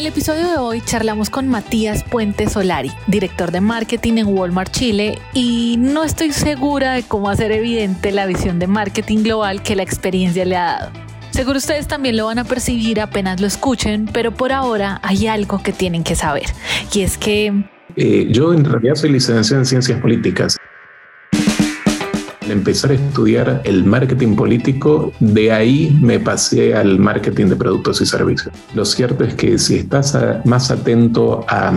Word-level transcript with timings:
El 0.00 0.06
episodio 0.06 0.48
de 0.48 0.56
hoy 0.56 0.80
charlamos 0.80 1.28
con 1.28 1.46
Matías 1.46 2.04
Puente 2.04 2.48
Solari, 2.48 2.90
director 3.06 3.50
de 3.50 3.60
marketing 3.60 4.14
en 4.14 4.28
Walmart 4.28 4.72
Chile, 4.72 5.18
y 5.34 5.76
no 5.78 6.04
estoy 6.04 6.32
segura 6.32 6.94
de 6.94 7.02
cómo 7.02 7.28
hacer 7.28 7.52
evidente 7.52 8.10
la 8.10 8.24
visión 8.24 8.58
de 8.58 8.66
marketing 8.66 9.18
global 9.24 9.62
que 9.62 9.76
la 9.76 9.82
experiencia 9.82 10.46
le 10.46 10.56
ha 10.56 10.64
dado. 10.64 10.92
Seguro 11.32 11.58
ustedes 11.58 11.86
también 11.86 12.16
lo 12.16 12.24
van 12.24 12.38
a 12.38 12.44
percibir 12.44 12.98
apenas 12.98 13.42
lo 13.42 13.46
escuchen, 13.46 14.08
pero 14.10 14.32
por 14.32 14.52
ahora 14.52 15.00
hay 15.02 15.26
algo 15.26 15.62
que 15.62 15.74
tienen 15.74 16.02
que 16.02 16.14
saber, 16.14 16.46
y 16.94 17.02
es 17.02 17.18
que... 17.18 17.52
Eh, 17.96 18.28
yo 18.30 18.54
en 18.54 18.64
realidad 18.64 18.94
soy 18.94 19.10
licenciado 19.10 19.60
en 19.60 19.66
ciencias 19.66 20.00
políticas 20.00 20.56
empezar 22.50 22.90
a 22.90 22.94
estudiar 22.94 23.62
el 23.64 23.84
marketing 23.84 24.36
político, 24.36 25.12
de 25.20 25.52
ahí 25.52 25.96
me 26.00 26.18
pasé 26.20 26.74
al 26.74 26.98
marketing 26.98 27.46
de 27.46 27.56
productos 27.56 28.00
y 28.00 28.06
servicios. 28.06 28.54
Lo 28.74 28.84
cierto 28.84 29.24
es 29.24 29.34
que 29.34 29.58
si 29.58 29.76
estás 29.76 30.16
más 30.44 30.70
atento 30.70 31.44
a, 31.48 31.72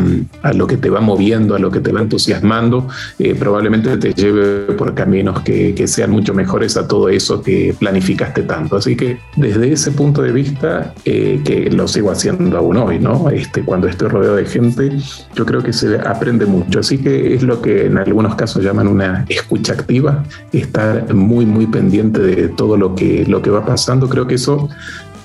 lo 0.54 0.68
que 0.68 0.78
te 0.78 0.90
va 0.90 1.02
moviendo, 1.02 1.56
a 1.56 1.60
lo 1.60 1.72
que 1.72 1.80
te 1.80 1.92
va 1.92 2.02
entusiasmando, 2.02 2.88
eh, 3.20 3.36
probablemente 3.36 3.98
te 3.98 4.14
lleve 4.14 4.74
por 4.74 4.94
caminos 4.94 5.42
que, 5.42 5.74
sean 5.84 6.12
mucho 6.12 6.34
mejores 6.34 6.78
a 6.78 6.88
todo 6.88 7.10
eso 7.10 7.42
que 7.44 7.76
planificaste 7.78 8.44
tanto. 8.44 8.78
Así 8.78 8.96
que 8.96 9.20
desde 9.36 9.72
ese 9.72 9.92
punto 9.92 10.22
de 10.22 10.32
vista, 10.32 10.94
eh, 11.04 11.42
que 11.44 11.70
lo 11.70 11.88
sigo 11.88 12.10
haciendo 12.10 12.58
aún 12.58 12.78
hoy, 12.78 13.00
¿no? 13.00 13.30
Este, 13.30 13.62
cuando 13.62 13.88
estoy 13.88 14.08
rodeado 14.08 14.38
de 14.38 14.46
gente, 14.46 14.92
yo 15.36 15.46
creo 15.46 15.62
que 15.62 15.74
se 15.74 16.00
aprende 16.00 16.46
mucho. 16.46 16.80
Así 16.80 16.98
que 16.98 17.36
es 17.36 17.44
lo 17.44 17.62
que 17.62 17.88
en 17.88 17.98
algunos 17.98 18.36
casos 18.36 18.64
llaman 18.64 18.88
una 18.88 19.26
escucha 19.30 19.74
activa 19.74 20.24
estar 20.64 21.14
muy, 21.14 21.46
muy 21.46 21.68
pendiente 21.68 22.20
de 22.22 22.50
todo 22.50 22.78
lo 22.78 22.96
que, 22.96 23.26
lo 23.28 23.42
que 23.42 23.50
va 23.50 23.66
pasando. 23.66 24.10
Creo 24.10 24.28
que 24.28 24.36
eso 24.36 24.70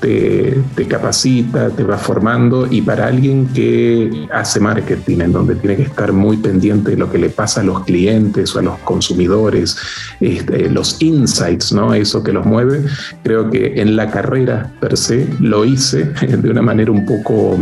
te, 0.00 0.86
capacita, 0.88 1.70
te 1.70 1.82
va 1.82 1.98
formando 1.98 2.66
y 2.70 2.82
para 2.82 3.06
alguien 3.06 3.48
que 3.48 4.26
hace 4.32 4.60
marketing, 4.60 5.20
en 5.20 5.32
donde 5.32 5.56
tiene 5.56 5.76
que 5.76 5.82
estar 5.82 6.12
muy 6.12 6.36
pendiente 6.36 6.92
de 6.92 6.96
lo 6.96 7.10
que 7.10 7.18
le 7.18 7.30
pasa 7.30 7.60
a 7.60 7.64
los 7.64 7.84
clientes 7.84 8.54
o 8.54 8.60
a 8.60 8.62
los 8.62 8.78
consumidores, 8.78 9.76
este, 10.20 10.70
los 10.70 11.00
insights, 11.02 11.72
¿no? 11.72 11.94
eso 11.94 12.22
que 12.22 12.32
los 12.32 12.46
mueve, 12.46 12.84
creo 13.22 13.50
que 13.50 13.80
en 13.80 13.96
la 13.96 14.10
carrera 14.10 14.72
per 14.80 14.96
se 14.96 15.28
lo 15.40 15.64
hice 15.64 16.04
de 16.28 16.50
una 16.50 16.62
manera 16.62 16.92
un 16.92 17.04
poco 17.04 17.58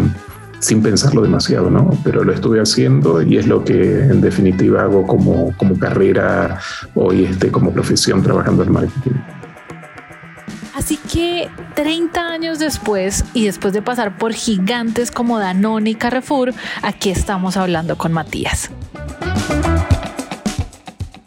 sin 0.58 0.82
pensarlo 0.82 1.22
demasiado, 1.22 1.70
¿no? 1.70 1.90
Pero 2.04 2.24
lo 2.24 2.32
estuve 2.32 2.60
haciendo 2.60 3.22
y 3.22 3.36
es 3.36 3.46
lo 3.46 3.64
que 3.64 4.00
en 4.00 4.20
definitiva 4.20 4.82
hago 4.82 5.06
como, 5.06 5.52
como 5.56 5.78
carrera 5.78 6.60
hoy, 6.94 7.24
este, 7.24 7.50
como 7.50 7.72
profesión 7.72 8.22
trabajando 8.22 8.62
en 8.62 8.72
marketing. 8.72 9.12
Así 10.74 10.98
que 10.98 11.48
30 11.74 12.20
años 12.20 12.58
después 12.58 13.24
y 13.32 13.46
después 13.46 13.72
de 13.72 13.80
pasar 13.80 14.18
por 14.18 14.34
gigantes 14.34 15.10
como 15.10 15.38
Danone 15.38 15.90
y 15.90 15.94
Carrefour, 15.94 16.52
aquí 16.82 17.10
estamos 17.10 17.56
hablando 17.56 17.96
con 17.96 18.12
Matías. 18.12 18.70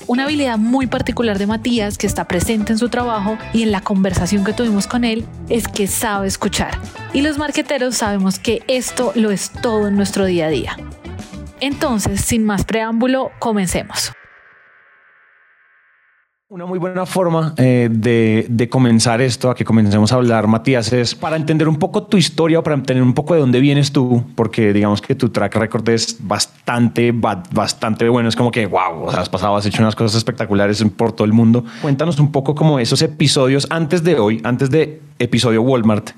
Una 0.09 0.23
habilidad 0.23 0.57
muy 0.57 0.88
particular 0.88 1.37
de 1.37 1.45
Matías 1.45 1.99
que 1.99 2.08
está 2.08 2.27
presente 2.27 2.71
en 2.71 2.80
su 2.80 2.89
trabajo 2.89 3.37
y 3.53 3.61
en 3.61 3.71
la 3.71 3.81
conversación 3.81 4.43
que 4.43 4.53
tuvimos 4.53 4.87
con 4.87 5.03
él 5.03 5.23
es 5.49 5.67
que 5.67 5.86
sabe 5.86 6.27
escuchar. 6.27 6.80
Y 7.14 7.21
los 7.21 7.37
marqueteros 7.37 7.97
sabemos 7.97 8.39
que 8.39 8.64
esto 8.67 9.11
lo 9.14 9.30
es 9.30 9.52
todo 9.61 9.87
en 9.87 9.95
nuestro 9.95 10.25
día 10.25 10.47
a 10.47 10.49
día. 10.49 10.77
Entonces, 11.59 12.21
sin 12.21 12.43
más 12.43 12.65
preámbulo, 12.65 13.30
comencemos. 13.37 14.11
Una 16.52 16.65
muy 16.65 16.80
buena 16.80 17.05
forma 17.05 17.54
eh, 17.58 17.89
de, 17.92 18.70
comenzar 18.70 19.21
esto, 19.21 19.52
a 19.52 19.55
que 19.55 19.64
comencemos 19.64 20.11
a 20.11 20.15
hablar, 20.15 20.48
Matías, 20.48 20.92
es 20.93 21.14
para 21.14 21.36
entender 21.36 21.70
un 21.70 21.76
poco 21.76 22.02
tu 22.02 22.17
historia 22.17 22.64
para 22.64 22.76
entender 22.76 23.04
un 23.04 23.14
poco 23.14 23.36
de 23.36 23.42
dónde 23.42 23.60
vienes 23.60 23.92
tú, 23.92 24.23
porque 24.33 24.73
digamos 24.73 24.99
que 24.99 25.14
tu 25.14 25.30
track 25.30 25.55
record 25.58 25.88
es 25.89 26.17
bastante, 26.20 27.11
bastante 27.11 28.09
bueno. 28.09 28.30
Es 28.30 28.36
como 28.36 28.49
que, 28.49 28.65
wow, 28.65 29.11
has 29.11 29.30
pasado, 29.30 29.58
has 29.58 29.67
hecho 29.67 29.83
unas 29.83 29.95
cosas 29.95 30.17
espectaculares 30.17 30.83
por 30.98 31.11
todo 31.11 31.26
el 31.26 31.33
mundo. 31.33 31.64
Cuéntanos 31.83 32.20
un 32.20 32.32
poco 32.32 32.55
como 32.55 32.80
esos 32.80 33.04
episodios 33.04 33.67
antes 33.70 34.04
de 34.04 34.17
hoy, 34.17 34.42
antes 34.43 34.71
de 34.71 35.04
episodio 35.20 35.61
Walmart, 35.61 36.09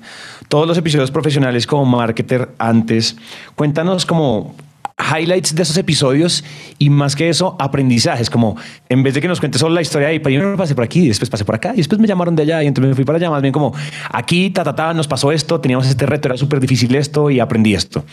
todos 0.48 0.66
los 0.66 0.78
episodios 0.78 1.10
profesionales 1.10 1.66
como 1.66 1.84
marketer 1.84 2.48
antes. 2.56 3.18
Cuéntanos 3.54 4.06
como 4.06 4.54
highlights 5.02 5.54
de 5.54 5.62
esos 5.62 5.76
episodios 5.76 6.44
y 6.78 6.90
más 6.90 7.16
que 7.16 7.28
eso, 7.28 7.56
aprendizajes, 7.58 8.30
como 8.30 8.56
en 8.88 9.02
vez 9.02 9.14
de 9.14 9.20
que 9.20 9.28
nos 9.28 9.40
cuentes 9.40 9.60
solo 9.60 9.74
la 9.74 9.82
historia 9.82 10.08
de 10.08 10.20
primero 10.20 10.56
pasé 10.56 10.74
por 10.74 10.84
aquí, 10.84 11.08
después 11.08 11.30
pasé 11.30 11.44
por 11.44 11.54
acá 11.54 11.72
y 11.74 11.78
después 11.78 12.00
me 12.00 12.06
llamaron 12.06 12.36
de 12.36 12.42
allá 12.42 12.62
y 12.62 12.66
entonces 12.66 12.90
me 12.90 12.94
fui 12.94 13.04
para 13.04 13.16
allá, 13.18 13.30
más 13.30 13.42
bien 13.42 13.52
como 13.52 13.74
aquí, 14.10 14.50
ta, 14.50 14.64
ta, 14.64 14.74
ta, 14.74 14.94
nos 14.94 15.08
pasó 15.08 15.32
esto, 15.32 15.60
teníamos 15.60 15.88
este 15.88 16.06
reto, 16.06 16.28
era 16.28 16.36
súper 16.36 16.60
difícil 16.60 16.94
esto 16.94 17.30
y 17.30 17.40
aprendí 17.40 17.74
esto, 17.74 18.04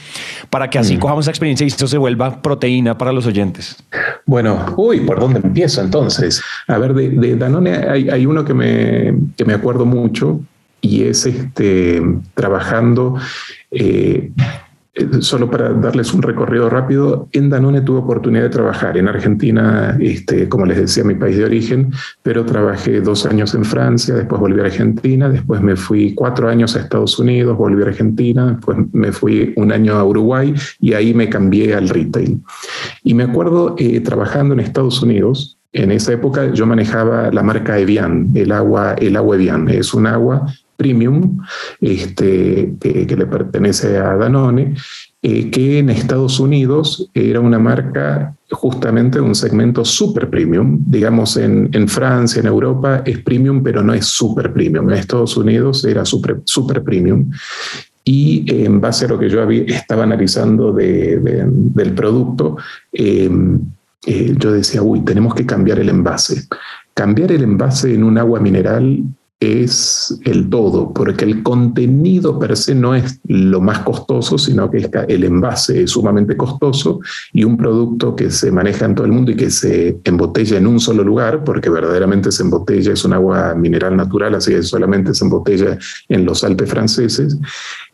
para 0.50 0.70
que 0.70 0.80
así 0.80 0.98
mm. 0.98 1.00
cojamos 1.00 1.26
esa 1.26 1.32
experiencia 1.32 1.64
y 1.66 1.68
esto 1.68 1.88
se 1.88 1.98
vuelva 1.98 2.42
proteína 2.42 2.98
para 2.98 3.12
los 3.12 3.26
oyentes. 3.26 3.76
Bueno, 4.26 4.74
uy, 4.78 5.02
¿por 5.02 5.20
dónde 5.20 5.42
empiezo 5.44 5.82
entonces? 5.82 6.42
A 6.68 6.78
ver, 6.78 6.94
de, 6.94 7.36
Danone 7.36 7.76
hay, 7.76 8.26
uno 8.26 8.46
que 8.46 8.54
me, 8.54 9.14
que 9.36 9.46
me 9.46 9.54
acuerdo 9.54 9.86
mucho 9.86 10.42
y 10.82 11.04
es 11.04 11.26
este, 11.26 12.02
trabajando... 12.36 13.16
Eh, 13.72 14.32
solo 15.22 15.50
para 15.50 15.74
darles 15.74 16.14
un 16.14 16.22
recorrido 16.22 16.70
rápido, 16.70 17.28
en 17.32 17.50
Danone 17.50 17.82
tuve 17.82 18.00
oportunidad 18.00 18.44
de 18.44 18.50
trabajar 18.50 18.98
en 18.98 19.08
Argentina, 19.08 19.98
este, 20.00 20.50
como 20.50 20.66
les 20.66 20.78
decía, 20.78 21.04
mi 21.04 21.16
país 21.16 21.38
de 21.38 21.46
origen, 21.46 21.92
pero 22.24 22.46
trabajé 22.46 23.02
dos 23.02 23.26
años 23.26 23.54
en 23.56 23.66
Francia, 23.66 24.16
después 24.16 24.40
volví 24.40 24.60
a 24.60 24.66
Argentina, 24.66 25.30
después 25.30 25.62
me 25.62 25.76
fui 25.76 26.14
cuatro 26.14 26.50
años 26.50 26.76
a 26.76 26.80
Estados 26.80 27.20
Unidos, 27.20 27.58
volví 27.58 27.84
a 27.84 27.88
Argentina, 27.88 28.46
después 28.52 28.78
me 28.94 29.12
fui 29.12 29.54
un 29.56 29.72
año 29.72 29.96
a 29.96 30.04
Uruguay 30.04 30.54
y 30.80 30.94
ahí 30.94 31.14
me 31.14 31.30
cambié 31.30 31.76
al 31.76 31.90
retail. 31.90 32.40
Y 33.04 33.14
me 33.14 33.24
acuerdo 33.24 33.76
eh, 33.78 34.00
trabajando 34.02 34.54
en 34.54 34.60
Estados 34.60 35.02
Unidos, 35.02 35.58
en 35.72 35.92
esa 35.92 36.14
época 36.14 36.52
yo 36.52 36.66
manejaba 36.66 37.32
la 37.32 37.44
marca 37.44 37.78
Evian, 37.78 38.30
el 38.34 38.52
agua, 38.52 38.96
el 38.96 39.16
agua 39.16 39.36
Evian. 39.36 39.70
Es 39.70 39.94
un 39.94 40.08
agua 40.08 40.48
premium 40.80 41.38
este, 41.82 42.76
que, 42.80 43.16
le 43.16 43.26
pertenece 43.26 43.98
a 43.98 44.16
Danone, 44.16 44.76
eh, 45.22 45.52
que 45.52 45.80
en 45.80 45.90
Estados 45.90 46.40
Unidos 46.40 47.12
era 47.14 47.42
una 47.42 47.60
marca 47.60 48.34
justamente 48.52 49.20
un 49.20 49.36
segmento 49.36 49.84
super 49.84 50.30
premium. 50.30 50.80
Digamos, 50.88 51.38
en, 51.38 51.88
Francia, 51.88 52.40
en 52.40 52.48
Europa 52.48 53.04
es 53.06 53.20
premium, 53.20 53.62
pero 53.62 53.84
no 53.84 53.94
es 53.94 54.06
super 54.06 54.52
premium. 54.54 54.90
En 54.90 54.98
Estados 54.98 55.36
Unidos 55.38 55.84
era 55.86 56.06
super, 56.06 56.84
premium. 56.84 57.30
Y 58.04 58.46
en 58.64 58.80
base 58.82 59.06
a 59.06 59.10
lo 59.10 59.20
que 59.20 59.30
yo 59.30 59.42
había, 59.42 59.64
estaba 59.64 60.04
analizando 60.04 60.72
del 60.72 61.94
producto, 61.94 62.58
em, 62.92 63.60
eh, 64.08 64.34
yo 64.38 64.54
decía, 64.54 64.82
uy, 64.82 65.02
tenemos 65.02 65.36
que 65.36 65.46
cambiar 65.46 65.80
el 65.80 65.90
envase. 65.90 66.48
Cambiar 66.94 67.32
el 67.32 67.44
envase 67.44 67.94
en 67.94 68.04
un 68.04 68.18
agua 68.18 68.40
mineral 68.40 69.04
es 69.40 70.20
el 70.26 70.50
todo, 70.50 70.94
porque 70.94 71.24
el 71.24 71.44
contenido 71.44 72.38
per 72.38 72.58
se 72.58 72.76
no 72.76 72.94
es 72.94 73.22
lo 73.24 73.62
más 73.62 73.80
costoso, 73.80 74.38
sino 74.38 74.70
que 74.70 74.90
el 75.08 75.24
envase 75.24 75.84
es 75.84 75.92
sumamente 75.92 76.36
costoso 76.36 77.00
y 77.32 77.46
un 77.46 77.56
producto 77.56 78.18
que 78.18 78.32
se 78.32 78.52
maneja 78.52 78.86
en 78.86 78.96
todo 78.96 79.06
el 79.06 79.14
mundo 79.14 79.32
y 79.32 79.38
que 79.38 79.50
se 79.50 79.98
embotella 80.04 80.58
en 80.58 80.68
un 80.68 80.80
solo 80.82 81.06
lugar, 81.06 81.46
porque 81.46 81.70
verdaderamente 81.70 82.34
se 82.34 82.44
embotella, 82.44 82.92
es 82.92 83.06
un 83.06 83.14
agua 83.14 83.56
mineral 83.56 83.96
natural, 83.96 84.36
así 84.36 84.52
que 84.52 84.62
solamente 84.62 85.14
se 85.14 85.24
embotella 85.24 85.78
en 86.10 86.26
los 86.26 86.44
Alpes 86.44 86.70
franceses, 86.70 87.38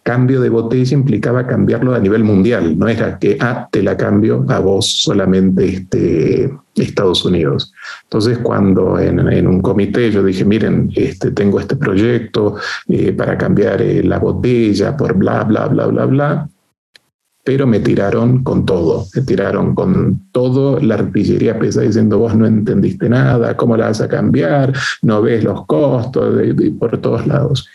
cambio 0.01 0.41
de 0.41 0.49
botella 0.49 0.97
implicaba 0.97 1.45
cambiarlo 1.45 1.93
a 1.93 1.99
nivel 1.99 2.23
mundial, 2.23 2.77
no 2.77 2.87
era 2.87 3.19
que, 3.19 3.37
ah, 3.39 3.67
te 3.71 3.83
la 3.83 3.95
cambio 3.95 4.43
a 4.49 4.59
vos 4.59 5.01
solamente 5.03 5.65
este, 5.65 6.51
Estados 6.83 7.23
Unidos. 7.25 7.71
Entonces, 8.03 8.37
cuando 8.39 8.99
en, 8.99 9.47
un 9.47 9.61
comité 9.61 10.11
yo 10.11 10.23
dije, 10.23 10.45
miren, 10.45 10.91
este, 10.95 11.31
tengo 11.31 11.59
este 11.59 11.75
proyecto 11.75 12.55
eh, 12.87 13.13
para 13.13 13.37
cambiar 13.37 13.81
eh, 13.81 14.03
la 14.03 14.19
botella 14.19 14.95
por 14.97 15.13
bla, 15.13 15.43
bla, 15.43 15.67
bla, 15.67 15.87
bla, 15.87 16.05
bla, 16.05 16.49
pero 17.45 17.67
me 17.67 17.79
tiraron 17.79 18.43
con 18.43 18.65
todo, 18.65 19.05
me 19.15 19.21
tiraron 19.21 19.75
con 19.75 20.29
todo, 20.31 20.79
la 20.79 20.95
artillería 20.95 21.59
pesada 21.59 21.85
diciendo 21.85 22.17
vos 22.17 22.35
no 22.35 22.47
entendiste 22.47 23.07
nada, 23.07 23.55
cómo 23.55 23.77
la 23.77 23.87
vas 23.87 24.01
a 24.01 24.07
cambiar, 24.07 24.73
no 25.03 25.21
ves 25.21 25.43
los 25.43 25.63
costos, 25.67 26.41
por 26.79 26.97
todos 26.97 27.27
lados. 27.27 27.69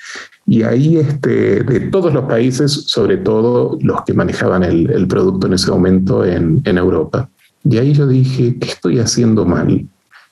Y 0.45 0.65
ahí, 0.65 0.97
este, 0.97 1.63
de 1.63 1.81
todos 1.81 2.13
los 2.13 2.25
países, 2.25 2.73
sobre 2.73 3.19
todo 3.19 3.79
los 3.81 4.03
que 4.03 4.13
manejaban 4.13 4.65
el, 4.65 5.07
producto 5.07 5.47
en 5.47 5.53
ese 5.53 5.71
momento 5.71 6.25
en, 6.25 6.61
en 6.65 6.77
Europa. 6.77 7.31
Y 7.65 7.79
ahí 7.79 7.93
yo 7.93 8.07
dije, 8.07 8.57
¿qué 8.59 8.69
estoy 8.69 8.99
haciendo 8.99 9.45
mal? 9.45 9.87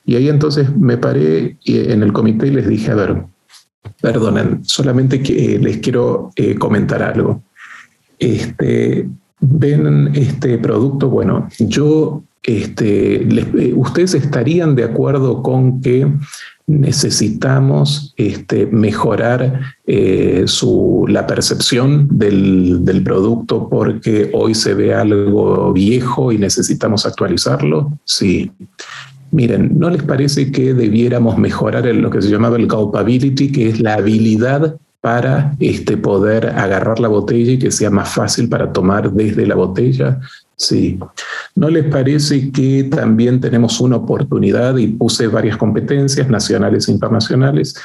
Y 0.05 0.15
ahí 0.15 0.29
entonces 0.29 0.75
me 0.75 0.97
paré 0.97 1.57
en 1.65 2.01
el 2.03 2.13
comité 2.13 2.47
y 2.47 2.51
les 2.51 2.67
dije, 2.67 2.91
a 2.91 2.95
ver, 2.95 3.23
perdonen, 4.01 4.65
solamente 4.65 5.21
que 5.21 5.59
les 5.59 5.77
quiero 5.77 6.31
eh, 6.35 6.55
comentar 6.55 7.03
algo. 7.03 7.43
Este, 8.17 9.07
ven 9.39 10.11
este 10.15 10.57
producto, 10.57 11.09
bueno, 11.09 11.47
yo, 11.59 12.23
este, 12.43 13.23
eh, 13.23 13.73
ustedes 13.75 14.13
estarían 14.13 14.75
de 14.75 14.85
acuerdo 14.85 15.43
con 15.43 15.81
que 15.81 16.07
necesitamos 16.67 18.13
este, 18.15 18.67
mejorar 18.67 19.59
eh, 19.87 20.43
su, 20.45 21.05
la 21.09 21.25
percepción 21.25 22.07
del, 22.11 22.85
del, 22.85 23.03
producto 23.03 23.67
porque 23.67 24.29
hoy 24.33 24.53
se 24.53 24.75
ve 24.75 24.93
algo 24.93 25.73
viejo 25.73 26.31
y 26.31 26.37
necesitamos 26.37 27.07
actualizarlo? 27.07 27.91
Sí. 28.05 28.51
Miren, 29.31 29.77
¿no 29.77 29.89
les 29.89 30.03
parece 30.03 30.51
que 30.51 30.73
debiéramos 30.73 31.37
mejorar 31.37 31.85
lo 31.87 32.09
que 32.09 32.21
se 32.21 32.29
llamaba 32.29 32.57
el 32.57 32.67
culpability, 32.67 33.51
que 33.51 33.69
es 33.69 33.79
la 33.79 33.95
habilidad 33.95 34.77
para 35.01 35.55
este, 35.59 35.97
poder 35.97 36.47
agarrar 36.47 36.99
la 36.99 37.07
botella 37.07 37.53
y 37.53 37.59
que 37.59 37.71
sea 37.71 37.89
más 37.89 38.09
fácil 38.09 38.49
para 38.49 38.71
tomar 38.71 39.11
desde 39.11 39.45
la 39.45 39.55
botella? 39.55 40.19
Sí. 40.59 40.99
¿No 41.55 41.69
les 41.69 41.85
parece 41.85 42.51
que 42.51 42.83
también 42.83 43.39
tenemos 43.39 43.79
una 43.79 43.95
oportunidad 43.95 44.75
y 44.75 44.87
puse 44.87 45.27
varias 45.27 45.55
competencias 45.55 46.27
nacionales 46.27 46.89
e 46.89 46.91
internacionales 46.91 47.75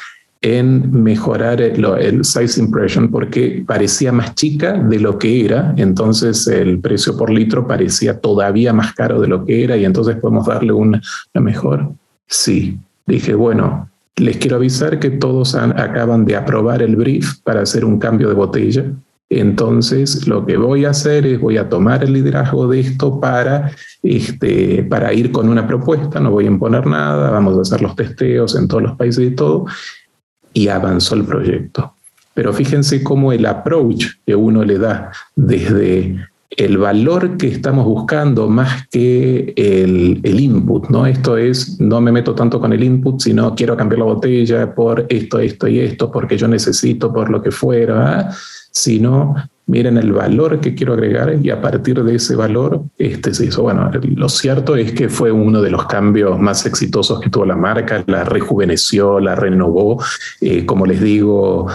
en 0.42 0.90
mejorar 0.90 1.62
el, 1.62 2.24
size 2.24 2.60
impression 2.60 3.10
porque 3.12 3.64
parecía 3.64 4.10
más 4.10 4.34
chica 4.34 4.72
de 4.72 4.98
lo 4.98 5.18
que 5.18 5.44
era, 5.44 5.72
entonces 5.76 6.48
el 6.48 6.80
precio 6.80 7.16
por 7.16 7.30
litro 7.30 7.66
parecía 7.66 8.20
todavía 8.20 8.72
más 8.72 8.92
caro 8.92 9.20
de 9.20 9.28
lo 9.28 9.44
que 9.44 9.62
era 9.62 9.76
y 9.76 9.84
entonces 9.84 10.16
podemos 10.16 10.46
darle 10.46 10.72
una, 10.72 11.00
mejor. 11.34 11.92
Sí, 12.26 12.76
dije, 13.06 13.34
bueno, 13.34 13.88
les 14.16 14.36
quiero 14.36 14.56
avisar 14.56 14.98
que 14.98 15.10
todos 15.10 15.54
acaban 15.54 16.24
de 16.24 16.34
aprobar 16.34 16.82
el 16.82 16.96
brief 16.96 17.38
para 17.44 17.62
hacer 17.62 17.84
un 17.84 18.00
cambio 18.00 18.28
de 18.28 18.34
botella. 18.34 18.84
Entonces, 19.30 20.28
lo 20.28 20.44
que 20.44 20.56
voy 20.56 20.84
a 20.84 20.90
hacer 20.90 21.26
es 21.26 21.40
voy 21.40 21.56
a 21.56 21.68
tomar 21.68 22.04
el 22.04 22.12
liderazgo 22.12 22.68
de 22.68 22.80
esto 22.80 23.20
para, 23.20 23.70
este, 24.02 24.84
para 24.84 25.12
ir 25.12 25.32
con 25.32 25.48
una 25.48 25.66
propuesta, 25.66 26.20
no 26.20 26.30
voy 26.30 26.44
a 26.44 26.48
imponer 26.48 26.86
nada, 26.86 27.30
vamos 27.30 27.56
a 27.58 27.62
hacer 27.62 27.80
los 27.80 27.96
testeos 27.96 28.54
en 28.54 28.68
todos 28.68 28.82
los 28.82 28.96
países 28.96 29.26
y 29.26 29.34
todo, 29.34 29.66
y 30.52 30.68
avanzó 30.68 31.14
el 31.14 31.24
proyecto. 31.24 31.94
Pero 32.34 32.52
fíjense 32.52 33.02
cómo 33.02 33.32
el 33.32 33.46
approach 33.46 34.06
que 34.26 34.34
uno 34.34 34.64
le 34.64 34.78
da 34.78 35.10
desde 35.34 36.16
el 36.56 36.78
valor 36.78 37.36
que 37.36 37.48
estamos 37.48 37.84
buscando 37.84 38.48
más 38.48 38.86
que 38.88 39.52
el, 39.56 40.20
el, 40.22 40.40
input, 40.40 40.88
¿no? 40.88 41.06
Esto 41.06 41.36
es, 41.36 41.80
no 41.80 42.00
me 42.00 42.12
meto 42.12 42.34
tanto 42.34 42.60
con 42.60 42.72
el 42.72 42.84
input, 42.84 43.20
sino 43.20 43.54
quiero 43.54 43.76
cambiar 43.76 44.00
la 44.00 44.04
botella 44.04 44.74
por 44.74 45.06
esto, 45.08 45.40
esto 45.40 45.66
y 45.66 45.80
esto, 45.80 46.10
porque 46.12 46.36
yo 46.36 46.46
necesito, 46.46 47.12
por 47.12 47.30
lo 47.30 47.42
que 47.42 47.50
fuera, 47.50 48.30
sino 48.74 49.34
miren 49.66 49.96
el 49.96 50.12
valor 50.12 50.60
que 50.60 50.74
quiero 50.74 50.92
agregar 50.92 51.38
y 51.42 51.50
a 51.50 51.60
partir 51.60 52.02
de 52.02 52.16
ese 52.16 52.36
valor 52.36 52.82
este 52.98 53.32
se 53.32 53.46
hizo. 53.46 53.62
Bueno, 53.62 53.90
lo 54.16 54.28
cierto 54.28 54.76
es 54.76 54.92
que 54.92 55.08
fue 55.08 55.32
uno 55.32 55.62
de 55.62 55.70
los 55.70 55.86
cambios 55.86 56.38
más 56.38 56.66
exitosos 56.66 57.20
que 57.20 57.30
tuvo 57.30 57.46
la 57.46 57.56
marca, 57.56 58.04
la 58.06 58.24
rejuveneció, 58.24 59.20
la 59.20 59.34
renovó, 59.34 60.02
eh, 60.40 60.66
como 60.66 60.84
les 60.86 61.00
digo, 61.00 61.66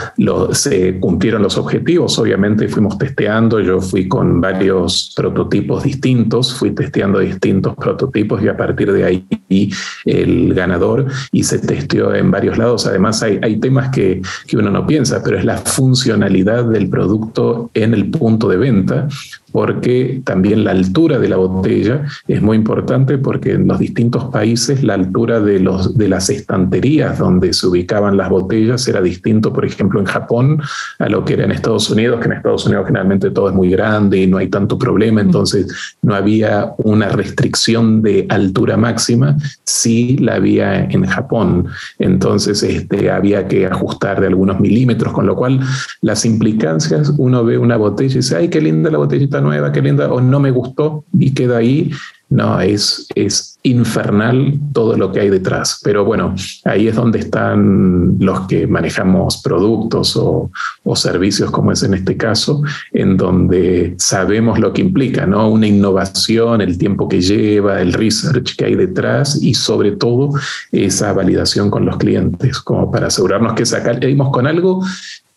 se 0.51 1.00
cumplieron 1.00 1.41
los 1.41 1.57
objetivos, 1.57 2.19
obviamente 2.19 2.68
fuimos 2.68 2.97
testeando, 2.97 3.59
yo 3.59 3.81
fui 3.81 4.07
con 4.07 4.39
varios 4.39 5.13
prototipos 5.15 5.83
distintos, 5.83 6.53
fui 6.53 6.71
testeando 6.71 7.19
distintos 7.19 7.75
prototipos 7.75 8.44
y 8.44 8.47
a 8.47 8.57
partir 8.57 8.92
de 8.92 9.03
ahí 9.03 9.25
el 10.06 10.53
ganador 10.53 11.07
y 11.31 11.44
se 11.44 11.59
testeó 11.59 12.13
en 12.13 12.30
varios 12.30 12.57
lados. 12.57 12.85
Además 12.85 13.24
hay, 13.24 13.39
hay 13.42 13.57
temas 13.57 13.89
que, 13.89 14.21
que 14.47 14.57
uno 14.57 14.69
no 14.69 14.85
piensa, 14.85 15.21
pero 15.24 15.38
es 15.38 15.45
la 15.45 15.57
funcionalidad 15.57 16.65
del 16.65 16.89
producto 16.89 17.71
en 17.84 17.94
el 17.94 18.10
punto 18.10 18.48
de 18.50 18.58
venta, 18.58 19.08
porque 19.51 20.22
también 20.24 20.63
la 20.63 20.72
altura 20.72 21.19
de 21.19 21.30
la 21.30 21.38
botella 21.38 22.04
es 22.28 22.42
muy 22.42 22.57
importante 22.57 23.18
porque 23.18 23.54
en 23.54 23.68
los 23.68 23.80
distintos 23.80 24.25
países 24.25 24.84
la 24.84 24.96
altura 24.96 25.40
de, 25.40 25.60
los, 25.60 25.98
de 25.98 26.07
las 26.07 26.30
estanterías 26.30 27.18
donde 27.18 27.54
se 27.54 27.68
ubicaban 27.68 28.18
las 28.18 28.30
botellas 28.30 28.88
era 28.88 29.01
distinto, 29.01 29.54
por 29.54 29.66
ejemplo, 29.66 30.00
en 30.00 30.06
Japón 30.06 30.62
a 31.00 31.10
lo 31.10 31.25
que 31.25 31.34
era 31.34 31.46
en 31.46 31.51
Estados 31.51 31.90
Unidos, 31.90 32.19
que 32.19 32.28
en 32.28 32.34
Estados 32.34 32.66
Unidos 32.66 32.86
generalmente 32.88 33.31
todo 33.31 33.50
es 33.50 33.56
muy 33.56 33.69
grande 33.69 34.18
y 34.18 34.28
no 34.28 34.38
hay 34.38 34.48
tanto 34.48 34.78
problema, 34.78 35.22
entonces 35.22 35.95
no 36.02 36.16
había 36.16 36.74
una 36.78 37.10
restricción 37.10 38.02
de 38.02 38.25
altura 38.30 38.78
máxima, 38.78 39.38
sí 39.63 40.18
la 40.18 40.36
había 40.36 40.86
en 40.86 41.06
Japón, 41.06 41.68
entonces 41.98 42.63
este, 42.63 43.12
había 43.12 43.48
que 43.48 43.66
ajustar 43.66 44.22
de 44.22 44.28
algunos 44.28 44.60
milímetros, 44.60 45.13
con 45.13 45.25
lo 45.25 45.36
cual 45.36 45.60
las 46.02 46.25
implicancias, 46.25 47.13
uno 47.18 47.44
ve 47.44 47.57
una 47.57 47.78
botella 47.78 48.13
y 48.13 48.18
dice, 48.18 48.38
ay, 48.38 48.48
qué 48.50 48.62
linda 48.62 48.90
la 48.90 48.98
botellita 48.98 49.38
nueva, 49.41 49.71
qué 49.71 49.81
linda, 49.81 50.12
o 50.12 50.21
no 50.21 50.39
me 50.39 50.51
gustó 50.51 51.06
y 51.18 51.31
queda 51.33 51.57
ahí. 51.57 51.91
No, 52.31 52.62
es, 52.62 53.07
es 53.15 53.57
infernal 53.63 54.59
todo 54.71 54.95
lo 54.95 55.12
que 55.12 55.19
hay 55.19 55.30
detrás. 55.30 55.81
Pero 55.83 56.06
bueno, 56.06 56.36
ahí 56.63 56.88
es 56.88 56.95
donde 56.95 57.18
están 57.18 58.18
los 58.19 58.41
que 58.41 58.68
manejamos 58.68 59.41
productos 59.41 60.15
o, 60.15 60.51
o, 60.83 60.95
servicios, 60.95 61.50
como 61.50 61.71
es 61.71 61.81
en 61.81 61.95
este 61.95 62.18
caso, 62.18 62.62
en 62.94 63.18
donde 63.18 63.95
sabemos 63.97 64.59
lo 64.59 64.74
que 64.74 64.81
implica, 64.81 65.25
¿no? 65.25 65.50
Una 65.50 65.65
innovación, 65.65 66.62
el 66.62 66.77
tiempo 66.77 67.09
que 67.09 67.19
lleva, 67.19 67.81
el 67.81 67.94
research 67.94 68.56
que 68.56 68.65
hay 68.65 68.75
detrás 68.75 69.42
y 69.42 69.56
sobre 69.56 69.94
todo 69.94 70.30
esa 70.71 71.13
validación 71.13 71.71
con 71.71 71.83
los 71.83 71.97
clientes, 71.97 72.59
como 72.59 72.92
para 72.92 73.07
asegurarnos 73.07 73.53
que 73.53 73.65
salimos 73.65 74.30
con 74.30 74.45
algo 74.45 74.85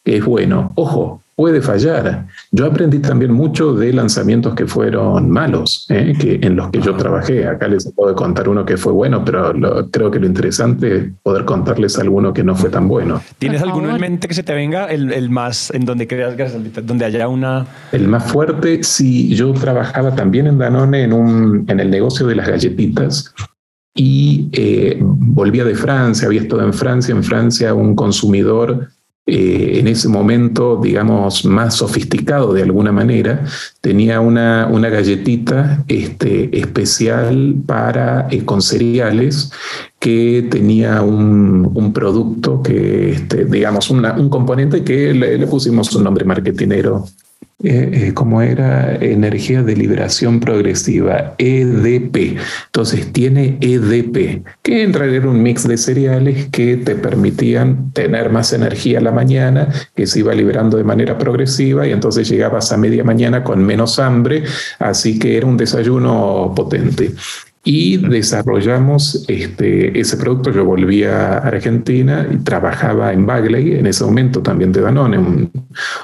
que 0.04 0.18
es 0.18 0.24
bueno. 0.24 0.72
Ojo, 0.74 1.21
puede 1.34 1.60
fallar. 1.62 2.26
Yo 2.50 2.66
aprendí 2.66 2.98
también 2.98 3.32
mucho 3.32 3.74
de 3.74 3.92
lanzamientos 3.92 4.54
que 4.54 4.66
fueron 4.66 5.30
malos, 5.30 5.86
¿eh? 5.88 6.14
que, 6.18 6.38
en 6.42 6.56
los 6.56 6.70
que 6.70 6.80
yo 6.80 6.94
trabajé. 6.94 7.46
Acá 7.46 7.68
les 7.68 7.90
puedo 7.92 8.14
contar 8.14 8.48
uno 8.48 8.64
que 8.64 8.76
fue 8.76 8.92
bueno, 8.92 9.24
pero 9.24 9.52
creo 9.90 10.10
que 10.10 10.18
lo 10.18 10.26
interesante 10.26 10.96
es 10.96 11.04
poder 11.22 11.44
contarles 11.44 11.98
alguno 11.98 12.32
que 12.32 12.44
no 12.44 12.54
fue 12.54 12.70
tan 12.70 12.88
bueno. 12.88 13.22
¿Tienes 13.38 13.62
alguno 13.62 13.90
en 13.90 14.00
mente 14.00 14.28
que 14.28 14.34
se 14.34 14.42
te 14.42 14.54
venga, 14.54 14.86
el, 14.86 15.30
más, 15.30 15.70
en 15.70 15.84
donde 15.84 16.06
creas, 16.06 16.36
donde 16.82 17.04
haya 17.04 17.28
una... 17.28 17.66
El 17.92 18.08
más 18.08 18.30
fuerte, 18.30 18.82
sí, 18.82 19.34
yo 19.34 19.52
trabajaba 19.52 20.14
también 20.14 20.46
en 20.46 20.58
Danone 20.58 21.02
en, 21.02 21.12
un, 21.12 21.64
en 21.68 21.80
el 21.80 21.90
negocio 21.90 22.26
de 22.26 22.34
las 22.34 22.48
galletitas 22.48 23.34
y 23.94 24.48
eh, 24.52 24.98
volvía 25.00 25.64
de 25.64 25.74
Francia, 25.74 26.26
había 26.26 26.42
estado 26.42 26.62
en 26.62 26.72
Francia, 26.72 27.14
en 27.14 27.22
Francia 27.22 27.74
un 27.74 27.94
consumidor 27.94 28.88
eh, 29.24 29.78
en 29.78 29.86
ese 29.86 30.08
momento, 30.08 30.80
digamos, 30.82 31.44
más 31.44 31.76
sofisticado 31.76 32.52
de 32.52 32.62
alguna 32.62 32.90
manera, 32.90 33.44
tenía 33.80 34.20
una, 34.20 34.66
una 34.66 34.88
galletita 34.88 35.84
este, 35.86 36.58
especial 36.58 37.54
para, 37.64 38.26
eh, 38.30 38.44
con 38.44 38.62
cereales 38.62 39.52
que 40.00 40.48
tenía 40.50 41.02
un, 41.02 41.92
producto 41.94 42.62
que, 42.62 43.12
este, 43.12 43.44
digamos, 43.44 43.90
un 43.90 44.28
componente 44.28 44.82
que 44.82 45.14
le, 45.14 45.38
le 45.38 45.46
pusimos 45.46 45.94
un 45.94 46.02
nombre 46.02 46.24
marketinero 46.24 47.04
eh, 47.64 48.08
eh, 48.08 48.14
como 48.14 48.42
era 48.42 48.96
energía 48.96 49.62
de 49.62 49.76
liberación 49.76 50.40
progresiva, 50.40 51.34
EDP. 51.38 52.38
Entonces 52.66 53.12
tiene 53.12 53.58
EDP, 53.60 54.42
que 54.62 54.82
en 54.82 54.92
realidad 54.92 55.22
era 55.22 55.30
un 55.30 55.42
mix 55.42 55.68
de 55.68 55.76
cereales 55.76 56.48
que 56.50 56.76
te 56.76 56.96
permitían 56.96 57.92
tener 57.92 58.30
más 58.30 58.52
energía 58.52 59.00
la 59.00 59.12
mañana, 59.12 59.68
que 59.94 60.06
se 60.06 60.20
iba 60.20 60.34
liberando 60.34 60.76
de 60.76 60.84
manera 60.84 61.18
progresiva 61.18 61.86
y 61.86 61.92
entonces 61.92 62.28
llegabas 62.28 62.72
a 62.72 62.76
media 62.76 63.04
mañana 63.04 63.44
con 63.44 63.64
menos 63.64 63.98
hambre, 63.98 64.42
así 64.78 65.18
que 65.18 65.36
era 65.36 65.46
un 65.46 65.56
desayuno 65.56 66.52
potente 66.56 67.12
y 67.64 67.96
desarrollamos 67.96 69.24
este, 69.28 69.98
ese 69.98 70.16
producto. 70.16 70.50
Yo 70.50 70.64
volví 70.64 71.04
a 71.04 71.38
Argentina 71.38 72.26
y 72.30 72.36
trabajaba 72.38 73.12
en 73.12 73.24
Bagley, 73.24 73.74
en 73.76 73.86
ese 73.86 74.04
momento 74.04 74.42
también 74.42 74.72
de 74.72 74.80
Danone, 74.80 75.50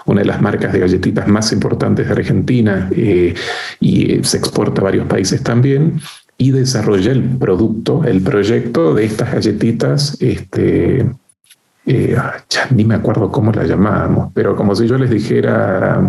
una 0.07 0.21
de 0.21 0.27
las 0.27 0.41
marcas 0.41 0.73
de 0.73 0.79
galletitas 0.79 1.27
más 1.27 1.53
importantes 1.53 2.07
de 2.07 2.13
Argentina 2.13 2.89
eh, 2.95 3.35
y 3.81 4.23
se 4.23 4.37
exporta 4.37 4.81
a 4.81 4.85
varios 4.85 5.07
países 5.07 5.43
también. 5.43 6.01
Y 6.41 6.53
desarrollé 6.53 7.11
el 7.11 7.25
producto, 7.25 8.05
el 8.05 8.21
proyecto 8.21 8.95
de 8.95 9.07
estas 9.07 9.33
galletitas 9.33 10.17
este, 10.21 11.05
eh, 11.85 12.15
ya 12.49 12.69
ni 12.71 12.85
me 12.85 12.95
acuerdo 12.95 13.33
cómo 13.33 13.51
la 13.51 13.65
llamábamos, 13.65 14.31
pero 14.35 14.55
como 14.55 14.77
si 14.77 14.87
yo 14.87 14.97
les 14.99 15.11
dijera 15.11 16.01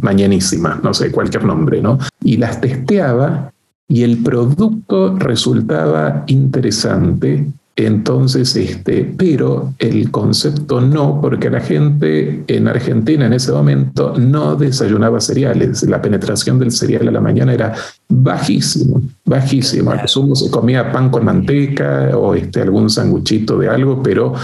mañanísima, 0.00 0.80
no 0.82 0.94
sé, 0.94 1.10
cualquier 1.10 1.44
nombre, 1.44 1.82
¿no? 1.82 1.98
Y 2.22 2.38
las 2.38 2.62
testeaba 2.62 3.52
y 3.88 4.02
el 4.02 4.22
producto 4.22 5.16
resultaba 5.16 6.24
interesante 6.26 7.46
entonces, 7.76 8.54
este, 8.54 9.12
pero 9.16 9.74
el 9.80 10.12
concepto 10.12 10.80
no, 10.80 11.20
porque 11.20 11.50
la 11.50 11.60
gente 11.60 12.44
en 12.46 12.68
Argentina 12.68 13.26
en 13.26 13.32
ese 13.32 13.50
momento 13.50 14.14
no 14.16 14.54
desayunaba 14.54 15.20
cereales. 15.20 15.82
La 15.82 16.00
penetración 16.00 16.60
del 16.60 16.70
cereal 16.70 17.08
a 17.08 17.10
la 17.10 17.20
mañana 17.20 17.52
era 17.52 17.74
bajísimo, 18.08 19.02
bajísimo. 19.24 19.90
Al 19.90 20.06
sumo 20.08 20.36
se 20.36 20.52
comía 20.52 20.92
pan 20.92 21.10
con 21.10 21.24
manteca 21.24 22.16
o 22.16 22.34
este, 22.34 22.60
algún 22.60 22.88
sanguchito 22.90 23.58
de 23.58 23.68
algo, 23.68 24.00
pero 24.04 24.34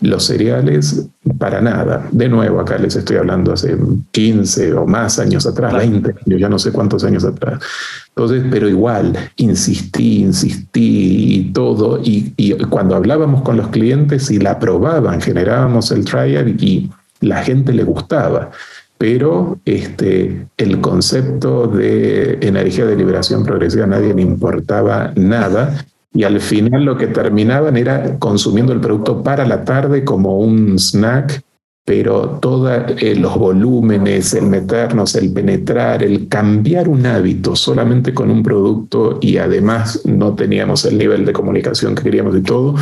los 0.00 0.24
cereales, 0.24 1.06
para 1.38 1.60
nada. 1.60 2.06
De 2.10 2.28
nuevo, 2.28 2.60
acá 2.60 2.78
les 2.78 2.96
estoy 2.96 3.16
hablando 3.16 3.52
hace 3.52 3.76
15 4.10 4.74
o 4.74 4.86
más 4.86 5.18
años 5.18 5.46
atrás, 5.46 5.72
20 5.72 6.14
yo 6.26 6.36
ya 6.36 6.48
no 6.48 6.58
sé 6.58 6.72
cuántos 6.72 7.04
años 7.04 7.24
atrás. 7.24 7.62
Entonces, 8.08 8.44
pero 8.50 8.68
igual, 8.68 9.16
insistí, 9.36 10.20
insistí 10.22 11.34
y 11.36 11.52
todo. 11.52 12.00
Y, 12.02 12.32
y 12.36 12.52
cuando 12.64 12.96
hablábamos 12.96 13.42
con 13.42 13.56
los 13.56 13.68
clientes 13.68 14.30
y 14.30 14.38
la 14.38 14.58
probaban, 14.58 15.20
generábamos 15.20 15.90
el 15.90 16.04
trial 16.04 16.56
y 16.60 16.90
la 17.20 17.42
gente 17.42 17.72
le 17.72 17.84
gustaba 17.84 18.50
pero 18.96 19.58
este, 19.64 20.46
el 20.56 20.80
concepto 20.80 21.66
de 21.66 22.38
energía 22.40 22.86
de 22.86 22.96
liberación 22.96 23.44
progresiva 23.44 23.84
a 23.84 23.88
nadie 23.88 24.14
le 24.14 24.22
importaba 24.22 25.12
nada 25.16 25.84
y 26.14 26.22
al 26.22 26.40
final 26.40 26.84
lo 26.84 26.96
que 26.96 27.08
terminaban 27.08 27.76
era 27.76 28.18
consumiendo 28.18 28.72
el 28.72 28.80
producto 28.80 29.22
para 29.22 29.44
la 29.44 29.64
tarde 29.64 30.04
como 30.04 30.38
un 30.38 30.78
snack, 30.78 31.42
pero 31.84 32.38
todos 32.40 32.70
eh, 32.98 33.16
los 33.16 33.36
volúmenes, 33.36 34.32
el 34.32 34.46
meternos, 34.46 35.16
el 35.16 35.32
penetrar, 35.32 36.04
el 36.04 36.28
cambiar 36.28 36.88
un 36.88 37.04
hábito 37.04 37.56
solamente 37.56 38.14
con 38.14 38.30
un 38.30 38.44
producto 38.44 39.18
y 39.20 39.38
además 39.38 40.02
no 40.06 40.34
teníamos 40.34 40.84
el 40.84 40.96
nivel 40.96 41.24
de 41.24 41.32
comunicación 41.32 41.96
que 41.96 42.04
queríamos 42.04 42.36
y 42.36 42.42
todo, 42.42 42.76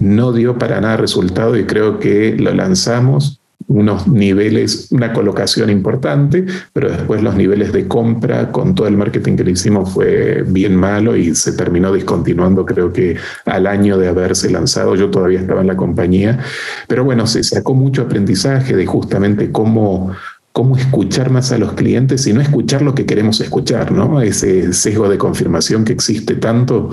no 0.00 0.32
dio 0.32 0.58
para 0.58 0.80
nada 0.80 0.96
resultado 0.96 1.56
y 1.56 1.64
creo 1.64 2.00
que 2.00 2.36
lo 2.36 2.52
lanzamos 2.52 3.40
unos 3.68 4.06
niveles, 4.06 4.88
una 4.90 5.12
colocación 5.12 5.70
importante, 5.70 6.44
pero 6.72 6.90
después 6.90 7.22
los 7.22 7.34
niveles 7.34 7.72
de 7.72 7.88
compra 7.88 8.52
con 8.52 8.74
todo 8.74 8.86
el 8.86 8.96
marketing 8.96 9.36
que 9.36 9.44
le 9.44 9.52
hicimos 9.52 9.92
fue 9.92 10.44
bien 10.46 10.76
malo 10.76 11.16
y 11.16 11.34
se 11.34 11.52
terminó 11.52 11.92
discontinuando 11.92 12.64
creo 12.66 12.92
que 12.92 13.16
al 13.46 13.66
año 13.66 13.98
de 13.98 14.08
haberse 14.08 14.50
lanzado, 14.50 14.94
yo 14.96 15.10
todavía 15.10 15.40
estaba 15.40 15.60
en 15.60 15.66
la 15.66 15.76
compañía, 15.76 16.40
pero 16.88 17.04
bueno, 17.04 17.26
se 17.26 17.42
sacó 17.42 17.74
mucho 17.74 18.02
aprendizaje 18.02 18.76
de 18.76 18.86
justamente 18.86 19.50
cómo 19.50 20.12
cómo 20.52 20.76
escuchar 20.76 21.30
más 21.30 21.50
a 21.50 21.58
los 21.58 21.72
clientes 21.72 22.28
y 22.28 22.32
no 22.32 22.40
escuchar 22.40 22.80
lo 22.80 22.94
que 22.94 23.06
queremos 23.06 23.40
escuchar, 23.40 23.90
¿no? 23.90 24.20
Ese 24.20 24.72
sesgo 24.72 25.08
de 25.08 25.18
confirmación 25.18 25.84
que 25.84 25.92
existe 25.92 26.36
tanto 26.36 26.90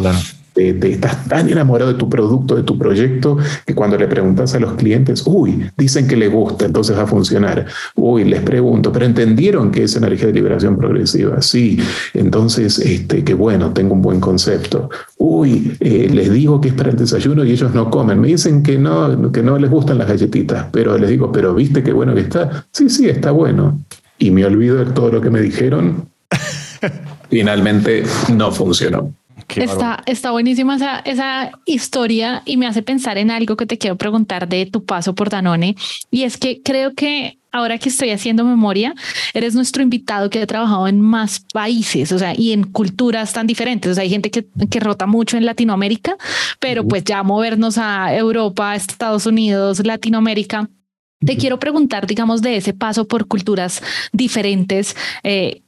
te, 0.53 0.91
estás 0.91 1.27
tan 1.27 1.49
enamorado 1.49 1.93
de 1.93 1.97
tu 1.97 2.09
producto, 2.09 2.55
de 2.55 2.63
tu 2.63 2.77
proyecto, 2.77 3.37
que 3.65 3.73
cuando 3.73 3.97
le 3.97 4.07
preguntas 4.07 4.53
a 4.53 4.59
los 4.59 4.73
clientes, 4.73 5.23
uy, 5.25 5.69
dicen 5.77 6.07
que 6.07 6.15
le 6.15 6.27
gusta, 6.27 6.65
entonces 6.65 6.97
va 6.97 7.03
a 7.03 7.07
funcionar. 7.07 7.65
Uy, 7.95 8.25
les 8.25 8.41
pregunto, 8.41 8.91
pero 8.91 9.05
entendieron 9.05 9.71
que 9.71 9.83
es 9.83 9.95
energía 9.95 10.27
de 10.27 10.33
liberación 10.33 10.77
progresiva. 10.77 11.41
Sí, 11.41 11.79
entonces, 12.13 12.79
este, 12.79 13.23
qué 13.23 13.33
bueno, 13.33 13.71
tengo 13.71 13.93
un 13.93 14.01
buen 14.01 14.19
concepto. 14.19 14.89
Uy, 15.17 15.77
eh, 15.79 16.09
les 16.11 16.31
digo 16.31 16.59
que 16.59 16.69
es 16.69 16.73
para 16.73 16.89
el 16.89 16.97
desayuno 16.97 17.43
y 17.45 17.51
ellos 17.51 17.73
no 17.73 17.89
comen. 17.89 18.19
Me 18.19 18.27
dicen 18.27 18.63
que 18.63 18.77
no, 18.77 19.31
que 19.31 19.43
no 19.43 19.57
les 19.57 19.69
gustan 19.69 19.97
las 19.97 20.07
galletitas, 20.07 20.67
pero 20.71 20.97
les 20.97 21.09
digo, 21.09 21.31
pero 21.31 21.53
viste 21.53 21.83
qué 21.83 21.93
bueno 21.93 22.13
que 22.13 22.21
está. 22.21 22.65
Sí, 22.71 22.89
sí, 22.89 23.07
está 23.07 23.31
bueno. 23.31 23.79
Y 24.17 24.31
me 24.31 24.45
olvido 24.45 24.77
de 24.83 24.91
todo 24.91 25.11
lo 25.11 25.21
que 25.21 25.29
me 25.29 25.41
dijeron. 25.41 26.09
Finalmente 27.29 28.03
no 28.35 28.51
funcionó 28.51 29.13
está, 29.55 30.03
está 30.05 30.31
buenísima 30.31 30.75
esa, 30.75 30.99
esa 30.99 31.51
historia 31.65 32.41
y 32.45 32.57
me 32.57 32.67
hace 32.67 32.81
pensar 32.81 33.17
en 33.17 33.31
algo 33.31 33.57
que 33.57 33.65
te 33.65 33.77
quiero 33.77 33.97
preguntar 33.97 34.47
de 34.47 34.65
tu 34.65 34.85
paso 34.85 35.15
por 35.15 35.29
Danone. 35.29 35.75
Y 36.09 36.23
es 36.23 36.37
que 36.37 36.61
creo 36.61 36.93
que 36.93 37.37
ahora 37.51 37.77
que 37.77 37.89
estoy 37.89 38.11
haciendo 38.11 38.43
memoria, 38.45 38.93
eres 39.33 39.55
nuestro 39.55 39.83
invitado 39.83 40.29
que 40.29 40.41
ha 40.41 40.47
trabajado 40.47 40.87
en 40.87 41.01
más 41.01 41.45
países, 41.53 42.11
o 42.11 42.19
sea, 42.19 42.33
y 42.35 42.53
en 42.53 42.63
culturas 42.63 43.33
tan 43.33 43.45
diferentes. 43.47 43.91
O 43.91 43.95
sea, 43.95 44.03
hay 44.03 44.09
gente 44.09 44.31
que, 44.31 44.47
que 44.69 44.79
rota 44.79 45.05
mucho 45.05 45.37
en 45.37 45.45
Latinoamérica, 45.45 46.15
pero 46.59 46.87
pues 46.87 47.03
ya 47.03 47.23
movernos 47.23 47.77
a 47.77 48.15
Europa, 48.15 48.75
Estados 48.75 49.25
Unidos, 49.25 49.85
Latinoamérica. 49.85 50.69
Te 51.19 51.37
quiero 51.37 51.59
preguntar, 51.59 52.07
digamos, 52.07 52.41
de 52.41 52.57
ese 52.57 52.73
paso 52.73 53.07
por 53.07 53.27
culturas 53.27 53.83
diferentes. 54.11 54.95
Eh, 55.23 55.61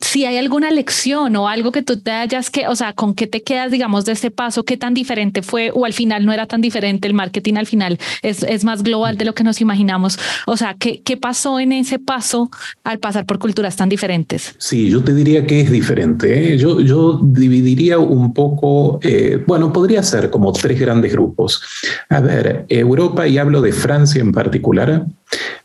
si 0.00 0.24
hay 0.24 0.38
alguna 0.38 0.70
lección 0.70 1.36
o 1.36 1.48
algo 1.48 1.72
que 1.72 1.82
tú 1.82 2.00
te 2.00 2.10
hayas 2.10 2.50
que, 2.50 2.66
o 2.66 2.74
sea, 2.74 2.94
con 2.94 3.14
qué 3.14 3.26
te 3.26 3.42
quedas, 3.42 3.70
digamos, 3.70 4.04
de 4.06 4.12
este 4.12 4.30
paso, 4.30 4.64
qué 4.64 4.76
tan 4.76 4.94
diferente 4.94 5.42
fue 5.42 5.70
o 5.74 5.84
al 5.84 5.92
final 5.92 6.24
no 6.24 6.32
era 6.32 6.46
tan 6.46 6.60
diferente, 6.60 7.06
el 7.06 7.14
marketing 7.14 7.54
al 7.54 7.66
final 7.66 7.98
es, 8.22 8.42
es 8.42 8.64
más 8.64 8.82
global 8.82 9.18
de 9.18 9.26
lo 9.26 9.34
que 9.34 9.44
nos 9.44 9.60
imaginamos. 9.60 10.18
O 10.46 10.56
sea, 10.56 10.74
¿qué, 10.78 11.02
¿qué 11.02 11.16
pasó 11.16 11.60
en 11.60 11.72
ese 11.72 11.98
paso 11.98 12.50
al 12.82 12.98
pasar 12.98 13.26
por 13.26 13.38
culturas 13.38 13.76
tan 13.76 13.88
diferentes? 13.88 14.54
Sí, 14.58 14.88
yo 14.88 15.04
te 15.04 15.14
diría 15.14 15.46
que 15.46 15.60
es 15.60 15.70
diferente. 15.70 16.54
¿eh? 16.54 16.58
Yo, 16.58 16.80
yo 16.80 17.20
dividiría 17.22 17.98
un 17.98 18.32
poco, 18.32 19.00
eh, 19.02 19.42
bueno, 19.46 19.72
podría 19.72 20.02
ser 20.02 20.30
como 20.30 20.52
tres 20.52 20.80
grandes 20.80 21.12
grupos. 21.12 21.62
A 22.08 22.20
ver, 22.20 22.64
Europa, 22.68 23.28
y 23.28 23.38
hablo 23.38 23.60
de 23.60 23.72
Francia 23.72 24.20
en 24.20 24.32
particular, 24.32 25.04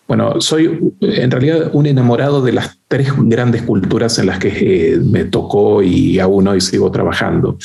bueno, 0.07 0.39
soy 0.39 0.93
en 1.01 1.31
realidad 1.31 1.71
un 1.74 1.88
enamorado 1.88 2.41
de 2.41 2.51
las 2.51 2.77
tres 2.88 3.09
grandes 3.17 3.63
culturas 3.63 4.19
en 4.19 4.27
las 4.27 4.39
que 4.39 4.93
eh, 4.93 4.97
me 4.97 5.25
tocó 5.25 5.81
y 5.81 6.19
aún 6.19 6.47
hoy 6.47 6.62
sigo 6.62 6.91
trabajando. 6.91 7.57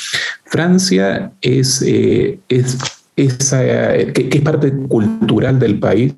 Francia 0.44 1.32
es, 1.42 1.82
eh, 1.86 2.38
es 2.48 2.78
esa, 3.16 3.62
que, 4.14 4.28
que, 4.30 4.38
es 4.38 4.42
parte 4.42 4.72
cultural 4.88 5.58
del 5.58 5.78
país, 5.78 6.14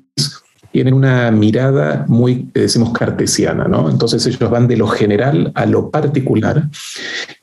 tienen 0.73 0.95
una 0.95 1.29
mirada 1.29 2.03
muy, 2.07 2.49
decimos, 2.51 2.91
cartesiana, 2.93 3.65
¿no? 3.65 3.91
Entonces 3.91 4.25
ellos 4.25 4.49
van 4.49 4.67
de 4.67 4.75
lo 4.75 4.87
general 4.87 5.51
a 5.53 5.67
lo 5.67 5.91
particular 5.91 6.67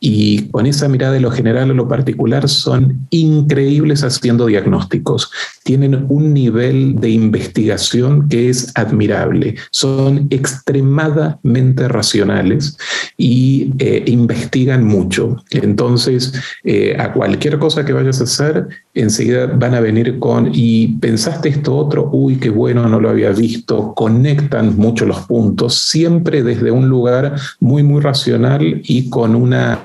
y 0.01 0.49
con 0.49 0.67
esa 0.67 0.89
mirada 0.89 1.13
de 1.13 1.21
lo 1.21 1.31
general 1.31 1.71
a 1.71 1.75
lo 1.75 1.87
particular 1.87 2.49
son 2.49 3.07
increíbles 3.11 4.03
haciendo 4.03 4.47
diagnósticos. 4.47 5.31
Tienen 5.63 6.07
un 6.09 6.35
nivel 6.35 6.97
de 6.97 7.11
investigación 7.11 8.29
que 8.29 8.49
es 8.49 8.73
admirable. 8.75 9.55
Son 9.71 10.27
extremadamente 10.31 11.87
racionales 11.87 12.77
y 13.17 13.73
eh, 13.79 14.03
investigan 14.07 14.83
mucho. 14.85 15.37
Entonces, 15.53 16.33
eh, 16.65 16.97
a 16.99 17.13
cualquier 17.13 17.61
cosa 17.61 17.85
que 17.85 17.93
vayas 17.93 18.21
a 18.21 18.25
hacer, 18.25 18.67
enseguida 18.95 19.47
van 19.47 19.75
a 19.75 19.81
venir 19.81 20.19
con, 20.19 20.51
y 20.53 20.89
pensaste 20.99 21.49
esto 21.49 21.77
otro, 21.77 22.09
uy, 22.13 22.37
qué 22.37 22.51
bueno, 22.51 22.89
no 22.89 23.01
lo 23.01 23.11
había 23.11 23.31
visto, 23.31 23.95
conectan 23.95 24.77
mucho 24.77 25.07
los 25.07 25.21
puntos, 25.21 25.77
siempre 25.89 26.43
desde 26.43 26.71
un 26.71 26.89
lugar 26.89 27.37
muy, 27.61 27.83
muy 27.83 28.01
racional 28.01 28.83
y 28.85 29.09
con 29.09 29.37
una, 29.37 29.81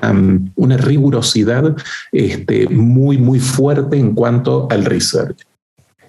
una 0.56 0.76
rigurosidad 0.76 1.76
este, 2.12 2.68
muy, 2.68 3.18
muy 3.18 3.38
fuerte 3.38 3.96
en 3.96 4.14
cuanto 4.14 4.66
al 4.70 4.84
research. 4.84 5.36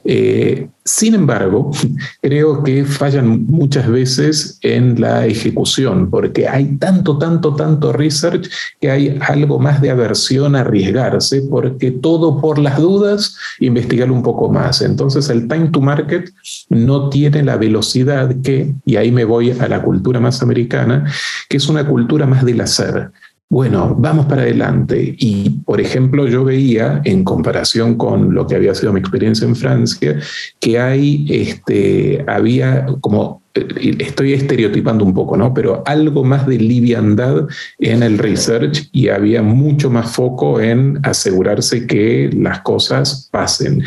Eh, 0.10 0.70
sin 0.86 1.16
embargo, 1.16 1.70
creo 2.22 2.64
que 2.64 2.86
fallan 2.86 3.46
muchas 3.46 3.90
veces 3.90 4.58
en 4.62 5.02
la 5.02 5.26
ejecución, 5.26 6.10
porque 6.10 6.48
hay 6.48 6.78
tanto, 6.78 7.18
tanto, 7.18 7.54
tanto 7.56 7.92
research 7.92 8.50
que 8.80 8.90
hay 8.90 9.20
algo 9.20 9.60
más 9.60 9.82
de 9.82 9.90
aversión 9.90 10.56
a 10.56 10.62
arriesgarse, 10.62 11.42
porque 11.50 11.92
todo 11.92 12.40
por 12.40 12.58
las 12.58 12.80
dudas, 12.80 13.36
investigar 13.60 14.10
un 14.10 14.24
poco 14.24 14.50
más. 14.50 14.82
Entonces 14.82 15.30
el 15.30 15.50
time 15.50 15.72
to 15.72 15.82
market 15.82 16.32
no 16.70 17.10
tiene 17.10 17.44
la 17.44 17.58
velocidad 17.58 18.34
que, 18.42 18.74
y 18.86 18.96
ahí 18.96 19.12
me 19.12 19.26
voy 19.26 19.52
a 19.52 19.68
la 19.68 19.82
cultura 19.82 20.22
más 20.22 20.42
americana, 20.42 21.12
que 21.50 21.58
es 21.58 21.68
una 21.68 21.86
cultura 21.86 22.26
más 22.26 22.46
del 22.46 22.62
hacer 22.62 23.12
bueno, 23.50 23.96
vamos 23.98 24.26
para 24.26 24.42
adelante. 24.42 25.16
Y, 25.18 25.50
por 25.66 25.80
ejemplo, 25.80 26.28
yo 26.28 26.44
veía, 26.44 27.02
en 27.06 27.24
comparación 27.24 27.96
con 27.96 28.34
lo 28.34 28.46
que 28.46 28.56
había 28.56 28.76
sido 28.76 28.92
mi 28.92 29.00
experiencia 29.00 29.48
en 29.48 29.56
Francia, 29.56 30.20
que 30.60 30.80
hay, 30.80 31.26
este, 31.30 32.26
había 32.28 32.86
como, 33.00 33.42
eh, 33.54 33.96
estoy 34.00 34.34
estereotipando 34.34 35.06
un 35.06 35.14
poco, 35.14 35.38
¿no? 35.38 35.54
Pero 35.54 35.82
algo 35.86 36.26
más 36.26 36.46
de 36.46 36.58
liviandad 36.58 37.48
en 37.80 38.04
el 38.04 38.18
research 38.18 38.90
y 38.92 39.08
había 39.08 39.42
mucho 39.42 39.90
más 39.90 40.12
foco 40.12 40.60
en 40.60 41.00
asegurarse 41.04 41.88
que 41.88 42.30
las 42.34 42.60
cosas 42.62 43.30
pasen. 43.32 43.82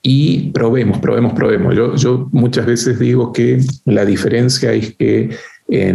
Y 0.00 0.50
probemos, 0.52 0.98
probemos, 0.98 1.34
probemos. 1.34 1.76
Yo, 1.76 1.94
yo 1.96 2.28
muchas 2.32 2.64
veces 2.64 2.98
digo 2.98 3.30
que 3.32 3.60
la 3.84 4.06
diferencia 4.06 4.72
es 4.72 4.94
que 4.94 5.30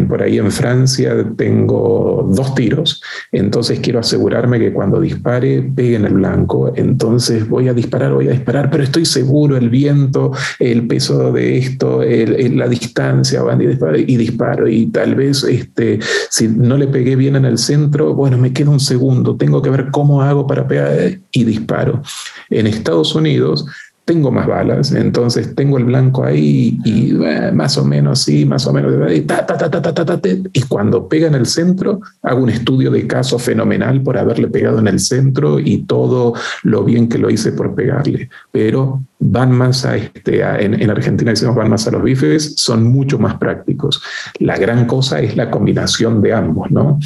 por 0.08 0.24
ahí 0.24 0.38
en 0.38 0.52
Francia 0.52 1.14
tengo 1.36 2.28
dos 2.34 2.56
tiros, 2.56 3.02
entonces 3.32 3.80
quiero 3.80 4.00
asegurarme 4.00 4.60
que 4.60 4.74
cuando 4.74 5.00
dispare 5.00 5.62
pegue 5.62 5.96
en 5.96 6.06
el 6.06 6.14
blanco, 6.14 6.74
entonces 6.76 7.48
voy 7.48 7.68
a 7.68 7.74
disparar, 7.74 8.14
voy 8.14 8.28
a 8.28 8.32
disparar, 8.32 8.70
pero 8.72 8.84
estoy 8.84 9.06
seguro, 9.06 9.56
el 9.56 9.70
viento, 9.70 10.32
el 10.60 10.88
peso 10.88 11.32
de 11.32 11.58
esto, 11.58 12.02
la 12.04 12.68
distancia, 12.68 13.44
van 13.44 13.62
y 13.62 13.68
disparo, 13.68 13.98
y 13.98 14.18
disparo, 14.18 14.68
y 14.68 14.88
tal 14.88 15.16
vez 15.16 15.44
este, 15.44 16.00
si 16.30 16.48
no 16.48 16.78
le 16.78 16.88
pegué 16.88 17.16
bien 17.16 17.36
en 17.36 17.46
el 17.46 17.58
centro, 17.58 18.14
bueno, 18.14 18.38
me 18.38 18.54
queda 18.54 18.72
un 18.72 18.80
segundo, 18.80 19.36
tengo 19.38 19.62
que 19.62 19.70
ver 19.70 19.90
cómo 19.92 20.22
hago 20.22 20.48
para 20.48 20.68
pegar 20.68 21.20
y 21.32 21.44
disparo. 21.44 22.02
En 22.50 22.68
Estados 22.68 23.14
Unidos, 23.14 23.66
tengo 24.08 24.32
más 24.32 24.48
balas, 24.48 24.94
entonces 24.94 25.54
tengo 25.54 25.78
el 25.78 25.84
blanco 25.84 26.24
ahí 26.24 26.80
y 26.86 27.14
eh, 27.26 27.52
más 27.54 27.78
o 27.78 27.84
menos 27.84 28.22
sí, 28.22 28.46
más 28.46 28.66
o 28.66 28.72
menos, 28.72 28.94
y, 29.12 29.20
ta, 29.22 29.46
ta, 29.46 29.58
ta, 29.58 30.20
y 30.54 30.62
cuando 30.62 31.10
pega 31.10 31.28
en 31.28 31.36
el 31.36 31.46
centro, 31.46 32.00
hago 32.22 32.42
un 32.42 32.50
estudio 32.50 32.90
de 32.90 33.06
caso 33.06 33.38
fenomenal 33.38 34.02
por 34.02 34.18
haberle 34.18 34.48
pegado 34.48 34.80
en 34.80 34.88
el 34.88 35.02
centro 35.02 35.60
y 35.60 35.80
todo 35.80 36.36
lo 36.64 36.86
bien 36.86 37.10
que 37.10 37.18
lo 37.18 37.30
hice 37.30 37.52
por 37.52 37.76
pegarle. 37.76 38.30
Pero 38.50 39.04
van 39.20 39.52
más 39.52 39.84
a, 39.86 39.98
este, 39.98 40.40
en, 40.42 40.82
en, 40.82 40.90
Argentina 40.90 41.32
decimos 41.32 41.56
van 41.58 41.70
más 41.70 41.86
a 41.86 41.92
los 41.92 42.02
bifes, 42.02 42.54
son 42.56 42.86
mucho 42.86 43.20
más 43.20 43.36
prácticos. 43.36 44.02
La 44.40 44.56
gran 44.56 44.86
cosa 44.86 45.20
es 45.20 45.36
la 45.36 45.52
combinación 45.52 46.22
de 46.22 46.34
ambos, 46.34 46.72
¿no? 46.72 46.98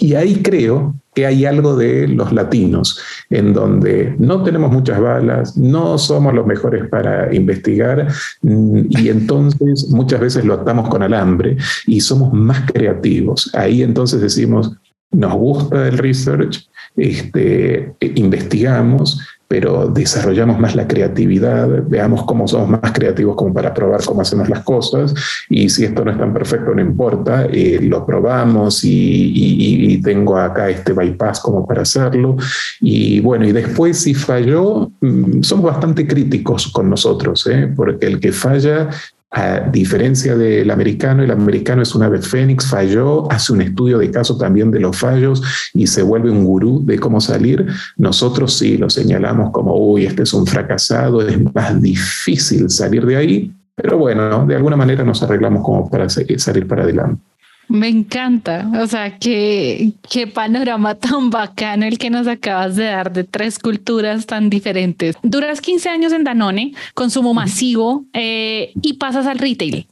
Y 0.00 0.14
ahí 0.14 0.42
creo 0.42 0.94
que 1.12 1.26
hay 1.26 1.44
algo 1.44 1.74
de 1.74 2.06
los 2.06 2.32
latinos, 2.32 3.00
en 3.30 3.52
donde 3.52 4.14
no 4.18 4.44
tenemos 4.44 4.70
muchas 4.70 5.00
balas, 5.00 5.56
no 5.56 5.98
somos 5.98 6.32
los 6.32 6.46
mejores 6.46 6.88
para 6.88 7.34
investigar 7.34 8.06
mm, 8.42 8.82
y 8.90 9.08
entonces 9.08 9.88
muchas 9.90 10.20
veces 10.20 10.44
lo 10.44 10.54
atamos 10.54 10.88
con 10.88 11.02
alambre 11.02 11.56
y 11.88 12.00
somos 12.00 12.32
más 12.32 12.70
creativos. 12.70 13.50
Ahí 13.54 13.82
entonces 13.82 14.20
decimos, 14.20 14.72
nos 15.10 15.34
gusta 15.34 15.88
el 15.88 15.98
research, 15.98 16.68
este, 16.96 17.92
investigamos, 18.14 19.20
pero 19.48 19.88
desarrollamos 19.88 20.58
más 20.58 20.76
la 20.76 20.86
creatividad, 20.86 21.66
veamos 21.88 22.24
cómo 22.24 22.46
somos 22.46 22.68
más 22.68 22.92
creativos 22.92 23.34
como 23.34 23.54
para 23.54 23.72
probar 23.72 24.04
cómo 24.04 24.20
hacemos 24.20 24.48
las 24.50 24.60
cosas 24.60 25.14
y 25.48 25.70
si 25.70 25.86
esto 25.86 26.04
no 26.04 26.10
es 26.10 26.18
tan 26.18 26.34
perfecto 26.34 26.74
no 26.74 26.82
importa, 26.82 27.46
eh, 27.46 27.78
lo 27.82 28.04
probamos 28.04 28.80
y, 28.84 29.98
tengo 30.04 30.38
acá 30.38 30.70
este 30.70 30.92
bypass 30.92 31.40
como 31.40 31.66
para 31.66 31.82
hacerlo 31.82 32.36
y 32.80 33.20
bueno, 33.20 33.46
y 33.46 33.52
después 33.52 33.98
si 33.98 34.14
falló, 34.14 34.90
mm, 35.00 35.42
somos 35.42 35.66
bastante 35.66 36.06
críticos 36.06 36.68
con 36.68 36.88
nosotros, 36.88 37.46
¿eh? 37.46 37.72
porque 37.74 38.06
el 38.06 38.20
que 38.20 38.32
falla 38.32 38.88
a 39.30 39.60
diferencia 39.60 40.36
del 40.36 40.70
americano, 40.70 41.22
el 41.22 41.30
americano 41.30 41.82
es 41.82 41.94
una 41.94 42.08
vez 42.08 42.26
Fénix, 42.26 42.66
falló, 42.66 43.30
hace 43.30 43.52
un 43.52 43.60
estudio 43.60 43.98
de 43.98 44.10
caso 44.10 44.38
también 44.38 44.70
de 44.70 44.80
los 44.80 44.96
fallos 44.96 45.42
y 45.74 45.86
se 45.86 46.02
vuelve 46.02 46.30
un 46.30 46.44
gurú 46.44 46.84
de 46.84 46.98
cómo 46.98 47.20
salir. 47.20 47.66
Nosotros 47.98 48.56
sí 48.56 48.78
lo 48.78 48.88
señalamos 48.88 49.50
como, 49.50 49.76
uy, 49.76 50.06
este 50.06 50.22
es 50.22 50.32
un 50.32 50.46
fracasado, 50.46 51.20
es 51.26 51.38
más 51.54 51.80
difícil 51.80 52.70
salir 52.70 53.04
de 53.04 53.16
ahí, 53.16 53.52
pero 53.74 53.98
bueno, 53.98 54.46
de 54.46 54.56
alguna 54.56 54.76
manera 54.76 55.04
nos 55.04 55.22
arreglamos 55.22 55.62
como 55.62 55.90
para 55.90 56.08
salir 56.08 56.66
para 56.66 56.84
adelante. 56.84 57.22
Me 57.68 57.88
encanta, 57.88 58.70
o 58.80 58.86
sea, 58.86 59.18
qué, 59.18 59.92
qué 60.10 60.26
panorama 60.26 60.94
tan 60.96 61.30
bacano 61.30 61.84
el 61.84 61.98
que 61.98 62.10
nos 62.10 62.26
acabas 62.26 62.76
de 62.76 62.84
dar 62.84 63.12
de 63.12 63.24
tres 63.24 63.58
culturas 63.58 64.26
tan 64.26 64.48
diferentes. 64.48 65.16
Duras 65.22 65.60
15 65.60 65.88
años 65.90 66.12
en 66.12 66.24
Danone, 66.24 66.72
consumo 66.94 67.34
masivo 67.34 68.04
eh, 68.14 68.72
y 68.80 68.94
pasas 68.94 69.26
al 69.26 69.38
retail. 69.38 69.86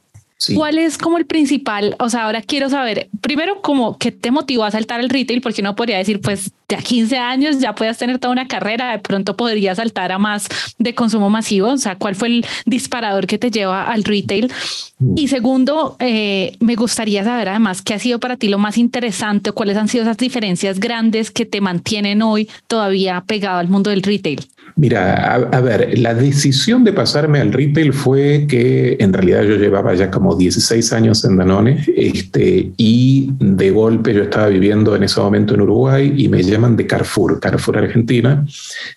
¿Cuál 0.54 0.78
es 0.78 0.98
como 0.98 1.16
el 1.16 1.24
principal? 1.24 1.96
O 1.98 2.10
sea, 2.10 2.24
ahora 2.24 2.42
quiero 2.42 2.68
saber, 2.68 3.08
primero, 3.22 3.62
como 3.62 3.96
qué 3.96 4.12
te 4.12 4.30
motivó 4.30 4.64
a 4.64 4.70
saltar 4.70 5.00
al 5.00 5.08
retail, 5.08 5.40
porque 5.40 5.62
no 5.62 5.74
podría 5.74 5.96
decir, 5.96 6.20
pues, 6.20 6.52
de 6.68 6.76
a 6.76 6.82
15 6.82 7.16
años 7.16 7.58
ya 7.58 7.74
puedes 7.74 7.96
tener 7.96 8.18
toda 8.18 8.32
una 8.32 8.46
carrera, 8.46 8.92
de 8.92 8.98
pronto 8.98 9.34
podría 9.36 9.74
saltar 9.74 10.12
a 10.12 10.18
más 10.18 10.46
de 10.78 10.94
consumo 10.94 11.30
masivo. 11.30 11.68
O 11.68 11.78
sea, 11.78 11.96
¿cuál 11.96 12.16
fue 12.16 12.28
el 12.28 12.46
disparador 12.66 13.26
que 13.26 13.38
te 13.38 13.50
lleva 13.50 13.84
al 13.84 14.04
retail? 14.04 14.52
Mm. 14.98 15.14
Y 15.16 15.28
segundo, 15.28 15.96
eh, 16.00 16.56
me 16.60 16.74
gustaría 16.74 17.24
saber 17.24 17.48
además 17.48 17.80
qué 17.80 17.94
ha 17.94 17.98
sido 17.98 18.20
para 18.20 18.36
ti 18.36 18.48
lo 18.48 18.58
más 18.58 18.76
interesante 18.76 19.50
o 19.50 19.54
cuáles 19.54 19.78
han 19.78 19.88
sido 19.88 20.02
esas 20.02 20.18
diferencias 20.18 20.80
grandes 20.80 21.30
que 21.30 21.46
te 21.46 21.62
mantienen 21.62 22.20
hoy 22.20 22.48
todavía 22.66 23.24
pegado 23.26 23.58
al 23.58 23.68
mundo 23.68 23.88
del 23.88 24.02
retail. 24.02 24.46
Mira, 24.78 25.34
a, 25.34 25.60
ver, 25.62 25.98
la 25.98 26.12
decisión 26.12 26.84
de 26.84 26.92
pasarme 26.92 27.40
al 27.40 27.50
retail 27.50 27.94
fue 27.94 28.44
que 28.46 28.98
en 29.00 29.14
realidad 29.14 29.44
yo 29.44 29.56
llevaba 29.56 29.94
ya 29.94 30.10
como 30.10 30.36
16 30.36 30.92
años 30.92 31.24
en 31.24 31.38
Danone 31.38 31.82
este, 31.96 32.72
y 32.76 33.30
de 33.40 33.70
golpe 33.70 34.12
yo 34.12 34.24
estaba 34.24 34.48
viviendo 34.48 34.94
en 34.94 35.04
ese 35.04 35.18
momento 35.18 35.54
en 35.54 35.62
Uruguay 35.62 36.12
y 36.18 36.28
me 36.28 36.42
llaman 36.42 36.76
de 36.76 36.86
Carrefour, 36.86 37.40
Carrefour 37.40 37.78
Argentina, 37.78 38.44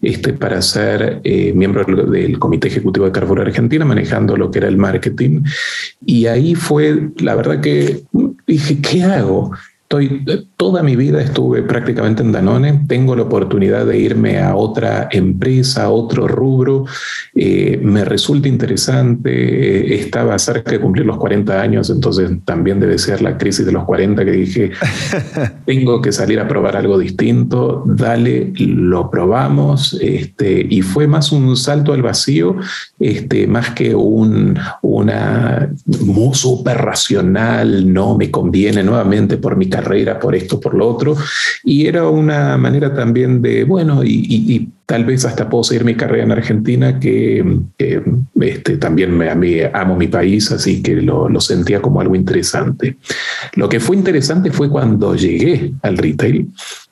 este, 0.02 0.34
para 0.34 0.62
ser 0.62 1.22
eh, 1.24 1.54
miembro 1.56 1.86
del 1.86 2.38
comité 2.40 2.68
ejecutivo 2.68 3.06
de 3.06 3.14
Carrefour 3.14 3.40
Argentina, 3.40 3.86
manejando 3.86 4.36
lo 4.36 4.52
que 4.52 4.60
era 4.60 4.68
el 4.68 4.76
marketing. 4.76 5.44
Y 6.06 6.26
ahí 6.26 6.56
fue, 6.56 7.12
la 7.20 7.36
verdad 7.36 7.62
que 7.62 8.04
dije, 8.46 8.80
¿qué 8.82 9.04
hago? 9.04 9.54
Estoy, 9.92 10.24
toda 10.56 10.84
mi 10.84 10.96
vida 10.96 11.20
estuve 11.20 11.64
prácticamente 11.64 12.22
en 12.22 12.32
Danone. 12.32 12.86
Tengo 12.88 13.16
la 13.16 13.24
oportunidad 13.24 13.88
de 13.88 13.98
irme 13.98 14.38
a 14.38 14.56
otra 14.56 15.10
empresa, 15.12 15.86
a 15.86 15.90
otro 15.90 16.28
rubro. 16.28 16.86
Eh, 17.34 17.80
me 17.82 18.06
resulta 18.06 18.48
interesante. 18.48 19.32
Eh, 19.32 20.00
estaba 20.00 20.38
cerca 20.38 20.74
de 20.74 20.80
cumplir 20.80 21.08
los 21.08 21.18
40 21.18 21.60
años, 21.60 21.90
entonces 21.90 22.30
también 22.46 22.80
debe 22.80 23.00
ser 23.00 23.24
la 23.24 23.36
crisis 23.36 23.66
de 23.66 23.72
los 23.72 23.84
40 23.86 24.24
que 24.24 24.32
dije, 24.32 24.72
tengo 25.66 26.04
que 26.04 26.12
salir 26.12 26.40
a 26.40 26.48
probar 26.48 26.78
algo 26.78 27.00
distinto. 27.00 27.84
Dale, 27.88 28.54
lo 28.60 29.10
probamos. 29.10 29.98
Este, 30.00 30.68
y 30.70 30.84
fue 30.84 31.08
más 31.08 31.32
un 31.32 31.58
salto 31.58 31.94
al 31.94 32.04
vacío, 32.04 32.58
este, 33.00 33.48
más 33.48 33.72
que 33.72 33.96
un 33.96 34.56
una 34.84 35.72
súper 36.34 36.78
racional, 36.78 37.92
no 37.92 38.16
me 38.16 38.30
conviene 38.30 38.84
nuevamente 38.84 39.38
por 39.38 39.56
mi 39.56 39.66
carrera, 39.82 40.20
por 40.20 40.36
esto, 40.36 40.60
por 40.60 40.74
lo 40.74 40.88
otro. 40.88 41.16
Y 41.64 41.88
era 41.88 42.08
una 42.08 42.58
manera 42.58 42.94
también 42.94 43.42
de, 43.42 43.64
bueno, 43.64 44.04
y, 44.04 44.70
tal 44.86 45.06
vez 45.06 45.24
hasta 45.24 45.48
puedo 45.48 45.64
seguir 45.64 45.86
mi 45.86 45.94
carrera 45.94 46.24
en 46.24 46.32
Argentina, 46.32 47.00
que 47.00 47.46
este, 48.40 48.78
también 48.78 49.16
me, 49.16 49.30
a 49.30 49.36
mí 49.36 49.58
amo 49.72 49.96
mi 49.96 50.08
país, 50.08 50.52
así 50.52 50.82
que 50.82 50.96
lo, 50.96 51.30
lo, 51.30 51.40
sentía 51.40 51.80
como 51.80 52.02
algo 52.02 52.16
interesante. 52.16 52.98
Lo 53.54 53.70
que 53.70 53.80
fue 53.80 53.96
interesante 53.96 54.50
fue 54.50 54.68
cuando 54.68 55.16
llegué 55.16 55.74
al 55.84 55.96
retail, 55.96 56.48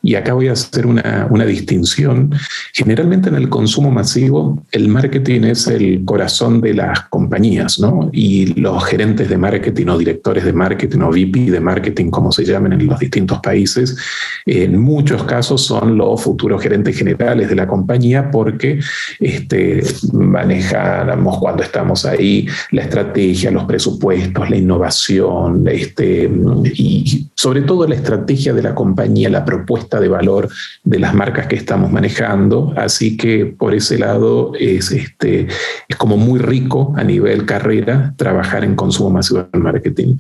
y 0.08 0.16
acá 0.16 0.34
voy 0.34 0.48
a 0.48 0.54
hacer 0.54 0.86
una, 0.86 1.28
una 1.30 1.44
distinción. 1.44 2.34
Generalmente 2.72 3.28
en 3.28 3.36
el 3.36 3.50
consumo 3.50 3.92
masivo, 3.92 4.64
el 4.72 4.88
marketing 4.88 5.42
es 5.42 5.68
el 5.68 6.06
corazón 6.06 6.62
de 6.62 6.76
las 6.76 7.02
compañías, 7.10 7.78
¿no? 7.78 8.10
Y 8.14 8.58
los 8.58 8.86
gerentes 8.86 9.28
de 9.28 9.36
marketing 9.36 9.88
o 9.88 9.98
directores 9.98 10.46
de 10.46 10.54
marketing 10.54 11.00
o 11.02 11.10
VP 11.10 11.52
de 11.52 11.60
marketing, 11.60 12.10
como 12.10 12.32
se 12.32 12.46
llaman 12.46 12.72
en 12.72 12.88
los 12.88 12.98
distintos 13.00 13.40
países, 13.40 13.98
en 14.46 14.80
muchos 14.80 15.24
casos 15.26 15.66
son 15.66 15.98
los 15.98 16.22
futuros 16.22 16.64
gerentes 16.64 16.98
generales 16.98 17.50
de 17.50 17.56
la 17.56 17.68
compañía 17.68 18.32
porque 18.32 18.80
este, 19.20 19.84
manejamos 20.14 21.38
cuando 21.38 21.64
estamos 21.64 22.06
ahí 22.06 22.48
la 22.72 22.84
estrategia, 22.84 23.52
los 23.52 23.66
presupuestos, 23.66 24.50
la 24.50 24.56
innovación 24.56 25.68
este, 25.68 26.32
y 26.76 27.28
sobre 27.36 27.64
todo 27.64 27.86
la 27.86 27.96
estrategia 27.96 28.54
de 28.54 28.64
la 28.64 28.74
compañía, 28.74 29.30
la 29.30 29.44
propuesta 29.44 29.97
de 30.00 30.08
valor 30.08 30.50
de 30.84 31.00
las 31.00 31.14
marcas 31.14 31.48
que 31.48 31.56
estamos 31.56 31.92
manejando. 31.92 32.74
Así 32.76 33.18
que 33.18 33.46
por 33.46 33.74
ese 33.74 33.98
lado 33.98 34.54
es, 34.60 34.92
este, 34.92 35.48
es 35.88 35.96
como 35.96 36.18
muy 36.18 36.40
rico 36.40 36.94
a 36.96 37.04
nivel 37.04 37.46
carrera 37.46 38.14
trabajar 38.18 38.64
en 38.64 38.76
consumo 38.76 39.10
masivo 39.10 39.48
del 39.52 39.62
marketing. 39.62 40.18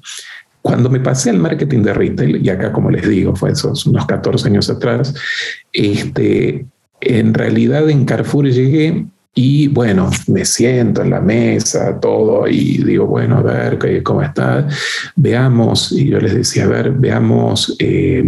Cuando 0.61 0.89
me 0.89 0.99
pasé 0.99 1.29
al 1.29 1.37
marketing 1.37 1.83
de 1.83 1.93
retail, 1.93 2.45
y 2.45 2.49
acá 2.49 2.73
como 2.73 2.91
les 2.91 3.07
digo, 3.07 3.35
fue 3.35 3.51
esos 3.51 3.85
unos 3.85 4.05
14 4.05 4.47
años 4.49 4.69
atrás, 4.69 5.13
este, 5.71 6.65
en 6.99 7.33
realidad 7.33 7.89
en 7.89 8.05
Carrefour 8.05 8.47
llegué 8.47 9.05
y 9.33 9.67
bueno, 9.67 10.09
me 10.27 10.45
siento 10.45 11.03
en 11.03 11.11
la 11.11 11.21
mesa, 11.21 11.99
todo, 11.99 12.47
y 12.47 12.83
digo, 12.83 13.05
bueno, 13.05 13.37
a 13.37 13.41
ver, 13.43 14.01
¿cómo 14.01 14.23
está? 14.23 14.67
Veamos, 15.15 15.91
y 15.91 16.09
yo 16.09 16.19
les 16.19 16.33
decía, 16.33 16.63
a 16.63 16.67
ver, 16.67 16.91
veamos 16.91 17.75
eh, 17.77 18.23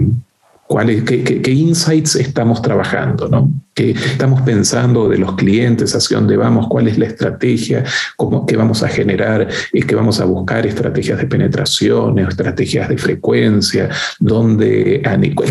cuáles, 0.69 1.01
qué, 1.01 1.51
insights 1.51 2.15
estamos 2.15 2.61
trabajando, 2.61 3.27
¿no? 3.27 3.51
¿Qué 3.73 3.89
estamos 3.89 4.41
pensando 4.41 5.09
de 5.09 5.17
los 5.17 5.33
clientes, 5.33 5.95
hacia 5.95 6.17
dónde 6.17 6.37
vamos, 6.37 6.67
cuál 6.67 6.87
es 6.87 6.99
la 6.99 7.07
estrategia, 7.07 7.83
cómo, 8.15 8.45
qué 8.45 8.55
vamos 8.55 8.83
a 8.83 8.87
generar, 8.87 9.47
es 9.73 9.85
que 9.85 9.95
vamos 9.95 10.19
a 10.19 10.25
buscar 10.25 10.67
estrategias 10.67 11.17
de 11.17 11.25
penetración, 11.25 12.19
estrategias 12.19 12.87
de 12.87 12.99
frecuencia, 12.99 13.89
dónde 14.19 15.01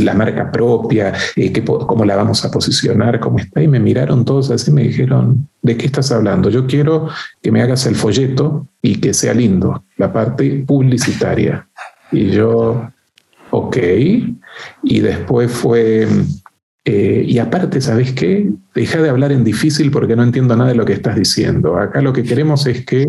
la 0.01 0.15
marca 0.15 0.53
propia, 0.53 1.13
eh, 1.35 1.53
cómo 1.65 2.05
la 2.05 2.15
vamos 2.15 2.45
a 2.45 2.51
posicionar, 2.53 3.19
cómo 3.19 3.41
está. 3.41 3.61
Y 3.61 3.67
me 3.67 3.81
miraron 3.81 4.25
todos 4.25 4.53
así 4.53 4.71
me 4.71 4.85
dijeron, 4.85 5.49
¿de 5.63 5.77
qué 5.77 5.87
estás 5.87 6.13
hablando? 6.13 6.49
Yo 6.49 6.65
quiero 6.69 7.09
que 7.43 7.51
me 7.51 7.61
hagas 7.61 7.87
el 7.87 7.97
folleto 7.97 8.69
y 8.81 9.01
que 9.01 9.13
sea 9.13 9.35
lindo, 9.35 9.83
la 9.97 10.13
parte 10.13 10.63
publicitaria. 10.65 11.67
Y 12.13 12.31
yo, 12.31 12.89
ok. 13.51 13.77
Y 14.83 15.01
después 15.01 15.51
fue, 15.51 16.07
eh, 16.85 17.25
y 17.27 17.39
aparte, 17.39 17.81
¿sabes 17.81 18.13
qué? 18.13 18.51
Deja 18.75 19.03
de 19.03 19.11
hablar 19.11 19.33
en 19.33 19.45
difícil 19.45 19.91
porque 19.91 20.17
no 20.17 20.23
entiendo 20.23 20.57
nada 20.57 20.71
de 20.71 20.77
lo 20.77 20.85
que 20.85 20.95
estás 20.95 21.17
diciendo. 21.17 21.77
Acá 21.77 22.01
lo 22.01 22.13
que 22.13 22.23
queremos 22.23 22.67
es 22.67 22.85
que 22.85 23.09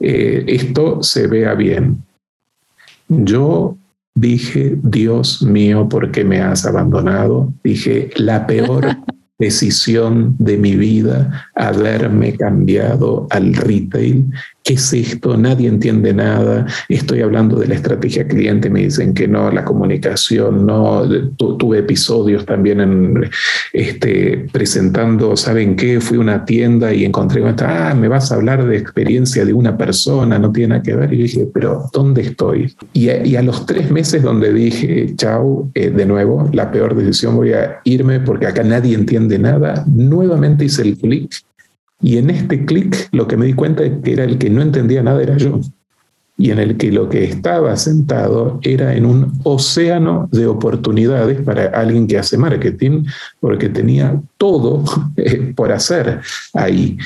eh, 0.00 0.44
esto 0.46 1.02
se 1.02 1.26
vea 1.26 1.54
bien. 1.54 1.98
Yo 3.08 3.76
dije, 4.14 4.76
Dios 4.82 5.42
mío, 5.42 5.88
¿por 5.88 6.10
qué 6.10 6.24
me 6.24 6.40
has 6.40 6.66
abandonado? 6.66 7.52
Dije, 7.62 8.10
la 8.16 8.46
peor 8.46 8.86
decisión 9.38 10.34
de 10.38 10.56
mi 10.56 10.76
vida 10.76 11.48
haberme 11.54 12.34
cambiado 12.36 13.26
al 13.30 13.54
retail 13.54 14.26
¿Qué 14.66 14.74
es 14.74 14.92
esto? 14.92 15.36
Nadie 15.36 15.68
entiende 15.68 16.12
nada. 16.12 16.66
Estoy 16.88 17.20
hablando 17.20 17.56
de 17.56 17.68
la 17.68 17.76
estrategia 17.76 18.26
cliente, 18.26 18.68
me 18.68 18.80
dicen 18.80 19.14
que 19.14 19.28
no, 19.28 19.48
la 19.52 19.64
comunicación, 19.64 20.66
no. 20.66 21.04
tuve 21.36 21.78
episodios 21.78 22.44
también 22.44 22.80
en, 22.80 23.30
este, 23.72 24.48
presentando, 24.50 25.36
¿saben 25.36 25.76
qué? 25.76 26.00
Fui 26.00 26.16
a 26.16 26.20
una 26.20 26.44
tienda 26.44 26.92
y 26.92 27.04
encontré, 27.04 27.44
ah, 27.60 27.94
me 27.96 28.08
vas 28.08 28.32
a 28.32 28.34
hablar 28.34 28.66
de 28.66 28.76
experiencia 28.76 29.44
de 29.44 29.52
una 29.52 29.78
persona, 29.78 30.36
no 30.36 30.50
tiene 30.50 30.70
nada 30.70 30.82
que 30.82 30.96
ver. 30.96 31.12
Y 31.12 31.18
dije, 31.18 31.46
pero 31.54 31.88
¿dónde 31.92 32.22
estoy? 32.22 32.74
Y 32.92 33.36
a, 33.36 33.42
los 33.42 33.66
tres 33.66 33.92
meses 33.92 34.20
donde 34.20 34.52
dije, 34.52 35.14
chao, 35.14 35.70
eh, 35.74 35.90
de 35.90 36.06
nuevo, 36.06 36.50
la 36.52 36.72
peor 36.72 36.96
decisión, 36.96 37.36
voy 37.36 37.52
a 37.52 37.78
irme 37.84 38.18
porque 38.18 38.48
acá 38.48 38.64
nadie 38.64 38.96
entiende 38.96 39.38
nada, 39.38 39.84
nuevamente 39.86 40.64
hice 40.64 40.82
el 40.82 40.96
clic 40.98 41.30
y 42.00 42.18
en 42.18 42.30
este 42.30 42.64
clic 42.64 43.08
lo 43.12 43.26
que 43.26 43.36
me 43.36 43.46
di 43.46 43.54
cuenta 43.54 43.84
es 43.84 43.92
que 44.02 44.12
era 44.12 44.24
el 44.24 44.38
que 44.38 44.50
no 44.50 44.62
entendía 44.62 45.02
nada 45.02 45.22
era 45.22 45.36
yo. 45.36 45.60
Y 46.38 46.50
en 46.50 46.58
el 46.58 46.76
que 46.76 46.92
lo 46.92 47.08
que 47.08 47.24
estaba 47.24 47.74
sentado 47.76 48.60
era 48.62 48.94
en 48.94 49.06
un 49.06 49.32
océano 49.42 50.28
de 50.32 50.46
oportunidades 50.46 51.40
para 51.40 51.68
alguien 51.68 52.06
que 52.06 52.18
hace 52.18 52.36
marketing, 52.36 53.04
porque 53.40 53.70
tenía 53.70 54.20
todo 54.36 54.84
eh, 55.16 55.54
por 55.56 55.72
hacer 55.72 56.20
ahí 56.52 56.98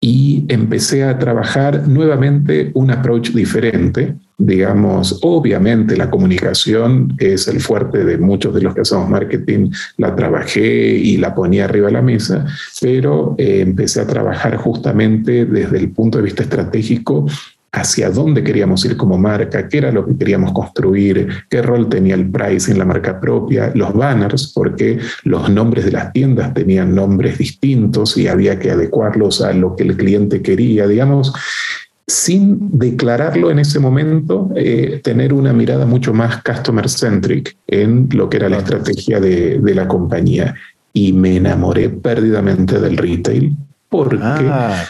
y 0.00 0.46
empecé 0.48 1.04
a 1.04 1.18
trabajar 1.18 1.86
nuevamente 1.86 2.70
un 2.74 2.90
approach 2.90 3.30
diferente. 3.32 4.14
Digamos, 4.42 5.18
obviamente 5.20 5.98
la 5.98 6.08
comunicación 6.08 7.14
es 7.18 7.46
el 7.46 7.60
fuerte 7.60 8.06
de 8.06 8.16
muchos 8.16 8.54
de 8.54 8.62
los 8.62 8.74
que 8.74 8.80
hacemos 8.80 9.06
marketing, 9.06 9.70
la 9.98 10.16
trabajé 10.16 10.94
y 10.96 11.18
la 11.18 11.34
ponía 11.34 11.66
arriba 11.66 11.88
de 11.88 11.92
la 11.92 12.00
mesa, 12.00 12.46
pero 12.80 13.34
eh, 13.36 13.60
empecé 13.60 14.00
a 14.00 14.06
trabajar 14.06 14.56
justamente 14.56 15.44
desde 15.44 15.76
el 15.76 15.90
punto 15.90 16.16
de 16.16 16.24
vista 16.24 16.42
estratégico 16.42 17.26
hacia 17.72 18.10
dónde 18.10 18.42
queríamos 18.42 18.82
ir 18.86 18.96
como 18.96 19.18
marca, 19.18 19.68
qué 19.68 19.76
era 19.76 19.92
lo 19.92 20.06
que 20.06 20.16
queríamos 20.16 20.52
construir, 20.52 21.44
qué 21.50 21.60
rol 21.60 21.90
tenía 21.90 22.14
el 22.14 22.28
pricing, 22.30 22.78
la 22.78 22.86
marca 22.86 23.20
propia, 23.20 23.72
los 23.74 23.92
banners, 23.92 24.52
porque 24.54 24.98
los 25.24 25.50
nombres 25.50 25.84
de 25.84 25.92
las 25.92 26.14
tiendas 26.14 26.54
tenían 26.54 26.94
nombres 26.94 27.36
distintos 27.36 28.16
y 28.16 28.26
había 28.26 28.58
que 28.58 28.70
adecuarlos 28.70 29.42
a 29.42 29.52
lo 29.52 29.76
que 29.76 29.84
el 29.84 29.98
cliente 29.98 30.40
quería, 30.40 30.88
digamos, 30.88 31.32
sin 32.10 32.78
declararlo 32.78 33.50
en 33.50 33.60
ese 33.60 33.78
momento, 33.78 34.50
eh, 34.56 35.00
tener 35.02 35.32
una 35.32 35.52
mirada 35.52 35.86
mucho 35.86 36.12
más 36.12 36.42
customer 36.42 36.88
centric 36.88 37.56
en 37.66 38.08
lo 38.12 38.28
que 38.28 38.38
era 38.38 38.48
la 38.48 38.58
estrategia 38.58 39.20
de, 39.20 39.60
la 39.74 39.86
compañía. 39.86 40.54
Y 40.92 41.12
me 41.12 41.36
enamoré 41.36 41.88
perdidamente 41.88 42.80
del 42.80 42.96
retail 42.96 43.54
porque 43.88 44.18
ah. 44.20 44.84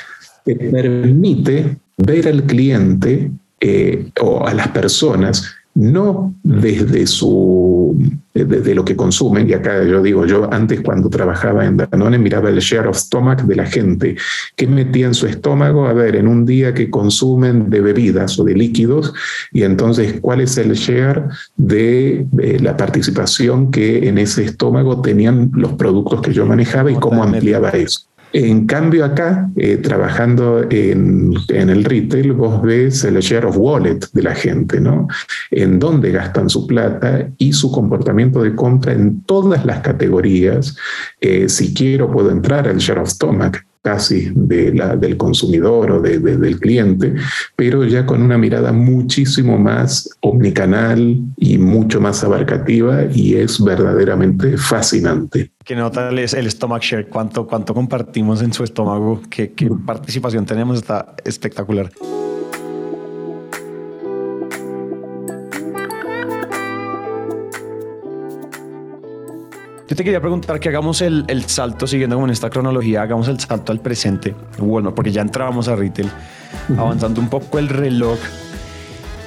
te 0.44 0.56
permite 0.56 1.76
ver 1.98 2.28
al 2.28 2.44
cliente 2.44 3.30
eh, 3.60 4.08
o 4.22 4.46
a 4.46 4.54
las 4.54 4.68
personas 4.68 5.54
no 5.80 6.34
desde 6.42 7.06
su 7.06 7.96
desde 8.34 8.74
lo 8.74 8.84
que 8.84 8.94
consumen 8.94 9.48
y 9.48 9.54
acá 9.54 9.82
yo 9.82 10.02
digo 10.02 10.26
yo 10.26 10.52
antes 10.52 10.82
cuando 10.82 11.08
trabajaba 11.08 11.64
en 11.64 11.78
Danone 11.78 12.18
miraba 12.18 12.50
el 12.50 12.58
share 12.58 12.86
of 12.86 12.96
stomach 12.96 13.42
de 13.42 13.56
la 13.56 13.64
gente 13.64 14.16
qué 14.56 14.66
metía 14.66 15.06
en 15.06 15.14
su 15.14 15.26
estómago 15.26 15.86
a 15.86 15.94
ver 15.94 16.16
en 16.16 16.28
un 16.28 16.44
día 16.44 16.74
que 16.74 16.90
consumen 16.90 17.70
de 17.70 17.80
bebidas 17.80 18.38
o 18.38 18.44
de 18.44 18.54
líquidos 18.54 19.14
y 19.52 19.62
entonces 19.62 20.20
cuál 20.20 20.42
es 20.42 20.58
el 20.58 20.72
share 20.72 21.24
de, 21.56 22.26
de 22.30 22.60
la 22.60 22.76
participación 22.76 23.70
que 23.70 24.06
en 24.06 24.18
ese 24.18 24.44
estómago 24.44 25.00
tenían 25.00 25.50
los 25.54 25.72
productos 25.72 26.20
que 26.20 26.32
yo 26.34 26.44
manejaba 26.44 26.92
y 26.92 26.96
cómo 26.96 27.22
ampliaba 27.22 27.70
eso 27.70 28.09
en 28.32 28.66
cambio 28.66 29.04
acá, 29.04 29.50
eh, 29.56 29.76
trabajando 29.78 30.64
en, 30.70 31.34
el 31.48 31.84
retail, 31.84 32.32
vos 32.32 32.62
ves 32.62 33.04
el 33.04 33.18
share 33.18 33.46
of 33.46 33.56
wallet 33.58 34.00
de 34.12 34.22
la 34.22 34.34
gente, 34.34 34.80
¿no? 34.80 35.08
En 35.50 35.78
dónde 35.78 36.12
gastan 36.12 36.48
su 36.48 36.66
plata 36.66 37.28
y 37.38 37.52
su 37.52 37.72
comportamiento 37.72 38.42
de 38.42 38.54
compra 38.54 38.92
en 38.92 39.22
todas 39.22 39.64
las 39.64 39.80
categorías. 39.80 40.76
Eh, 41.20 41.48
si 41.48 41.74
quiero, 41.74 42.10
puedo 42.10 42.30
entrar 42.30 42.68
al 42.68 42.78
share 42.78 43.00
of 43.00 43.08
stomach, 43.08 43.58
casi 43.82 44.30
de 44.34 44.74
la, 44.74 44.96
del 44.96 45.16
consumidor 45.16 45.90
o 45.92 46.00
de, 46.00 46.18
del 46.18 46.60
cliente, 46.60 47.14
pero 47.56 47.84
ya 47.84 48.04
con 48.04 48.22
una 48.22 48.36
mirada 48.36 48.72
muchísimo 48.72 49.58
más 49.58 50.08
omnicanal 50.20 51.18
y 51.36 51.58
mucho 51.58 52.00
más 52.00 52.22
abarcativa 52.22 53.04
y 53.12 53.34
es 53.34 53.62
verdaderamente 53.62 54.56
fascinante. 54.56 55.52
¿Qué 55.64 55.74
nota 55.74 56.10
es 56.10 56.34
el 56.34 56.50
stomach 56.50 56.82
share? 56.82 57.08
¿Cuánto, 57.08 57.46
cuánto 57.46 57.74
compartimos 57.74 58.42
en 58.42 58.52
su 58.52 58.64
estómago? 58.64 59.22
¿Qué, 59.30 59.52
qué 59.52 59.70
participación 59.86 60.44
tenemos? 60.44 60.78
Está 60.78 61.14
espectacular. 61.24 61.90
Yo 69.90 69.96
te 69.96 70.04
quería 70.04 70.20
preguntar 70.20 70.60
que 70.60 70.68
hagamos 70.68 71.02
el, 71.02 71.24
el, 71.26 71.46
salto, 71.46 71.84
siguiendo 71.84 72.14
como 72.14 72.28
en 72.28 72.30
esta 72.30 72.48
cronología, 72.48 73.02
hagamos 73.02 73.26
el 73.26 73.40
salto 73.40 73.72
al 73.72 73.80
presente. 73.80 74.36
Bueno, 74.56 74.94
porque 74.94 75.10
ya 75.10 75.20
entrábamos 75.20 75.66
a 75.66 75.74
retail, 75.74 76.08
avanzando 76.78 77.20
un 77.20 77.28
poco 77.28 77.58
el 77.58 77.68
reloj. 77.68 78.20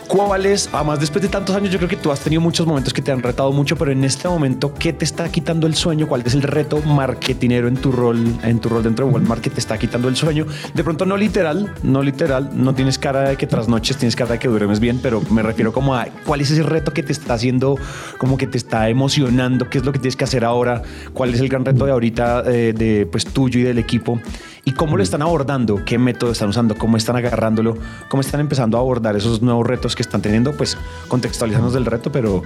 ¿Cuál 0.07 0.45
es, 0.45 0.69
además 0.71 0.99
después 0.99 1.21
de 1.21 1.29
tantos 1.29 1.55
años, 1.55 1.71
yo 1.71 1.77
creo 1.77 1.89
que 1.89 1.95
tú 1.95 2.11
has 2.11 2.19
tenido 2.19 2.41
muchos 2.41 2.67
momentos 2.67 2.93
que 2.93 3.01
te 3.01 3.11
han 3.11 3.23
retado 3.23 3.51
mucho, 3.51 3.75
pero 3.75 3.91
en 3.91 4.03
este 4.03 4.27
momento, 4.27 4.73
¿qué 4.73 4.93
te 4.93 5.05
está 5.05 5.29
quitando 5.29 5.65
el 5.65 5.75
sueño? 5.75 6.07
¿Cuál 6.07 6.23
es 6.25 6.33
el 6.33 6.41
reto 6.41 6.81
marketinero 6.81 7.67
en 7.67 7.75
tu 7.77 7.91
rol, 7.91 8.23
en 8.43 8.59
tu 8.59 8.69
rol 8.69 8.83
dentro 8.83 9.05
de 9.05 9.13
Walmart 9.13 9.41
que 9.41 9.49
te 9.49 9.59
está 9.59 9.77
quitando 9.77 10.09
el 10.09 10.15
sueño? 10.15 10.45
De 10.73 10.83
pronto 10.83 11.05
no 11.05 11.17
literal, 11.17 11.73
no 11.83 12.03
literal, 12.03 12.51
no 12.53 12.75
tienes 12.75 12.99
cara 12.99 13.29
de 13.29 13.37
que 13.37 13.47
tras 13.47 13.67
noches 13.67 13.97
tienes 13.97 14.15
cara 14.15 14.33
de 14.33 14.39
que 14.39 14.47
duermes 14.47 14.79
bien, 14.79 14.99
pero 15.01 15.21
me 15.31 15.41
refiero 15.41 15.73
como 15.73 15.95
a 15.95 16.07
cuál 16.25 16.41
es 16.41 16.51
ese 16.51 16.63
reto 16.63 16.93
que 16.93 17.03
te 17.03 17.11
está 17.11 17.35
haciendo, 17.35 17.77
como 18.17 18.37
que 18.37 18.47
te 18.47 18.57
está 18.57 18.89
emocionando, 18.89 19.69
qué 19.69 19.77
es 19.77 19.85
lo 19.85 19.93
que 19.93 19.99
tienes 19.99 20.15
que 20.15 20.25
hacer 20.25 20.43
ahora, 20.45 20.81
cuál 21.13 21.33
es 21.33 21.39
el 21.39 21.49
gran 21.49 21.65
reto 21.65 21.85
de 21.85 21.91
ahorita 21.91 22.43
eh, 22.45 22.73
de 22.77 23.05
pues 23.05 23.25
tuyo 23.25 23.59
y 23.59 23.63
del 23.63 23.79
equipo 23.79 24.19
y 24.65 24.71
cómo 24.71 24.97
lo 24.97 25.03
están 25.03 25.21
abordando, 25.21 25.83
qué 25.85 25.97
método 25.97 26.31
están 26.31 26.49
usando, 26.49 26.75
cómo 26.75 26.95
están 26.97 27.15
agarrándolo, 27.15 27.77
cómo 28.09 28.21
están 28.21 28.39
empezando 28.39 28.77
a 28.77 28.79
abordar 28.79 29.15
esos 29.15 29.41
nuevos 29.41 29.67
retos 29.67 29.95
que 29.95 30.01
están 30.01 30.21
teniendo, 30.21 30.53
pues 30.53 30.77
contextualizarnos 31.07 31.73
del 31.73 31.85
reto, 31.85 32.11
pero, 32.11 32.43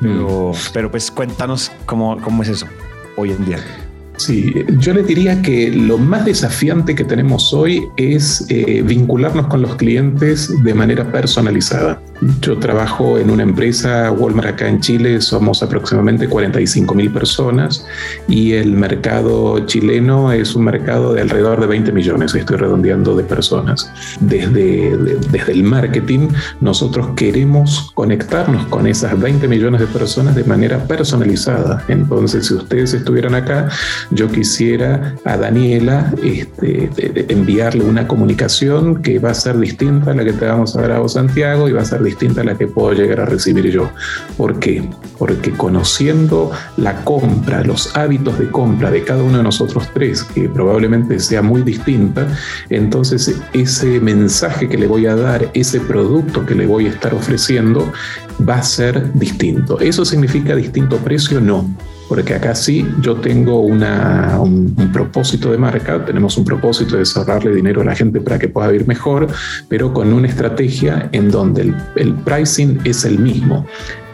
pero, 0.00 0.52
mm. 0.52 0.56
pero 0.72 0.90
pues 0.90 1.10
cuéntanos 1.10 1.72
cómo, 1.84 2.20
cómo 2.20 2.42
es 2.42 2.50
eso 2.50 2.66
hoy 3.16 3.32
en 3.32 3.44
día. 3.44 3.58
Sí, 4.16 4.54
yo 4.78 4.94
le 4.94 5.02
diría 5.02 5.42
que 5.42 5.70
lo 5.70 5.98
más 5.98 6.24
desafiante 6.24 6.94
que 6.94 7.04
tenemos 7.04 7.52
hoy 7.52 7.82
es 7.96 8.46
eh, 8.48 8.82
vincularnos 8.82 9.46
con 9.48 9.60
los 9.60 9.76
clientes 9.76 10.50
de 10.62 10.74
manera 10.74 11.12
personalizada. 11.12 12.00
Yo 12.40 12.58
trabajo 12.58 13.18
en 13.18 13.30
una 13.30 13.42
empresa, 13.42 14.10
Walmart 14.10 14.48
acá 14.48 14.68
en 14.68 14.80
Chile, 14.80 15.20
somos 15.20 15.62
aproximadamente 15.62 16.28
45 16.28 16.94
mil 16.94 17.10
personas 17.10 17.86
y 18.28 18.52
el 18.52 18.72
mercado 18.72 19.58
chileno 19.66 20.32
es 20.32 20.54
un 20.54 20.64
mercado 20.64 21.12
de 21.12 21.22
alrededor 21.22 21.60
de 21.60 21.66
20 21.66 21.92
millones, 21.92 22.34
estoy 22.34 22.56
redondeando 22.56 23.14
de 23.16 23.24
personas. 23.24 23.92
Desde, 24.20 24.96
desde 25.30 25.52
el 25.52 25.62
marketing, 25.62 26.28
nosotros 26.60 27.08
queremos 27.16 27.92
conectarnos 27.94 28.66
con 28.66 28.86
esas 28.86 29.18
20 29.20 29.46
millones 29.48 29.80
de 29.80 29.86
personas 29.86 30.34
de 30.34 30.44
manera 30.44 30.84
personalizada. 30.84 31.84
Entonces, 31.88 32.46
si 32.46 32.54
ustedes 32.54 32.94
estuvieran 32.94 33.34
acá, 33.34 33.68
yo 34.10 34.30
quisiera 34.30 35.14
a 35.24 35.36
Daniela 35.36 36.12
este, 36.22 36.90
enviarle 37.32 37.84
una 37.84 38.08
comunicación 38.08 39.02
que 39.02 39.18
va 39.18 39.30
a 39.30 39.34
ser 39.34 39.58
distinta 39.58 40.12
a 40.12 40.14
la 40.14 40.24
que 40.24 40.32
te 40.32 40.46
vamos 40.46 40.76
a 40.76 40.82
dar 40.82 40.92
a 40.92 40.98
vos, 41.00 41.14
Santiago, 41.14 41.68
y 41.68 41.72
va 41.72 41.82
a 41.82 41.84
ser 41.84 42.02
distinta 42.06 42.40
a 42.40 42.44
la 42.44 42.56
que 42.56 42.66
puedo 42.66 42.92
llegar 42.92 43.20
a 43.20 43.26
recibir 43.26 43.70
yo. 43.70 43.90
¿Por 44.36 44.58
qué? 44.58 44.88
Porque 45.18 45.52
conociendo 45.52 46.50
la 46.76 47.04
compra, 47.04 47.62
los 47.62 47.94
hábitos 47.96 48.38
de 48.38 48.50
compra 48.50 48.90
de 48.90 49.04
cada 49.04 49.22
uno 49.22 49.38
de 49.38 49.42
nosotros 49.42 49.88
tres, 49.92 50.22
que 50.22 50.48
probablemente 50.48 51.18
sea 51.20 51.42
muy 51.42 51.62
distinta, 51.62 52.26
entonces 52.70 53.40
ese 53.52 54.00
mensaje 54.00 54.68
que 54.68 54.78
le 54.78 54.86
voy 54.86 55.06
a 55.06 55.16
dar, 55.16 55.50
ese 55.54 55.80
producto 55.80 56.46
que 56.46 56.54
le 56.54 56.66
voy 56.66 56.86
a 56.86 56.90
estar 56.90 57.14
ofreciendo, 57.14 57.92
va 58.48 58.56
a 58.56 58.62
ser 58.62 59.12
distinto. 59.14 59.78
¿Eso 59.80 60.04
significa 60.04 60.54
distinto 60.54 60.96
precio? 60.98 61.40
No 61.40 61.66
porque 62.08 62.34
acá 62.34 62.54
sí 62.54 62.86
yo 63.00 63.16
tengo 63.16 63.60
una, 63.60 64.38
un, 64.40 64.74
propósito 64.92 65.50
de 65.50 65.58
marca, 65.58 66.04
tenemos 66.04 66.36
un 66.38 66.44
propósito 66.44 66.96
de 66.96 67.04
ahorrarle 67.14 67.54
dinero 67.54 67.82
a 67.82 67.84
la 67.84 67.94
gente 67.94 68.20
para 68.20 68.38
que 68.38 68.48
pueda 68.48 68.68
vivir 68.68 68.86
mejor, 68.86 69.26
pero 69.68 69.92
con 69.92 70.12
una 70.12 70.28
estrategia 70.28 71.08
en 71.12 71.30
donde 71.30 71.62
el, 71.62 71.76
el 71.96 72.14
pricing 72.14 72.80
es 72.84 73.04
el 73.04 73.18
mismo. 73.18 73.66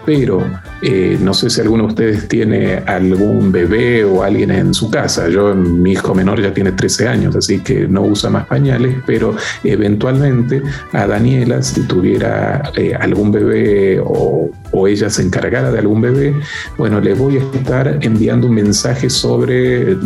Pero 0.04 0.42
eh, 0.82 1.16
no 1.20 1.32
sé 1.32 1.48
si 1.48 1.60
alguno 1.60 1.84
de 1.84 1.88
ustedes 1.90 2.28
tiene 2.28 2.82
algún 2.86 3.52
bebé 3.52 4.04
o 4.04 4.24
alguien 4.24 4.50
en 4.50 4.74
su 4.74 4.90
casa. 4.90 5.28
Yo, 5.28 5.54
mi 5.54 5.92
hijo 5.92 6.12
menor 6.12 6.42
ya 6.42 6.52
tiene 6.52 6.72
13 6.72 7.08
años, 7.08 7.36
así 7.36 7.60
que 7.60 7.86
no 7.86 8.02
usa 8.02 8.30
más 8.30 8.46
pañales, 8.46 8.96
pero 9.06 9.36
eventualmente 9.62 10.60
a 10.92 11.06
Daniela, 11.06 11.62
si 11.62 11.82
tuviera 11.82 12.72
eh, 12.76 12.94
algún 12.94 13.30
bebé 13.30 14.00
o, 14.00 14.50
o, 14.72 14.88
ella 14.88 15.08
se 15.08 15.22
encargara 15.22 15.70
de 15.70 15.78
algún 15.78 16.00
bebé, 16.00 16.34
bueno, 16.76 17.00
le 17.00 17.14
voy 17.14 17.38
a 17.38 17.56
estar 17.56 17.98
enviando 18.00 18.48
un 18.48 18.54
mensaje 18.54 19.08
sobre 19.08 19.92
eh, 19.92 19.96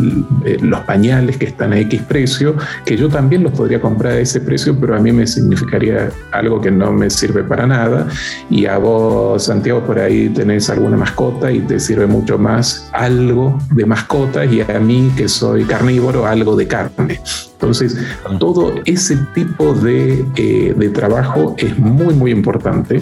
los 0.61 0.81
pañales 0.81 1.37
que 1.37 1.45
están 1.45 1.73
a 1.73 1.79
X 1.79 2.03
precio, 2.03 2.55
que 2.85 2.95
yo 2.95 3.09
también 3.09 3.43
los 3.43 3.53
podría 3.53 3.81
comprar 3.81 4.13
a 4.13 4.19
ese 4.19 4.41
precio, 4.41 4.77
pero 4.79 4.95
a 4.95 4.99
mí 4.99 5.11
me 5.11 5.25
significaría 5.25 6.11
algo 6.31 6.61
que 6.61 6.69
no 6.69 6.91
me 6.91 7.09
sirve 7.09 7.43
para 7.43 7.65
nada. 7.65 8.07
Y 8.49 8.65
a 8.67 8.77
vos, 8.77 9.45
Santiago, 9.45 9.81
por 9.81 9.97
ahí 9.99 10.29
tenés 10.29 10.66
alguna 10.69 10.97
mascota 10.97 11.51
y 11.51 11.59
te 11.59 11.79
sirve 11.79 12.07
mucho 12.07 12.37
más 12.37 12.89
algo 12.93 13.57
de 13.71 13.85
mascota 13.85 14.45
y 14.45 14.61
a 14.61 14.79
mí 14.79 15.11
que 15.15 15.27
soy 15.27 15.63
carnívoro 15.65 16.25
algo 16.25 16.55
de 16.55 16.67
carne. 16.67 17.19
Entonces, 17.53 17.97
todo 18.39 18.75
ese 18.85 19.17
tipo 19.33 19.73
de, 19.73 20.25
eh, 20.35 20.73
de 20.77 20.89
trabajo 20.89 21.55
es 21.57 21.77
muy, 21.77 22.13
muy 22.13 22.31
importante. 22.31 23.01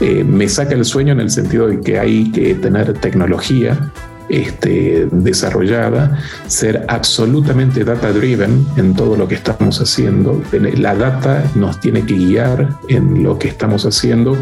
Eh, 0.00 0.24
me 0.24 0.48
saca 0.48 0.74
el 0.74 0.84
sueño 0.84 1.12
en 1.12 1.20
el 1.20 1.30
sentido 1.30 1.68
de 1.68 1.80
que 1.80 1.98
hay 1.98 2.30
que 2.32 2.54
tener 2.54 2.92
tecnología 2.94 3.92
este, 4.32 5.08
desarrollada, 5.12 6.18
ser 6.46 6.86
absolutamente 6.88 7.84
data 7.84 8.10
driven 8.12 8.66
en 8.78 8.94
todo 8.94 9.14
lo 9.14 9.28
que 9.28 9.34
estamos 9.34 9.78
haciendo. 9.78 10.42
La 10.78 10.94
data 10.94 11.44
nos 11.54 11.78
tiene 11.80 12.04
que 12.06 12.14
guiar 12.14 12.70
en 12.88 13.22
lo 13.22 13.38
que 13.38 13.48
estamos 13.48 13.84
haciendo 13.84 14.36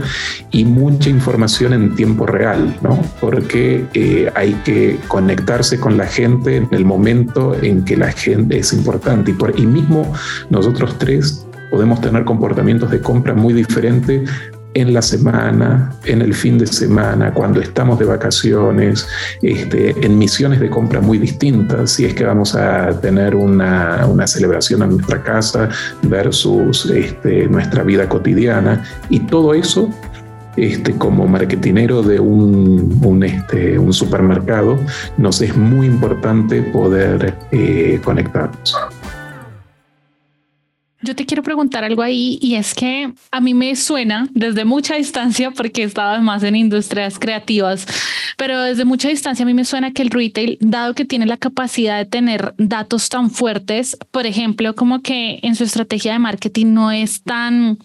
y 0.52 0.64
mucha 0.64 1.10
información 1.10 1.72
en 1.72 1.96
tiempo 1.96 2.24
real, 2.24 2.78
¿no? 2.82 3.02
Porque 3.20 3.84
eh, 3.94 4.30
hay 4.36 4.54
que 4.64 4.96
conectarse 5.08 5.80
con 5.80 5.96
la 5.96 6.06
gente 6.06 6.56
en 6.56 6.68
el 6.70 6.84
momento 6.84 7.56
en 7.60 7.84
que 7.84 7.96
la 7.96 8.12
gente 8.12 8.60
es 8.60 8.72
importante. 8.72 9.32
Y, 9.32 9.34
por, 9.34 9.58
y 9.58 9.66
mismo 9.66 10.12
nosotros 10.50 10.96
tres 10.98 11.44
podemos 11.68 12.00
tener 12.00 12.24
comportamientos 12.24 12.92
de 12.92 13.00
compra 13.00 13.34
muy 13.34 13.54
diferentes 13.54 14.30
en 14.74 14.94
la 14.94 15.02
semana, 15.02 15.92
en 16.04 16.22
el 16.22 16.34
fin 16.34 16.58
de 16.58 16.66
semana, 16.66 17.32
cuando 17.34 17.60
estamos 17.60 17.98
de 17.98 18.04
vacaciones, 18.04 19.06
este, 19.42 19.94
en 20.04 20.18
misiones 20.18 20.60
de 20.60 20.70
compra 20.70 21.00
muy 21.00 21.18
distintas, 21.18 21.90
si 21.92 22.04
es 22.04 22.14
que 22.14 22.24
vamos 22.24 22.54
a 22.54 23.00
tener 23.00 23.34
una, 23.34 24.06
celebración 24.26 24.82
en 24.82 24.90
nuestra 24.90 25.22
casa 25.22 25.68
versus 26.02 26.86
este, 26.86 27.48
nuestra 27.48 27.82
vida 27.82 28.08
cotidiana. 28.08 28.84
Y 29.08 29.20
todo 29.20 29.54
eso, 29.54 29.90
este, 30.56 30.92
como 30.92 31.26
marketinero 31.26 32.02
de 32.02 32.20
un, 32.20 33.22
este, 33.24 33.78
un 33.78 33.92
supermercado, 33.92 34.78
nos 35.18 35.40
es 35.40 35.56
muy 35.56 35.86
importante 35.86 36.62
poder 36.62 37.34
eh, 37.50 38.00
conectarnos. 38.04 38.76
Yo 41.02 41.16
te 41.16 41.24
quiero 41.24 41.42
preguntar 41.42 41.82
algo 41.82 42.02
ahí 42.02 42.38
y 42.42 42.56
es 42.56 42.74
que 42.74 43.12
a 43.30 43.40
mí 43.40 43.54
me 43.54 43.74
suena 43.74 44.28
desde 44.32 44.66
mucha 44.66 44.96
distancia, 44.96 45.50
porque 45.50 45.82
he 45.82 45.84
estado 45.86 46.20
más 46.20 46.42
en 46.42 46.56
industrias 46.56 47.18
creativas, 47.18 47.86
pero 48.36 48.60
desde 48.60 48.84
mucha 48.84 49.08
distancia 49.08 49.44
a 49.44 49.46
mí 49.46 49.54
me 49.54 49.64
suena 49.64 49.92
que 49.92 50.02
el 50.02 50.10
retail, 50.10 50.58
dado 50.60 50.94
que 50.94 51.06
tiene 51.06 51.24
la 51.24 51.38
capacidad 51.38 51.96
de 51.96 52.04
tener 52.04 52.54
datos 52.58 53.08
tan 53.08 53.30
fuertes, 53.30 53.96
por 54.10 54.26
ejemplo, 54.26 54.74
como 54.74 55.00
que 55.00 55.40
en 55.42 55.54
su 55.54 55.64
estrategia 55.64 56.12
de 56.12 56.18
marketing 56.18 56.74
no 56.74 56.92
es 56.92 57.22
tan, 57.22 57.78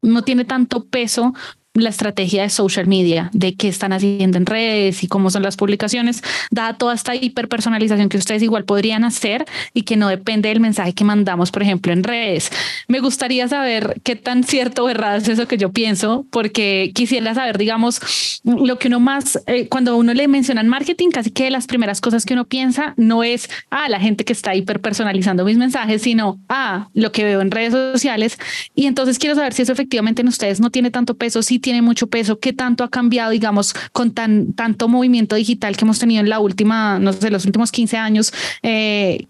no 0.00 0.22
tiene 0.22 0.44
tanto 0.44 0.84
peso 0.84 1.34
la 1.74 1.90
estrategia 1.90 2.42
de 2.42 2.50
social 2.50 2.88
media, 2.88 3.30
de 3.32 3.54
qué 3.54 3.68
están 3.68 3.92
haciendo 3.92 4.38
en 4.38 4.46
redes 4.46 5.04
y 5.04 5.06
cómo 5.06 5.30
son 5.30 5.44
las 5.44 5.56
publicaciones, 5.56 6.20
da 6.50 6.74
toda 6.74 6.94
esta 6.94 7.14
hiperpersonalización 7.14 8.08
que 8.08 8.16
ustedes 8.16 8.42
igual 8.42 8.64
podrían 8.64 9.04
hacer 9.04 9.44
y 9.72 9.82
que 9.82 9.96
no 9.96 10.08
depende 10.08 10.48
del 10.48 10.58
mensaje 10.58 10.94
que 10.94 11.04
mandamos, 11.04 11.52
por 11.52 11.62
ejemplo, 11.62 11.92
en 11.92 12.02
redes. 12.02 12.50
Me 12.88 12.98
gustaría 12.98 13.46
saber 13.46 14.00
qué 14.02 14.16
tan 14.16 14.42
cierto 14.42 14.84
o 14.84 14.88
errado 14.88 15.18
es 15.18 15.28
eso 15.28 15.46
que 15.46 15.58
yo 15.58 15.70
pienso, 15.70 16.26
porque 16.30 16.90
quisiera 16.92 17.34
saber, 17.34 17.56
digamos, 17.56 18.00
lo 18.42 18.78
que 18.80 18.88
uno 18.88 18.98
más, 18.98 19.40
eh, 19.46 19.68
cuando 19.68 19.96
uno 19.96 20.12
le 20.12 20.26
mencionan 20.26 20.66
marketing, 20.66 21.10
casi 21.10 21.30
que 21.30 21.50
las 21.50 21.68
primeras 21.68 22.00
cosas 22.00 22.26
que 22.26 22.34
uno 22.34 22.46
piensa 22.46 22.94
no 22.96 23.22
es, 23.22 23.48
ah, 23.70 23.88
la 23.88 24.00
gente 24.00 24.24
que 24.24 24.32
está 24.32 24.56
hiperpersonalizando 24.56 25.44
mis 25.44 25.56
mensajes, 25.56 26.02
sino, 26.02 26.40
ah, 26.48 26.88
lo 26.94 27.12
que 27.12 27.22
veo 27.22 27.40
en 27.42 27.52
redes 27.52 27.72
sociales. 27.72 28.40
Y 28.74 28.86
entonces 28.86 29.20
quiero 29.20 29.36
saber 29.36 29.52
si 29.52 29.62
eso 29.62 29.72
efectivamente 29.72 30.22
en 30.22 30.28
ustedes 30.28 30.58
no 30.58 30.70
tiene 30.70 30.90
tanto 30.90 31.14
peso, 31.16 31.44
si 31.44 31.59
tiene 31.60 31.82
mucho 31.82 32.08
peso, 32.08 32.38
qué 32.38 32.52
tanto 32.52 32.84
ha 32.84 32.90
cambiado, 32.90 33.30
digamos, 33.30 33.74
con 33.92 34.12
tan, 34.12 34.52
tanto 34.54 34.88
movimiento 34.88 35.36
digital 35.36 35.76
que 35.76 35.84
hemos 35.84 35.98
tenido 35.98 36.20
en 36.20 36.28
la 36.28 36.40
última, 36.40 36.98
no 36.98 37.12
sé, 37.12 37.30
los 37.30 37.44
últimos 37.46 37.70
15 37.70 37.96
años. 37.96 38.32
Eh, 38.62 39.26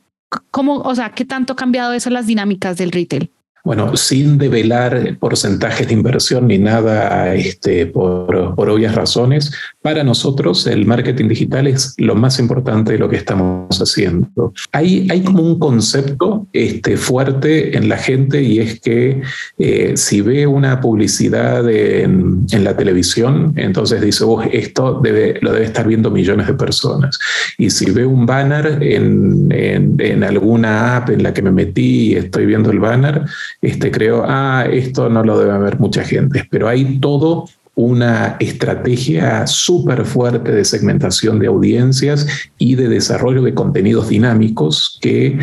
¿Cómo, 0.51 0.77
o 0.77 0.95
sea, 0.95 1.11
qué 1.11 1.25
tanto 1.25 1.55
ha 1.55 1.57
cambiado 1.57 1.93
eso 1.93 2.09
las 2.09 2.27
dinámicas 2.27 2.77
del 2.77 2.93
retail? 2.93 3.31
Bueno, 3.71 3.97
sin 3.97 4.37
develar 4.37 5.17
porcentajes 5.21 5.87
de 5.87 5.95
inversión 5.95 6.49
ni 6.49 6.59
nada 6.59 7.33
este, 7.37 7.87
por, 7.87 8.57
por, 8.57 8.69
obvias 8.69 8.97
razones, 8.97 9.53
para 9.81 10.03
nosotros 10.03 10.67
el 10.67 10.87
marketing 10.87 11.29
digital 11.29 11.69
es 11.69 11.95
lo 11.97 12.17
más 12.17 12.41
importante 12.41 12.95
de 12.95 12.99
lo 12.99 13.09
que 13.09 13.15
estamos 13.15 13.81
haciendo. 13.81 14.53
Hay, 14.73 15.07
hay 15.09 15.23
como 15.23 15.45
un 15.45 15.61
concepto 15.61 16.49
este, 16.53 16.97
fuerte 16.97 17.77
en 17.77 17.89
la 17.89 17.97
gente 17.97 18.43
y 18.43 18.59
es 18.59 18.81
que 18.81 19.23
eh, 19.61 19.93
si 19.95 20.21
ve 20.21 20.49
una 20.49 20.81
publicidad 20.81 21.71
en, 21.71 22.47
en, 22.51 22.65
la 22.65 22.77
televisión, 22.77 23.53
entonces 23.55 24.01
dice, 24.01 24.25
oh, 24.25 24.43
esto 24.43 24.99
debe, 25.01 25.39
lo 25.43 25.53
debe 25.53 25.67
estar 25.67 25.87
viendo 25.87 26.11
millones 26.11 26.49
de 26.49 26.55
personas. 26.55 27.21
Y 27.57 27.71
si 27.71 27.89
ve 27.93 28.05
un 28.05 28.27
banner 28.27 28.83
en, 28.83 29.47
en, 29.53 29.95
en 30.01 30.25
alguna 30.25 30.97
app 30.97 31.11
en 31.11 31.23
la 31.23 31.33
que 31.33 31.43
me 31.43 31.53
metí 31.53 32.09
y 32.09 32.15
estoy 32.17 32.47
viendo 32.47 32.73
el 32.73 32.81
banner, 32.81 33.23
este, 33.61 33.91
creo, 33.91 34.25
ah, 34.27 34.67
esto 34.71 35.09
no 35.09 35.23
lo 35.23 35.39
debe 35.39 35.59
ver 35.59 35.79
mucha 35.79 36.05
gente, 36.05 36.47
pero 36.51 36.69
hay 36.69 36.99
todo 36.99 37.47
una 37.81 38.37
estrategia 38.41 39.47
súper 39.47 40.05
fuerte 40.05 40.53
de 40.53 40.65
segmentación 40.67 41.39
de 41.39 41.47
audiencias 41.47 42.27
y 42.59 42.75
de 42.75 42.89
desarrollo 42.89 43.43
de 43.43 43.55
contenidos 43.55 44.11
dinámicos 44.11 44.99
que, 45.01 45.39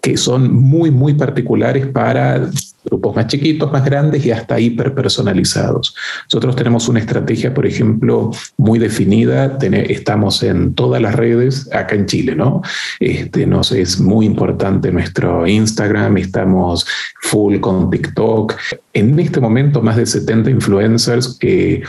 que 0.00 0.16
son 0.16 0.54
muy, 0.54 0.90
muy 0.90 1.12
particulares 1.14 1.86
para 1.86 2.48
grupos 2.84 3.14
más 3.14 3.26
chiquitos, 3.28 3.70
más 3.70 3.84
grandes 3.84 4.24
y 4.26 4.30
hasta 4.30 4.58
hiperpersonalizados. 4.58 5.94
Nosotros 6.24 6.56
tenemos 6.56 6.88
una 6.88 6.98
estrategia, 6.98 7.54
por 7.54 7.66
ejemplo, 7.66 8.30
muy 8.56 8.78
definida, 8.78 9.58
estamos 9.60 10.42
en 10.42 10.74
todas 10.74 11.00
las 11.00 11.14
redes 11.14 11.68
acá 11.72 11.94
en 11.94 12.06
Chile, 12.06 12.34
¿no? 12.34 12.62
Este, 13.00 13.46
nos 13.46 13.72
es 13.72 14.00
muy 14.00 14.26
importante 14.26 14.90
nuestro 14.90 15.46
Instagram, 15.46 16.16
estamos 16.18 16.86
full 17.20 17.60
con 17.60 17.90
TikTok. 17.90 18.54
En 18.92 19.18
este 19.18 19.40
momento, 19.40 19.80
más 19.80 19.96
de 19.96 20.06
70 20.06 20.50
influencers 20.50 21.38
que, 21.38 21.81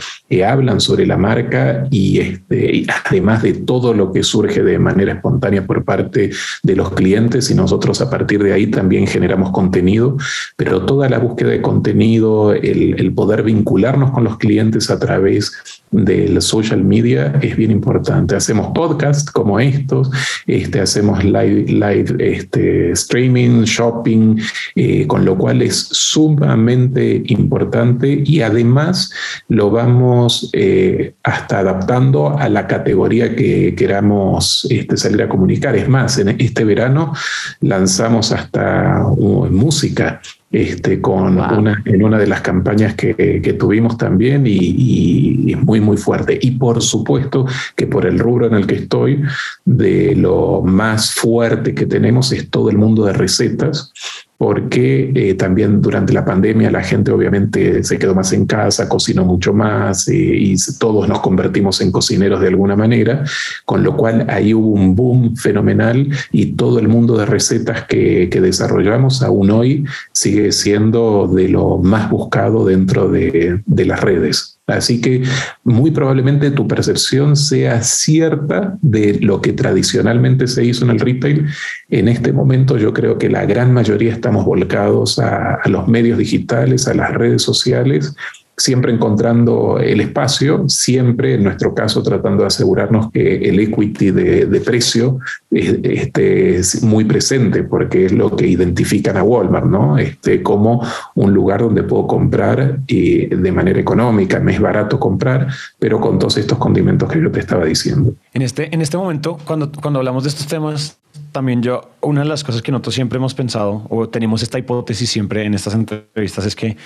hablan 0.44 0.80
sobre 0.80 1.06
la 1.06 1.16
marca 1.16 1.86
y, 1.90 2.18
este, 2.18 2.76
y 2.76 2.86
además 3.06 3.42
de 3.42 3.52
todo 3.54 3.94
lo 3.94 4.12
que 4.12 4.22
surge 4.22 4.62
de 4.62 4.78
manera 4.78 5.12
espontánea 5.12 5.66
por 5.66 5.84
parte 5.84 6.30
de 6.62 6.76
los 6.76 6.90
clientes 6.92 7.50
y 7.50 7.54
nosotros 7.54 8.00
a 8.00 8.10
partir 8.10 8.42
de 8.42 8.52
ahí 8.52 8.66
también 8.66 9.06
generamos 9.06 9.50
contenido, 9.50 10.16
pero 10.56 10.84
toda 10.84 11.08
la 11.08 11.18
búsqueda 11.18 11.50
de 11.50 11.62
contenido, 11.62 12.52
el, 12.52 13.12
poder 13.14 13.42
vincularnos 13.42 14.10
con 14.10 14.24
los 14.24 14.38
clientes 14.38 14.90
a 14.90 14.98
través 14.98 15.52
del 15.92 16.42
social 16.42 16.82
media 16.82 17.38
es 17.40 17.56
bien 17.56 17.70
importante. 17.70 18.34
Hacemos 18.34 18.72
podcasts 18.74 19.30
como 19.30 19.60
estos, 19.60 20.10
este, 20.46 20.80
hacemos 20.80 21.22
live, 21.22 21.66
live 21.68 22.16
este, 22.18 22.90
streaming, 22.90 23.62
shopping, 23.62 24.40
eh, 24.74 25.06
con 25.06 25.24
lo 25.24 25.36
cual 25.38 25.62
es 25.62 25.88
sumamente 25.92 27.22
importante 27.26 28.22
y 28.24 28.40
además 28.40 29.12
lo 29.48 29.70
vamos 29.84 30.48
eh, 30.54 31.14
hasta 31.22 31.58
adaptando 31.58 32.38
a 32.38 32.48
la 32.48 32.66
categoría 32.66 33.36
que 33.36 33.74
queramos 33.74 34.66
este, 34.70 34.96
salir 34.96 35.22
a 35.22 35.28
comunicar. 35.28 35.76
Es 35.76 35.88
más, 35.88 36.18
en 36.18 36.28
este 36.40 36.64
verano 36.64 37.12
lanzamos 37.60 38.32
hasta 38.32 39.06
uh, 39.06 39.46
música 39.50 40.22
este, 40.50 41.00
con 41.00 41.36
una, 41.36 41.82
en 41.84 42.02
una 42.02 42.16
de 42.16 42.26
las 42.26 42.40
campañas 42.40 42.94
que, 42.94 43.56
tuvimos 43.58 43.98
también 43.98 44.44
y, 44.46 45.52
es 45.52 45.60
muy, 45.60 45.80
muy 45.80 45.96
fuerte. 45.96 46.38
Y 46.40 46.52
por 46.52 46.80
supuesto 46.80 47.44
que 47.76 47.86
por 47.86 48.06
el 48.06 48.18
rubro 48.18 48.46
en 48.46 48.54
el 48.54 48.66
que 48.66 48.76
estoy, 48.76 49.22
de 49.64 50.14
lo 50.14 50.62
más 50.62 51.12
fuerte 51.12 51.74
que 51.74 51.86
tenemos 51.86 52.32
es 52.32 52.48
todo 52.50 52.70
el 52.70 52.78
mundo 52.78 53.04
de 53.04 53.12
recetas. 53.12 53.92
Porque 54.36 55.12
eh, 55.14 55.34
también 55.34 55.80
durante 55.80 56.12
la 56.12 56.24
pandemia 56.24 56.70
la 56.70 56.82
gente 56.82 57.10
obviamente 57.12 57.84
se 57.84 57.98
quedó 57.98 58.14
más 58.14 58.32
en 58.32 58.46
casa, 58.46 58.88
cocinó 58.88 59.24
mucho 59.24 59.52
más 59.52 60.08
eh, 60.08 60.14
y 60.14 60.56
todos 60.78 61.08
nos 61.08 61.20
convertimos 61.20 61.80
en 61.80 61.92
cocineros 61.92 62.40
de 62.40 62.48
alguna 62.48 62.76
manera, 62.76 63.24
con 63.64 63.82
lo 63.82 63.96
cual 63.96 64.26
ahí 64.28 64.52
hubo 64.52 64.70
un 64.70 64.94
boom 64.94 65.36
fenomenal 65.36 66.08
y 66.32 66.52
todo 66.52 66.78
el 66.78 66.88
mundo 66.88 67.16
de 67.16 67.26
recetas 67.26 67.84
que, 67.84 68.28
que 68.30 68.40
desarrollamos 68.40 69.22
aún 69.22 69.50
hoy 69.50 69.84
sigue 70.12 70.52
siendo 70.52 71.28
de 71.28 71.48
lo 71.48 71.78
más 71.78 72.10
buscado 72.10 72.64
dentro 72.64 73.08
de, 73.08 73.60
de 73.64 73.84
las 73.84 74.00
redes. 74.00 74.53
Así 74.66 75.00
que 75.00 75.22
muy 75.62 75.90
probablemente 75.90 76.50
tu 76.50 76.66
percepción 76.66 77.36
sea 77.36 77.82
cierta 77.82 78.78
de 78.80 79.18
lo 79.20 79.42
que 79.42 79.52
tradicionalmente 79.52 80.46
se 80.46 80.64
hizo 80.64 80.84
en 80.84 80.92
el 80.92 81.00
retail. 81.00 81.46
En 81.90 82.08
este 82.08 82.32
momento 82.32 82.78
yo 82.78 82.94
creo 82.94 83.18
que 83.18 83.28
la 83.28 83.44
gran 83.44 83.74
mayoría 83.74 84.12
estamos 84.12 84.46
volcados 84.46 85.18
a, 85.18 85.60
los 85.66 85.86
medios 85.86 86.16
digitales, 86.16 86.88
a 86.88 86.94
las 86.94 87.12
redes 87.12 87.42
sociales 87.42 88.14
siempre 88.56 88.92
encontrando 88.92 89.78
el 89.78 90.00
espacio, 90.00 90.68
siempre 90.68 91.34
en 91.34 91.44
nuestro 91.44 91.74
caso 91.74 92.02
tratando 92.02 92.42
de 92.42 92.48
asegurarnos 92.48 93.10
que 93.10 93.36
el 93.36 93.58
equity 93.58 94.10
de, 94.10 94.60
precio 94.64 95.18
esté 95.50 96.60
muy 96.82 97.04
presente, 97.04 97.64
porque 97.64 98.06
es 98.06 98.12
lo 98.12 98.34
que 98.34 98.46
identifican 98.46 99.16
a 99.16 99.22
Walmart, 99.22 99.66
¿no? 99.66 99.98
Este, 99.98 100.42
como 100.42 100.82
un 101.14 101.34
lugar 101.34 101.60
donde 101.60 101.82
puedo 101.82 102.06
comprar 102.06 102.78
eh, 102.88 103.28
de 103.30 103.52
manera 103.52 103.78
económica, 103.78 104.40
me 104.40 104.54
es 104.54 104.60
barato 104.60 104.98
comprar, 104.98 105.48
pero 105.78 106.00
con 106.00 106.18
todos 106.18 106.36
estos 106.38 106.58
condimentos 106.58 107.10
que 107.10 107.20
yo 107.20 107.30
te 107.30 107.40
estaba 107.40 107.64
diciendo. 107.64 108.14
En 108.32 108.42
este, 108.42 108.72
en 108.74 108.80
este 108.80 108.96
momento, 108.96 109.38
cuando, 109.44 109.70
cuando 109.70 109.98
hablamos 109.98 110.24
de 110.24 110.30
estos 110.30 110.46
temas, 110.46 110.98
también 111.32 111.62
yo, 111.62 111.90
una 112.00 112.22
de 112.22 112.28
las 112.28 112.44
cosas 112.44 112.62
que 112.62 112.72
nosotros 112.72 112.94
siempre 112.94 113.18
hemos 113.18 113.34
pensado 113.34 113.86
o 113.88 114.08
tenemos 114.08 114.42
esta 114.42 114.58
hipótesis 114.58 115.10
siempre 115.10 115.44
en 115.44 115.54
estas 115.54 115.74
entrevistas 115.74 116.46
es 116.46 116.56
que 116.56 116.76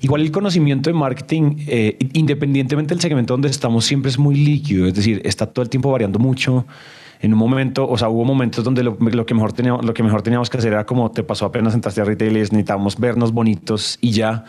igual 0.00 0.22
el 0.22 0.30
conocimiento 0.30 0.90
de 0.90 0.94
marketing, 0.94 1.11
eh, 1.66 1.96
independientemente 2.12 2.94
del 2.94 3.00
segmento 3.00 3.34
donde 3.34 3.48
estamos, 3.48 3.84
siempre 3.84 4.10
es 4.10 4.18
muy 4.18 4.34
líquido, 4.34 4.86
es 4.86 4.94
decir, 4.94 5.20
está 5.24 5.46
todo 5.46 5.62
el 5.62 5.68
tiempo 5.68 5.90
variando 5.90 6.18
mucho. 6.18 6.66
En 7.20 7.32
un 7.32 7.38
momento, 7.38 7.88
o 7.88 7.96
sea, 7.96 8.08
hubo 8.08 8.24
momentos 8.24 8.64
donde 8.64 8.82
lo, 8.82 8.96
que, 9.26 9.34
mejor 9.34 9.52
teníamos, 9.52 9.84
lo 9.84 9.94
que 9.94 10.02
mejor 10.02 10.22
teníamos 10.22 10.50
que 10.50 10.58
hacer 10.58 10.72
era 10.72 10.84
como 10.84 11.10
te 11.12 11.22
pasó 11.22 11.46
apenas 11.46 11.72
entraste 11.72 12.00
a 12.00 12.04
retail 12.04 12.32
y 12.32 12.40
necesitábamos 12.40 12.98
vernos 12.98 13.32
bonitos 13.32 13.96
y 14.00 14.10
ya 14.10 14.44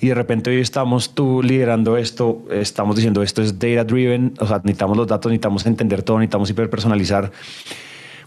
y 0.00 0.08
de 0.08 0.14
repente 0.14 0.50
hoy 0.50 0.60
estamos 0.60 1.14
tú 1.14 1.42
liderando 1.42 1.96
esto, 1.96 2.44
estamos 2.50 2.96
diciendo 2.96 3.22
esto 3.22 3.42
es 3.42 3.58
data 3.58 3.84
driven, 3.84 4.34
o 4.38 4.46
sea, 4.46 4.58
necesitamos 4.58 4.96
los 4.96 5.06
datos, 5.06 5.30
necesitamos 5.30 5.66
entender 5.66 6.02
todo, 6.02 6.18
necesitamos 6.18 6.50
hiperpersonalizar. 6.50 7.32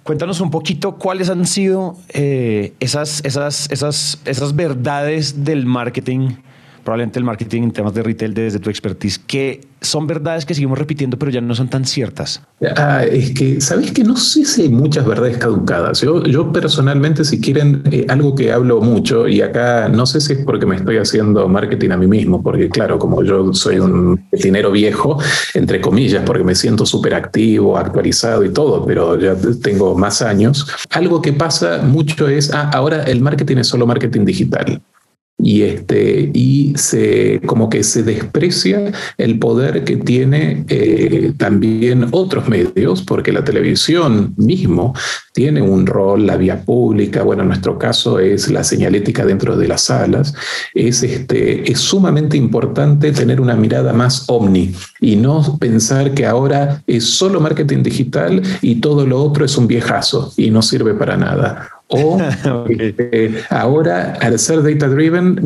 Cuéntanos 0.04 0.42
un 0.42 0.50
poquito 0.50 0.96
cuáles 0.96 1.30
han 1.30 1.46
sido 1.46 1.96
eh, 2.10 2.74
esas, 2.80 3.24
esas, 3.24 3.72
esas, 3.72 4.20
esas 4.26 4.56
verdades 4.56 5.46
del 5.46 5.66
marketing 5.66 6.32
probablemente 6.84 7.20
el 7.20 7.26
marketing 7.26 7.64
en 7.64 7.72
temas 7.72 7.94
de 7.94 8.04
retail 8.04 8.34
desde 8.34 8.60
tu 8.60 8.70
expertise, 8.70 9.20
que 9.20 9.62
son 9.82 10.06
verdades 10.06 10.46
que 10.46 10.54
seguimos 10.54 10.78
repitiendo, 10.78 11.18
pero 11.18 11.32
ya 11.32 11.42
no 11.42 11.56
son 11.56 11.68
tan 11.68 11.86
ciertas. 11.86 12.42
Ah, 12.78 13.04
es 13.04 13.32
que, 13.32 13.60
¿sabéis 13.60 13.92
que 13.92 14.04
no 14.04 14.16
sé 14.16 14.46
si 14.46 14.64
hay 14.64 14.70
muchas 14.70 15.06
verdades 15.06 15.38
caducadas? 15.38 16.02
Yo, 16.02 16.24
yo 16.24 16.52
personalmente, 16.52 17.26
si 17.26 17.42
quieren, 17.42 17.82
eh, 17.92 18.06
algo 18.08 18.36
que 18.36 18.52
hablo 18.52 18.80
mucho, 18.82 19.28
y 19.28 19.42
acá 19.42 19.90
no 19.90 20.06
sé 20.06 20.22
si 20.22 20.34
es 20.34 20.40
porque 20.46 20.68
me 20.68 20.76
estoy 20.76 20.98
haciendo 20.98 21.48
marketing 21.48 21.90
a 21.92 21.98
mí 21.98 22.08
mismo, 22.08 22.44
porque 22.44 22.70
claro, 22.70 23.00
como 23.00 23.24
yo 23.24 23.54
soy 23.54 23.80
un 23.80 24.24
dinero 24.32 24.72
viejo, 24.72 25.18
entre 25.56 25.82
comillas, 25.82 26.24
porque 26.26 26.44
me 26.44 26.54
siento 26.54 26.86
súper 26.86 27.16
activo, 27.16 27.78
actualizado 27.78 28.46
y 28.46 28.50
todo, 28.50 28.86
pero 28.86 29.20
ya 29.20 29.36
tengo 29.64 29.98
más 29.98 30.22
años, 30.22 30.68
algo 30.92 31.22
que 31.22 31.34
pasa 31.34 31.80
mucho 31.82 32.28
es, 32.28 32.54
ah, 32.54 32.70
ahora 32.72 33.04
el 33.04 33.22
marketing 33.22 33.58
es 33.58 33.68
solo 33.68 33.88
marketing 33.88 34.26
digital 34.26 34.82
y, 35.42 35.64
este, 35.64 36.30
y 36.34 36.74
se, 36.76 37.42
como 37.46 37.70
que 37.70 37.84
se 37.84 38.04
desprecia 38.04 38.92
el 39.18 39.40
poder 39.40 39.84
que 39.84 39.98
tiene 39.98 40.66
eh, 40.68 41.34
también 41.38 42.08
otros 42.12 42.48
medios, 42.48 43.02
porque 43.02 43.32
la 43.32 43.44
televisión 43.44 44.34
mismo 44.38 44.94
tiene 45.34 45.62
un 45.62 45.86
rol, 45.86 46.28
la 46.28 46.38
vía 46.38 46.64
pública, 46.64 47.24
bueno, 47.24 47.42
en 47.44 47.50
nuestro 47.50 47.80
caso 47.80 48.20
es 48.20 48.50
la 48.50 48.64
señalética 48.64 49.26
dentro 49.26 49.58
de 49.58 49.68
las 49.68 49.84
salas, 49.84 50.34
es, 50.74 51.04
este, 51.04 51.72
es 51.72 51.80
sumamente 51.80 52.38
importante 52.38 53.12
tener 53.12 53.42
una 53.42 53.56
mirada 53.56 53.94
más 53.94 54.26
omni 54.28 54.74
y 55.00 55.16
no 55.16 55.58
pensar 55.60 56.14
que 56.14 56.26
ahora 56.26 56.84
es 56.88 57.06
solo 57.06 57.40
marketing 57.40 57.84
digital 57.84 58.42
y 58.62 58.76
todo 58.76 59.06
lo 59.06 59.24
otro 59.24 59.46
es 59.46 59.58
un 59.58 59.68
viejazo 59.68 60.34
y 60.38 60.52
no 60.52 60.62
sirve 60.62 60.94
para 60.94 61.18
nada 61.18 61.81
o 61.92 62.18
este, 62.70 63.44
ahora, 63.50 64.14
al 64.22 64.40
ser 64.40 64.64
data 64.64 64.88
driven, 64.88 65.40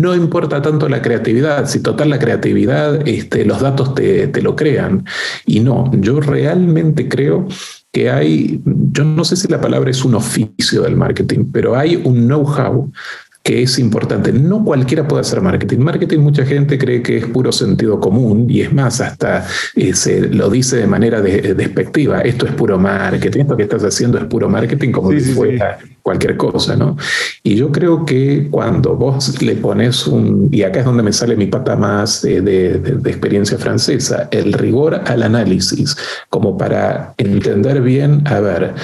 no 0.00 0.14
importa 0.14 0.62
tanto 0.62 0.88
la 0.88 1.02
creatividad. 1.02 1.66
Si 1.66 1.80
total 1.80 2.10
la 2.10 2.18
creatividad, 2.18 3.06
este, 3.08 3.44
los 3.44 3.60
datos 3.60 3.94
te, 3.94 4.28
te 4.28 4.42
lo 4.42 4.54
crean. 4.54 5.04
Y 5.46 5.60
no, 5.60 5.90
yo 5.94 6.20
realmente 6.20 7.08
creo 7.08 7.48
que 7.92 8.10
hay, 8.10 8.60
yo 8.64 9.04
no 9.04 9.24
sé 9.24 9.36
si 9.36 9.48
la 9.48 9.60
palabra 9.60 9.90
es 9.90 10.04
un 10.04 10.14
oficio 10.14 10.82
del 10.82 10.96
marketing, 10.96 11.46
pero 11.50 11.76
hay 11.76 11.96
un 11.96 12.26
know-how 12.26 12.92
que 13.46 13.62
es 13.62 13.78
importante. 13.78 14.32
No 14.32 14.64
cualquiera 14.64 15.06
puede 15.06 15.20
hacer 15.20 15.40
marketing. 15.40 15.78
Marketing 15.78 16.18
mucha 16.18 16.44
gente 16.44 16.76
cree 16.76 17.00
que 17.00 17.18
es 17.18 17.26
puro 17.26 17.52
sentido 17.52 18.00
común 18.00 18.46
y 18.50 18.62
es 18.62 18.72
más, 18.72 19.00
hasta 19.00 19.46
eh, 19.76 19.94
se 19.94 20.22
lo 20.22 20.50
dice 20.50 20.78
de 20.78 20.88
manera 20.88 21.22
despectiva. 21.22 22.22
Esto 22.22 22.46
es 22.46 22.52
puro 22.54 22.76
marketing, 22.76 23.42
esto 23.42 23.56
que 23.56 23.62
estás 23.62 23.84
haciendo 23.84 24.18
es 24.18 24.24
puro 24.24 24.48
marketing 24.48 24.90
como 24.90 25.12
si 25.12 25.20
fuera 25.20 25.78
cualquier 26.02 26.36
cosa, 26.36 26.74
¿no? 26.74 26.96
Y 27.44 27.54
yo 27.54 27.70
creo 27.70 28.04
que 28.04 28.48
cuando 28.50 28.96
vos 28.96 29.40
le 29.40 29.54
pones 29.54 30.08
un, 30.08 30.48
y 30.50 30.64
acá 30.64 30.80
es 30.80 30.84
donde 30.84 31.04
me 31.04 31.12
sale 31.12 31.36
mi 31.36 31.46
pata 31.46 31.76
más 31.76 32.22
de, 32.22 32.40
de 32.40 33.10
experiencia 33.10 33.58
francesa, 33.58 34.26
el 34.32 34.54
rigor 34.54 35.02
al 35.06 35.22
análisis, 35.22 35.96
como 36.30 36.58
para 36.58 37.14
entender 37.16 37.80
bien, 37.80 38.26
a 38.26 38.40
ver, 38.40 38.74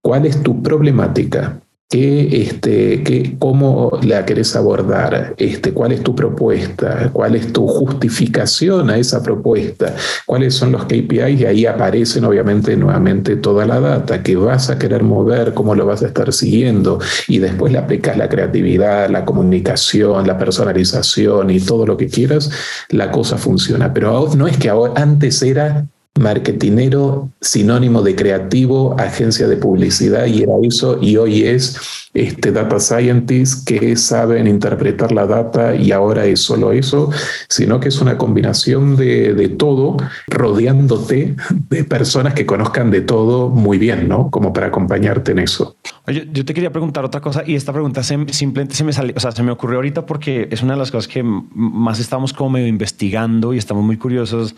¿cuál 0.00 0.24
es 0.24 0.42
tu 0.42 0.62
problemática? 0.62 1.60
¿Qué, 1.88 2.42
este, 2.42 3.04
qué, 3.04 3.36
¿Cómo 3.38 4.00
la 4.02 4.26
querés 4.26 4.56
abordar? 4.56 5.36
Este, 5.38 5.72
¿Cuál 5.72 5.92
es 5.92 6.02
tu 6.02 6.16
propuesta? 6.16 7.10
¿Cuál 7.12 7.36
es 7.36 7.52
tu 7.52 7.68
justificación 7.68 8.90
a 8.90 8.98
esa 8.98 9.22
propuesta? 9.22 9.94
¿Cuáles 10.26 10.54
son 10.54 10.72
los 10.72 10.86
KPIs? 10.86 11.42
Y 11.42 11.46
ahí 11.46 11.64
aparecen 11.64 12.24
obviamente 12.24 12.76
nuevamente 12.76 13.36
toda 13.36 13.66
la 13.66 13.78
data 13.78 14.24
que 14.24 14.34
vas 14.34 14.68
a 14.68 14.80
querer 14.80 15.04
mover, 15.04 15.54
cómo 15.54 15.76
lo 15.76 15.86
vas 15.86 16.02
a 16.02 16.08
estar 16.08 16.32
siguiendo 16.32 16.98
y 17.28 17.38
después 17.38 17.72
le 17.72 17.78
aplicas 17.78 18.16
la 18.16 18.28
creatividad, 18.28 19.08
la 19.08 19.24
comunicación, 19.24 20.26
la 20.26 20.38
personalización 20.38 21.50
y 21.50 21.60
todo 21.60 21.86
lo 21.86 21.96
que 21.96 22.08
quieras, 22.08 22.50
la 22.88 23.12
cosa 23.12 23.38
funciona. 23.38 23.94
Pero 23.94 24.28
no 24.36 24.48
es 24.48 24.56
que 24.56 24.72
antes 24.96 25.40
era 25.40 25.86
marketinero 26.18 27.30
sinónimo 27.40 28.02
de 28.02 28.14
creativo, 28.14 28.96
agencia 28.98 29.46
de 29.46 29.56
publicidad 29.56 30.26
y 30.26 30.42
era 30.42 30.54
eso 30.62 30.98
y 31.00 31.16
hoy 31.16 31.44
es 31.44 31.78
este 32.14 32.50
data 32.50 32.80
scientist 32.80 33.66
que 33.66 33.94
saben 33.96 34.46
interpretar 34.46 35.12
la 35.12 35.26
data 35.26 35.74
y 35.74 35.92
ahora 35.92 36.24
es 36.24 36.40
solo 36.40 36.72
eso, 36.72 37.10
sino 37.48 37.78
que 37.78 37.88
es 37.88 38.00
una 38.00 38.16
combinación 38.16 38.96
de, 38.96 39.34
de 39.34 39.48
todo 39.48 39.98
rodeándote 40.28 41.36
de 41.68 41.84
personas 41.84 42.34
que 42.34 42.46
conozcan 42.46 42.90
de 42.90 43.02
todo 43.02 43.50
muy 43.50 43.76
bien, 43.78 44.08
¿no? 44.08 44.30
Como 44.30 44.52
para 44.52 44.68
acompañarte 44.68 45.32
en 45.32 45.40
eso. 45.40 45.76
Yo 46.06 46.44
te 46.44 46.54
quería 46.54 46.70
preguntar 46.70 47.04
otra 47.04 47.20
cosa 47.20 47.42
y 47.46 47.54
esta 47.54 47.72
pregunta 47.72 48.02
simplemente 48.02 48.74
se 48.74 48.84
me 48.84 48.92
sale, 48.92 49.12
o 49.16 49.20
sea, 49.20 49.32
se 49.32 49.42
me 49.42 49.50
ocurrió 49.50 49.76
ahorita 49.76 50.06
porque 50.06 50.48
es 50.50 50.62
una 50.62 50.74
de 50.74 50.78
las 50.78 50.90
cosas 50.90 51.08
que 51.08 51.22
más 51.22 51.98
estamos 51.98 52.32
como 52.32 52.50
medio 52.50 52.68
investigando 52.68 53.52
y 53.52 53.58
estamos 53.58 53.84
muy 53.84 53.96
curiosos 53.96 54.54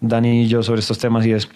Dani 0.00 0.42
y 0.42 0.48
yo 0.48 0.62
sobre 0.62 0.80
estos 0.80 0.98
temas 0.98 1.24
y 1.26 1.32
es 1.32 1.48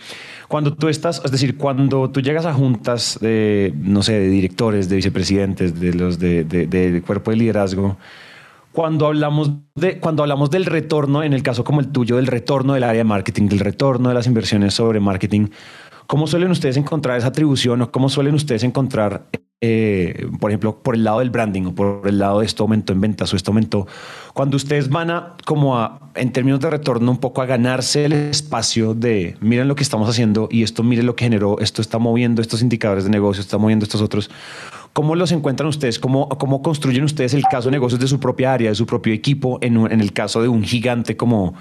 cuando 0.51 0.75
tú 0.75 0.89
estás, 0.89 1.23
es 1.25 1.31
decir, 1.31 1.57
cuando 1.57 2.11
tú 2.11 2.21
llegas 2.21 2.45
a 2.45 2.53
juntas 2.53 3.19
de, 3.21 3.73
no 3.77 4.03
sé, 4.03 4.15
de 4.15 4.29
directores, 4.29 4.89
de 4.89 4.97
vicepresidentes, 4.97 5.79
de 5.79 5.95
los 5.95 6.19
de, 6.19 6.43
de, 6.43 7.03
cuerpo 7.03 7.31
de 7.31 7.37
liderazgo, 7.37 7.97
cuando 8.73 9.07
hablamos, 9.07 9.53
de, 9.77 10.01
cuando 10.01 10.25
hablamos 10.25 10.51
del 10.51 10.67
retorno, 10.67 11.23
en 11.23 11.35
el 11.35 11.45
caso 11.45 11.63
como 11.63 11.79
el 11.79 11.93
tuyo, 11.93 12.17
del 12.17 12.27
retorno 12.27 12.75
del 12.75 12.83
área 12.83 12.99
de 12.99 13.05
marketing, 13.05 13.47
del 13.47 13.61
retorno 13.61 14.09
de 14.09 14.15
las 14.17 14.27
inversiones 14.27 14.75
sobre 14.75 14.99
marketing, 14.99 15.47
¿cómo 16.11 16.27
suelen 16.27 16.51
ustedes 16.51 16.77
encontrar 16.77 17.17
esa 17.19 17.29
atribución 17.29 17.83
o 17.83 17.93
cómo 17.93 18.09
suelen 18.09 18.35
ustedes 18.35 18.65
encontrar 18.65 19.29
eh, 19.61 20.27
por 20.41 20.51
ejemplo, 20.51 20.83
por 20.83 20.97
el 20.97 21.05
lado 21.05 21.21
del 21.21 21.31
branding 21.31 21.67
o 21.67 21.75
por 21.75 22.09
el 22.09 22.19
lado 22.19 22.41
de 22.41 22.47
esto 22.47 22.65
aumentó 22.65 22.93
en 22.93 23.01
ventas 23.01 23.33
o 23.33 23.37
esto 23.37 23.53
aumentó, 23.53 23.87
cuando 24.35 24.57
ustedes 24.57 24.89
van 24.89 25.11
a, 25.11 25.37
como 25.45 25.79
a, 25.79 26.11
en 26.17 26.33
términos 26.33 26.59
de 26.59 26.69
retorno, 26.69 27.13
un 27.13 27.19
poco 27.19 27.43
a 27.43 27.47
ganarse 27.47 28.07
el 28.07 28.15
espacio 28.15 28.95
de, 28.95 29.37
miren 29.41 29.69
lo 29.69 29.77
que 29.77 29.85
estamos 29.85 30.09
haciendo 30.09 30.49
y 30.51 30.65
esto, 30.65 30.83
miren 30.83 31.07
lo 31.07 31.15
que 31.15 31.27
generó, 31.27 31.61
esto 31.61 31.81
está 31.81 31.99
moviendo 31.99 32.43
estos 32.43 32.61
indicadores 32.61 33.05
de 33.05 33.11
negocio, 33.11 33.41
está 33.41 33.59
moviendo 33.59 33.85
estos 33.85 34.01
otros, 34.01 34.31
¿cómo 34.93 35.15
los 35.15 35.31
encuentran 35.31 35.69
ustedes? 35.69 36.01
¿Cómo, 36.01 36.29
cómo 36.31 36.61
construyen 36.61 37.05
ustedes 37.05 37.35
el 37.35 37.45
caso 37.45 37.69
de 37.69 37.73
negocios 37.73 38.01
de 38.01 38.09
su 38.09 38.19
propia 38.19 38.53
área, 38.53 38.71
de 38.71 38.75
su 38.75 38.87
propio 38.87 39.13
equipo, 39.13 39.59
en, 39.61 39.77
en 39.93 40.01
el 40.01 40.13
caso 40.13 40.43
de 40.43 40.49
un 40.49 40.65
gigante 40.65 41.17
como 41.17 41.55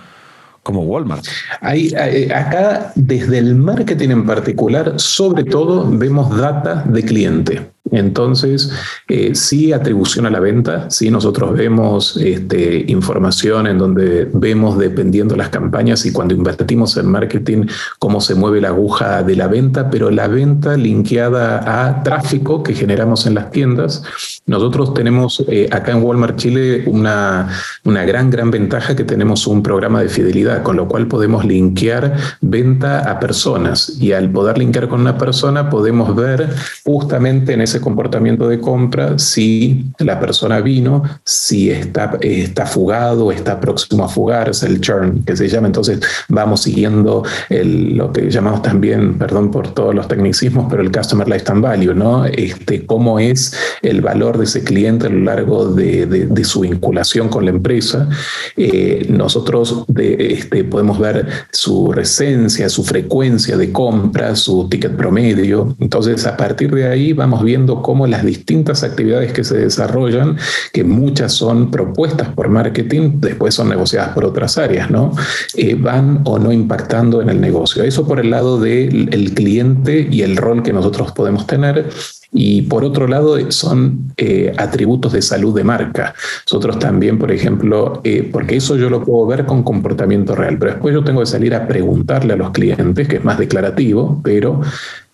como 0.64 0.84
Walmart. 0.84 1.26
Hay, 1.62 1.94
acá, 2.34 2.92
desde 2.96 3.38
el 3.38 3.56
marketing 3.56 4.10
en 4.10 4.26
particular, 4.26 4.94
sobre 4.98 5.44
todo 5.44 5.90
vemos 5.90 6.36
data 6.38 6.84
de 6.88 7.04
cliente. 7.04 7.72
Entonces, 7.92 8.72
eh, 9.08 9.36
sí 9.36 9.74
atribución 9.74 10.26
a 10.26 10.30
la 10.30 10.40
venta, 10.40 10.90
sí 10.90 11.10
nosotros 11.10 11.54
vemos 11.54 12.18
este, 12.18 12.86
información 12.88 13.68
en 13.68 13.78
donde 13.78 14.30
vemos 14.34 14.78
dependiendo 14.78 15.36
las 15.36 15.50
campañas 15.50 16.06
y 16.06 16.12
cuando 16.12 16.34
invertimos 16.34 16.98
en 16.98 17.08
marketing 17.08 17.66
cómo 17.98 18.22
se 18.22 18.36
mueve 18.36 18.62
la 18.62 18.70
aguja 18.70 19.24
de 19.24 19.36
la 19.36 19.48
venta, 19.48 19.90
pero 19.90 20.10
la 20.12 20.28
venta 20.28 20.78
linkeada 20.78 21.88
a 21.88 22.04
tráfico 22.04 22.64
que 22.64 22.74
generamos 22.74 23.26
en 23.26 23.36
las 23.36 23.52
tiendas. 23.52 24.04
Nosotros 24.46 24.94
tenemos 24.94 25.44
eh, 25.48 25.68
acá 25.72 25.92
en 25.92 26.04
Walmart 26.04 26.38
Chile 26.38 26.84
una, 26.88 27.50
una 27.84 28.06
gran, 28.06 28.30
gran 28.30 28.52
ventaja 28.52 28.96
que 28.96 29.04
tenemos 29.04 29.48
un 29.48 29.64
programa 29.64 30.02
de 30.02 30.10
fidelidad, 30.10 30.64
con 30.64 30.76
lo 30.76 30.88
cual 30.88 31.08
podemos 31.08 31.46
linkear 31.46 32.16
venta 32.42 33.12
a 33.12 33.20
personas 33.20 33.98
y 34.00 34.14
al 34.14 34.30
poder 34.32 34.58
linkear 34.58 34.88
con 34.88 35.02
una 35.02 35.18
persona 35.18 35.70
podemos 35.70 36.16
ver 36.16 36.50
justamente 36.84 37.54
en 37.54 37.62
ese 37.62 37.79
comportamiento 37.80 38.48
de 38.48 38.60
compra 38.60 39.18
si 39.18 39.92
la 40.00 40.20
persona 40.20 40.62
vino, 40.62 41.04
si 41.24 41.70
está, 41.70 42.18
está 42.22 42.66
fugado, 42.66 43.32
está 43.32 43.60
próximo 43.60 44.04
a 44.04 44.10
fugarse, 44.10 44.68
el 44.68 44.82
churn 44.82 45.24
que 45.24 45.36
se 45.36 45.48
llama. 45.48 45.68
Entonces 45.68 46.00
vamos 46.28 46.62
siguiendo 46.62 47.24
el, 47.50 47.96
lo 47.98 48.12
que 48.12 48.30
llamamos 48.30 48.62
también, 48.62 49.18
perdón 49.18 49.52
por 49.52 49.74
todos 49.74 49.94
los 49.94 50.08
tecnicismos, 50.08 50.68
pero 50.70 50.82
el 50.82 50.92
Customer 50.92 51.28
Lifetime 51.28 51.62
Value, 51.62 51.94
¿no? 51.94 52.26
Este, 52.26 52.86
cómo 52.86 53.20
es 53.20 53.54
el 53.82 54.02
valor 54.02 54.38
de 54.38 54.46
ese 54.46 54.64
cliente 54.64 55.08
a 55.08 55.10
lo 55.10 55.20
largo 55.20 55.66
de, 55.68 56.06
de, 56.06 56.44
su 56.44 56.62
vinculación 56.62 57.30
con 57.30 57.46
la 57.46 57.52
empresa. 57.52 58.10
Eh, 58.58 59.06
nosotros 59.10 59.86
de, 59.88 60.34
este, 60.34 60.64
podemos 60.64 61.00
ver 61.00 61.28
su 61.52 61.92
recencia, 61.92 62.70
su 62.70 62.84
frecuencia 62.84 63.58
de 63.58 63.72
compra, 63.72 64.36
su 64.36 64.68
ticket 64.70 64.96
promedio. 64.96 65.76
Entonces, 65.80 66.26
a 66.26 66.36
partir 66.38 66.74
de 66.74 66.88
ahí 66.88 67.14
vamos 67.14 67.44
viendo 67.44 67.69
cómo 67.78 68.08
las 68.08 68.26
distintas 68.26 68.84
actividades 68.84 69.32
que 69.32 69.44
se 69.44 69.58
desarrollan, 69.58 70.38
que 70.74 70.84
muchas 70.84 71.34
son 71.34 71.72
propuestas 71.72 72.30
por 72.30 72.50
marketing, 72.50 73.20
después 73.20 73.56
son 73.56 73.70
negociadas 73.70 74.10
por 74.10 74.26
otras 74.26 74.58
áreas, 74.58 74.90
¿no? 74.90 75.12
Eh, 75.56 75.76
van 75.76 76.22
o 76.26 76.40
no 76.40 76.52
impactando 76.52 77.22
en 77.22 77.30
el 77.30 77.40
negocio. 77.40 77.84
Eso 77.84 78.08
por 78.08 78.20
el 78.20 78.30
lado 78.30 78.60
del 78.60 79.34
cliente 79.34 80.08
y 80.10 80.22
el 80.22 80.38
rol 80.38 80.64
que 80.64 80.74
nosotros 80.74 81.12
podemos 81.12 81.48
tener. 81.48 81.90
Y 82.32 82.64
por 82.64 82.84
otro 82.84 83.08
lado, 83.08 83.38
son 83.52 84.14
eh, 84.18 84.54
atributos 84.58 85.14
de 85.14 85.22
salud 85.22 85.56
de 85.56 85.64
marca. 85.64 86.14
Nosotros 86.46 86.78
también, 86.78 87.18
por 87.18 87.32
ejemplo, 87.32 88.02
eh, 88.04 88.28
porque 88.32 88.58
eso 88.58 88.76
yo 88.76 88.90
lo 88.90 89.04
puedo 89.04 89.26
ver 89.26 89.46
con 89.46 89.64
comportamiento 89.64 90.36
real, 90.36 90.58
pero 90.60 90.74
después 90.74 90.94
yo 90.94 91.04
tengo 91.04 91.22
que 91.22 91.26
salir 91.26 91.56
a 91.56 91.68
preguntarle 91.68 92.34
a 92.34 92.38
los 92.38 92.52
clientes, 92.52 93.08
que 93.08 93.16
es 93.16 93.24
más 93.24 93.40
declarativo, 93.40 94.22
pero 94.24 94.62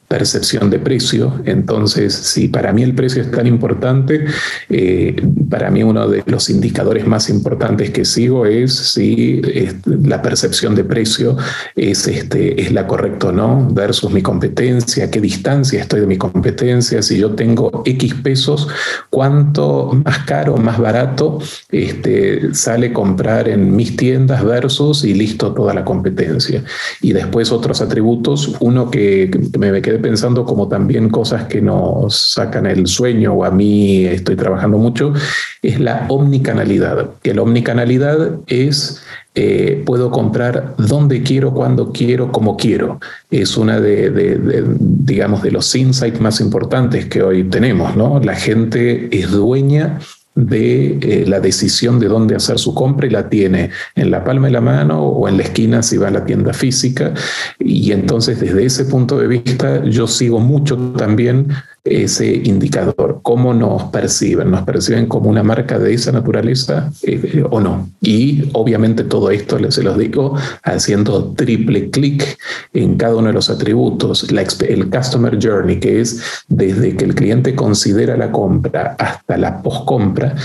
percepción 0.08 0.70
de 0.70 0.80
precio. 0.80 1.42
Entonces, 1.46 2.14
si 2.14 2.48
para 2.48 2.72
mí 2.74 2.84
el 2.84 2.94
precio 2.94 3.22
es 3.22 3.32
tan 3.32 3.48
importante, 3.48 4.26
eh, 4.70 5.16
para 5.50 5.72
mí 5.72 5.84
uno 5.84 6.08
de 6.08 6.24
los 6.28 6.50
indicadores 6.50 7.08
más 7.08 7.30
importantes 7.30 7.90
que 7.90 8.06
sigo 8.06 8.46
es 8.46 8.74
si 8.74 9.42
la 9.86 10.22
percepción 10.22 10.76
de 10.76 10.84
precio 10.84 11.38
es, 11.76 12.08
este, 12.08 12.62
es 12.62 12.72
la 12.72 12.88
correcta 12.88 13.28
o 13.28 13.32
no, 13.32 13.68
versus 13.72 14.12
mi 14.12 14.22
competencia, 14.22 15.10
qué 15.10 15.20
distancia 15.20 15.82
estoy 15.82 16.02
de 16.02 16.08
mi 16.08 16.18
competencia, 16.18 17.02
si 17.02 17.18
yo 17.18 17.32
tengo 17.32 17.84
X 17.86 18.14
pesos, 18.16 18.68
cuánto 19.10 19.92
más 20.06 20.20
caro, 20.20 20.58
más 20.58 20.78
barato 20.80 21.40
este, 21.72 22.54
sale 22.54 22.94
comprar 22.94 23.50
en 23.50 23.76
mis 23.76 23.96
tiendas 23.96 24.44
versus 24.44 25.04
y 25.04 25.14
listo 25.14 25.54
toda 25.54 25.74
la 25.74 25.84
competencia. 25.84 26.64
Y 27.02 27.14
después 27.14 27.52
otros 27.52 27.82
atributos, 27.82 28.56
uno 28.60 28.90
que, 28.92 29.30
que 29.52 29.60
me 29.60 29.72
pensando 30.00 30.46
como 30.46 30.68
también 30.68 31.10
cosas 31.10 31.46
que 31.46 31.62
nos 31.62 32.16
sacan 32.16 32.66
el 32.66 32.88
sueño 32.88 33.34
o 33.34 33.46
a 33.46 33.52
mí 33.52 34.06
estoy 34.06 34.36
trabajando 34.36 34.78
mucho, 34.78 35.14
es 35.62 35.80
la 35.80 36.06
omnicanalidad. 36.10 37.10
Que 37.22 37.34
la 37.34 37.42
omnicanalidad 37.42 38.40
es 38.48 39.02
eh, 39.38 39.84
puedo 39.86 40.12
comprar 40.12 40.76
donde 40.78 41.22
quiero, 41.22 41.54
cuando 41.54 41.92
quiero, 41.92 42.32
como 42.32 42.56
quiero. 42.56 43.02
Es 43.30 43.58
una 43.58 43.82
de, 43.82 44.10
de, 44.10 44.64
digamos, 44.80 45.44
de 45.44 45.52
los 45.52 45.76
insights 45.76 46.22
más 46.22 46.40
importantes 46.40 47.08
que 47.08 47.22
hoy 47.22 47.44
tenemos, 47.44 47.98
¿no? 47.98 48.22
La 48.22 48.36
gente 48.36 49.10
es 49.12 49.32
dueña 49.32 50.00
de 50.36 51.00
eh, 51.02 51.26
la 51.26 51.40
decisión 51.40 52.00
de 52.00 52.08
dónde 52.08 52.36
hacer 52.36 52.60
su 52.60 52.74
compra 52.74 53.08
y 53.08 53.10
la 53.10 53.30
tiene 53.30 53.72
en 53.96 54.12
la 54.12 54.24
palma 54.24 54.48
de 54.48 54.54
la 54.54 54.62
mano 54.62 55.02
o 55.02 55.28
en 55.28 55.38
la 55.38 55.44
esquina 55.44 55.82
si 55.82 55.98
va 55.98 56.10
a 56.10 56.12
la 56.12 56.26
tienda 56.26 56.54
física. 56.54 57.14
Y 57.60 57.92
entonces 57.92 58.40
desde 58.40 58.66
ese 58.66 58.86
punto 58.86 59.18
de 59.18 59.28
vista 59.28 59.84
yo 59.86 60.08
sigo 60.08 60.40
mucho 60.40 60.78
también 60.98 61.48
ese 61.86 62.42
indicador, 62.44 63.20
cómo 63.22 63.54
nos 63.54 63.84
perciben, 63.84 64.50
nos 64.50 64.64
perciben 64.64 65.06
como 65.06 65.30
una 65.30 65.44
marca 65.44 65.78
de 65.78 65.94
esa 65.94 66.12
naturaleza 66.12 66.92
eh, 67.04 67.44
o 67.50 67.62
no. 67.62 67.90
Y 68.02 68.50
obviamente 68.54 69.04
todo 69.04 69.30
esto 69.30 69.60
se 69.72 69.84
los 69.84 69.98
digo 69.98 70.36
haciendo 70.64 71.34
triple 71.34 71.92
clic 71.92 72.38
en 72.74 72.98
cada 72.98 73.16
uno 73.16 73.28
de 73.28 73.34
los 73.34 73.52
atributos, 73.52 74.32
la, 74.32 74.44
el 74.68 74.90
customer 74.90 75.38
journey, 75.42 75.80
que 75.80 76.02
es 76.02 76.22
desde 76.48 76.96
que 76.96 77.06
el 77.06 77.14
cliente 77.14 77.54
considera 77.54 78.18
la 78.18 78.32
compra 78.32 78.96
hasta 78.98 79.38
la 79.38 79.62
postcompra, 79.62 80.36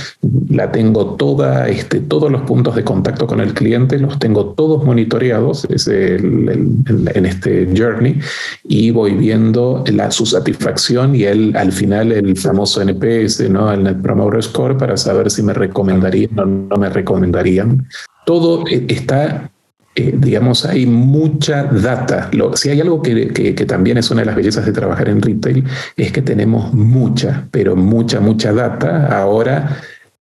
la 0.51 0.71
tengo 0.71 1.15
toda, 1.15 1.69
este, 1.69 2.01
todos 2.01 2.31
los 2.31 2.43
puntos 2.43 2.77
de 2.77 2.85
contacto 2.85 3.27
con 3.27 3.41
el 3.41 3.55
cliente, 3.55 3.99
los 3.99 4.19
tengo 4.19 4.51
todos 4.51 4.85
monitoreados 4.85 5.67
es 5.71 5.89
en 5.89 7.27
este 7.27 7.69
journey 7.77 8.19
y 8.65 8.91
voy 8.91 9.13
viendo 9.15 9.85
la, 9.87 10.11
su 10.11 10.27
satisfacción 10.27 11.15
y 11.15 11.30
al 11.31 11.73
final 11.73 12.13
el 12.13 12.37
famoso 12.37 12.83
NPS, 12.83 13.49
¿no? 13.51 13.73
el 13.73 13.83
Net 13.83 14.01
Promoter 14.03 14.43
Score, 14.43 14.77
para 14.77 14.97
saber 14.97 15.31
si 15.31 15.43
me 15.43 15.53
recomendarían 15.53 16.39
o 16.39 16.45
no 16.45 16.77
me 16.77 16.89
recomendarían. 16.89 17.87
Todo 18.25 18.65
eh, 18.67 18.87
está 18.89 19.51
eh, 19.97 20.15
digamos, 20.17 20.65
hay 20.65 20.87
mucha 20.87 21.65
data. 21.65 22.31
si 22.55 22.71
hay 22.71 22.81
algo 22.81 23.03
que, 23.03 23.33
que, 23.33 23.67
también 23.67 23.99
es 23.99 24.11
una 24.11 24.21
de 24.21 24.27
las 24.27 24.37
bellezas 24.37 24.65
de 24.65 24.73
trabajar 24.73 25.09
en 25.09 25.21
retail, 25.21 25.65
es 25.97 26.13
que 26.13 26.23
tenemos 26.23 26.73
mucha, 26.73 27.49
pero 27.51 27.75
mucha, 27.75 28.21
mucha 28.21 28.53
data. 28.53 29.09
Ahora 29.09 29.79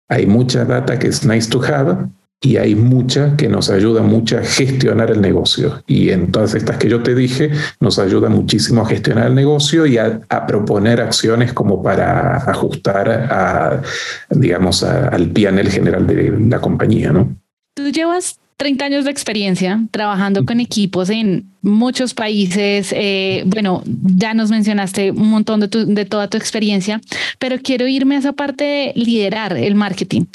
hay 0.09 0.27
mucha 0.27 0.65
data 0.65 0.99
que 0.99 1.09
es 1.09 1.27
nice 1.27 1.51
to 1.51 1.61
have, 1.65 2.09
y 2.43 2.59
hay 2.59 2.75
mucha 2.75 3.37
que 3.37 3.49
nos 3.49 3.71
ayuda 3.71 4.03
mucho 4.03 4.39
a 4.39 4.43
gestionar 4.43 5.11
el 5.11 5.21
negocio. 5.21 5.83
Y 5.87 6.11
en 6.11 6.31
todas 6.31 6.55
estas 6.55 6.77
que 6.77 6.89
yo 6.89 7.03
te 7.03 7.15
dije, 7.15 7.51
nos 7.81 7.99
ayuda 7.99 8.29
muchísimo 8.29 8.83
a 8.83 8.87
gestionar 8.87 9.29
el 9.29 9.35
negocio 9.35 9.87
y 9.87 9.99
a, 9.99 10.21
proponer 10.47 11.01
acciones 11.01 11.53
como 11.53 11.83
para 11.83 12.37
ajustar 12.37 13.09
a, 13.11 13.83
digamos, 14.31 14.83
al 14.83 15.31
PNL 15.31 15.71
general 15.71 16.07
de 16.07 16.33
la 16.39 16.61
compañía, 16.61 17.11
¿no? 17.11 17.35
Tú 17.75 17.91
llevas 17.91 18.39
30 18.59 18.85
años 18.85 19.05
de 19.05 19.11
experiencia 19.11 19.81
trabajando 19.91 20.45
con 20.45 20.61
equipos 20.61 21.11
en 21.11 21.51
muchos 21.63 22.15
países. 22.15 22.93
Eh, 22.97 23.43
bueno, 23.47 23.83
ya 23.85 24.35
nos 24.35 24.51
mencionaste 24.51 25.11
un 25.11 25.31
montón 25.31 25.61
de, 25.61 25.69
de, 25.69 26.05
toda 26.05 26.29
tu 26.29 26.37
experiencia, 26.37 27.01
pero 27.39 27.57
quiero 27.63 27.87
irme 27.89 28.17
a 28.17 28.19
esa 28.21 28.33
parte 28.33 28.65
de 28.65 28.93
liderar 28.95 29.57
el 29.57 29.75
marketing. 29.75 30.27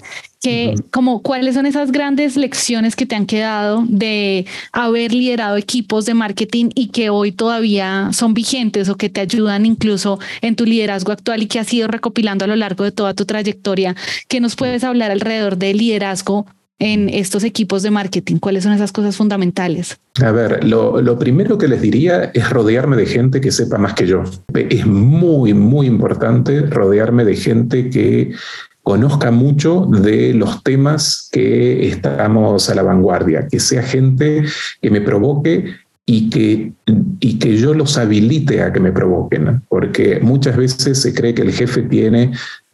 Que, 0.42 0.74
como, 0.89 1.22
¿Cuáles 1.22 1.54
son 1.54 1.68
esas 1.68 1.92
grandes 1.92 2.36
lecciones 2.36 2.96
que 2.96 3.06
te 3.06 3.16
han 3.16 3.28
quedado 3.28 3.84
de 3.88 4.48
haber 4.72 5.14
liderado 5.14 5.56
equipos 5.56 6.06
de 6.06 6.16
marketing 6.16 6.70
y 6.74 6.88
que 6.88 7.12
hoy 7.12 7.32
todavía 7.32 8.10
son 8.12 8.34
vigentes 8.34 8.89
o 8.89 8.98
que 8.98 9.10
te 9.10 9.22
ayudan 9.22 9.68
incluso 9.68 10.20
en 10.42 10.56
tu 10.56 10.66
liderazgo 10.66 11.12
actual 11.12 11.44
y 11.44 11.46
que 11.46 11.60
has 11.60 11.72
ido 11.72 11.88
recopilando 11.88 12.46
a 12.46 12.48
lo 12.48 12.56
largo 12.56 12.84
de 12.84 12.92
toda 12.92 13.14
tu 13.14 13.26
trayectoria? 13.26 13.96
¿Qué 14.28 14.39
nos 14.39 14.56
puedes 14.56 14.84
hablar 14.84 15.12
alrededor 15.12 15.58
del 15.58 15.78
liderazgo 15.78 16.48
en 16.82 17.10
estos 17.10 17.44
equipos 17.44 17.84
de 17.84 17.92
marketing? 17.92 18.38
¿Cuáles 18.38 18.64
son 18.64 18.74
esas 18.74 18.92
cosas 18.92 19.16
fundamentales? 19.16 20.00
A 20.22 20.32
ver, 20.32 20.64
lo, 20.64 21.18
primero 21.18 21.58
que 21.58 21.68
les 21.68 21.82
diría 21.82 22.32
es 22.34 22.50
rodearme 22.50 22.98
de 22.98 23.06
gente 23.06 23.39
que 23.39 23.52
sepa 23.52 23.78
más 23.78 23.94
que 23.94 24.08
yo. 24.08 24.24
Es 24.54 24.86
muy, 24.86 25.54
muy 25.54 25.86
importante 25.86 26.62
rodearme 26.62 27.24
de 27.24 27.36
gente 27.36 27.89
que 27.89 28.34
conozca 28.84 29.32
mucho 29.32 29.86
de 29.86 30.34
los 30.34 30.63
temas 30.63 31.29
que 31.32 31.88
estamos 31.88 32.69
a 32.69 32.75
la 32.75 32.84
vanguardia, 32.84 33.47
que 33.47 33.59
sea 33.59 33.84
gente 33.84 34.43
que 34.82 34.89
me 34.89 35.01
provoque 35.01 35.75
y 36.05 36.29
que, 36.29 36.73
y 37.19 37.39
que 37.39 37.57
yo 37.57 37.73
los 37.73 37.97
habilite 37.97 38.61
a 38.61 38.73
que 38.73 38.79
me 38.79 38.91
provoquen, 38.91 39.61
porque 39.69 40.19
muchas 40.21 40.57
veces 40.57 41.01
se 41.01 41.13
cree 41.13 41.34
que 41.34 41.43
el 41.43 41.53
jefe 41.53 41.84
tiene 41.84 42.32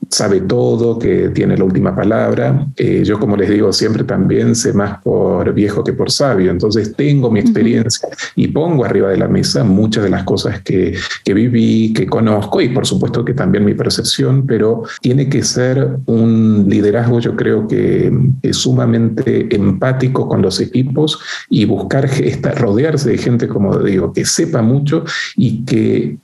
sabe 0.09 0.41
todo, 0.41 0.97
que 0.97 1.29
tiene 1.29 1.57
la 1.57 1.63
última 1.63 1.95
palabra. 1.95 2.67
Eh, 2.75 3.03
yo, 3.05 3.19
como 3.19 3.35
les 3.35 3.49
digo, 3.49 3.71
siempre 3.73 4.03
también 4.03 4.55
sé 4.55 4.73
más 4.73 5.01
por 5.01 5.53
viejo 5.53 5.83
que 5.83 5.93
por 5.93 6.11
sabio. 6.11 6.51
Entonces 6.51 6.95
tengo 6.95 7.29
mi 7.31 7.39
experiencia 7.39 8.09
y 8.35 8.47
pongo 8.47 8.85
arriba 8.85 9.09
de 9.09 9.17
la 9.17 9.27
mesa 9.27 9.63
muchas 9.63 10.03
de 10.03 10.09
las 10.09 10.23
cosas 10.23 10.61
que, 10.61 10.95
que 11.23 11.33
viví, 11.33 11.93
que 11.93 12.07
conozco 12.07 12.61
y 12.61 12.69
por 12.69 12.85
supuesto 12.85 13.23
que 13.25 13.33
también 13.33 13.65
mi 13.65 13.73
percepción, 13.73 14.45
pero 14.45 14.83
tiene 15.01 15.29
que 15.29 15.43
ser 15.43 15.97
un 16.05 16.65
liderazgo, 16.67 17.19
yo 17.19 17.35
creo 17.35 17.67
que 17.67 18.11
es 18.41 18.57
sumamente 18.57 19.53
empático 19.55 20.27
con 20.27 20.41
los 20.41 20.59
equipos 20.59 21.19
y 21.49 21.65
buscar 21.65 22.05
esta, 22.05 22.51
rodearse 22.51 23.09
de 23.09 23.17
gente, 23.17 23.47
como 23.47 23.77
digo, 23.79 24.13
que 24.13 24.25
sepa 24.25 24.61
mucho 24.61 25.03
y 25.35 25.65
que, 25.65 26.17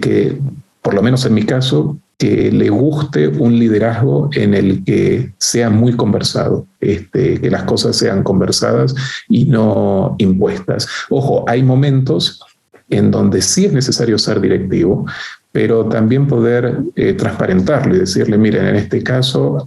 que 0.00 0.38
por 0.82 0.94
lo 0.94 1.02
menos 1.02 1.24
en 1.26 1.34
mi 1.34 1.42
caso, 1.44 1.98
que 2.18 2.50
le 2.50 2.68
guste 2.68 3.28
un 3.28 3.58
liderazgo 3.58 4.28
en 4.32 4.52
el 4.52 4.84
que 4.84 5.32
sea 5.38 5.70
muy 5.70 5.94
conversado, 5.94 6.66
este, 6.80 7.40
que 7.40 7.50
las 7.50 7.62
cosas 7.62 7.96
sean 7.96 8.24
conversadas 8.24 8.94
y 9.28 9.44
no 9.44 10.16
impuestas. 10.18 10.88
Ojo, 11.10 11.44
hay 11.46 11.62
momentos 11.62 12.40
en 12.90 13.12
donde 13.12 13.40
sí 13.40 13.66
es 13.66 13.72
necesario 13.72 14.18
ser 14.18 14.40
directivo, 14.40 15.06
pero 15.52 15.86
también 15.86 16.26
poder 16.26 16.78
eh, 16.96 17.14
transparentarlo 17.14 17.94
y 17.94 18.00
decirle, 18.00 18.36
miren, 18.36 18.66
en 18.66 18.76
este 18.76 19.02
caso, 19.02 19.66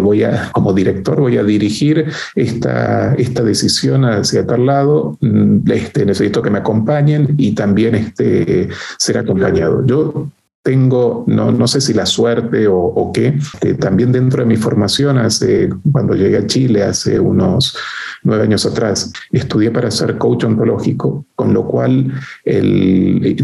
voy 0.00 0.22
a, 0.22 0.50
como 0.52 0.72
director, 0.72 1.20
voy 1.20 1.36
a 1.36 1.42
dirigir 1.42 2.06
esta, 2.34 3.14
esta 3.14 3.42
decisión 3.42 4.04
hacia 4.04 4.46
tal 4.46 4.66
lado, 4.66 5.18
mm, 5.20 5.70
este, 5.70 6.06
necesito 6.06 6.42
que 6.42 6.50
me 6.50 6.58
acompañen 6.58 7.34
y 7.36 7.52
también 7.52 7.94
este, 7.94 8.68
ser 8.98 9.18
acompañado. 9.18 9.84
Yo 9.84 10.28
tengo, 10.66 11.22
no, 11.28 11.52
no 11.52 11.68
sé 11.68 11.80
si 11.80 11.94
la 11.94 12.04
suerte 12.04 12.66
o, 12.68 13.12
qué, 13.14 13.38
también 13.78 14.10
dentro 14.10 14.42
de 14.42 14.48
mi 14.48 14.56
formación, 14.56 15.16
hace, 15.16 15.70
cuando 15.92 16.16
llegué 16.16 16.38
a 16.38 16.46
Chile 16.48 16.82
hace 16.82 17.20
unos 17.20 17.78
nueve 18.24 18.42
años 18.42 18.66
atrás, 18.66 19.12
estudié 19.30 19.70
para 19.70 19.92
ser 19.92 20.18
coach 20.18 20.42
ontológico, 20.42 21.24
con 21.36 21.54
lo 21.54 21.68
cual 21.68 22.12
el, 22.44 23.36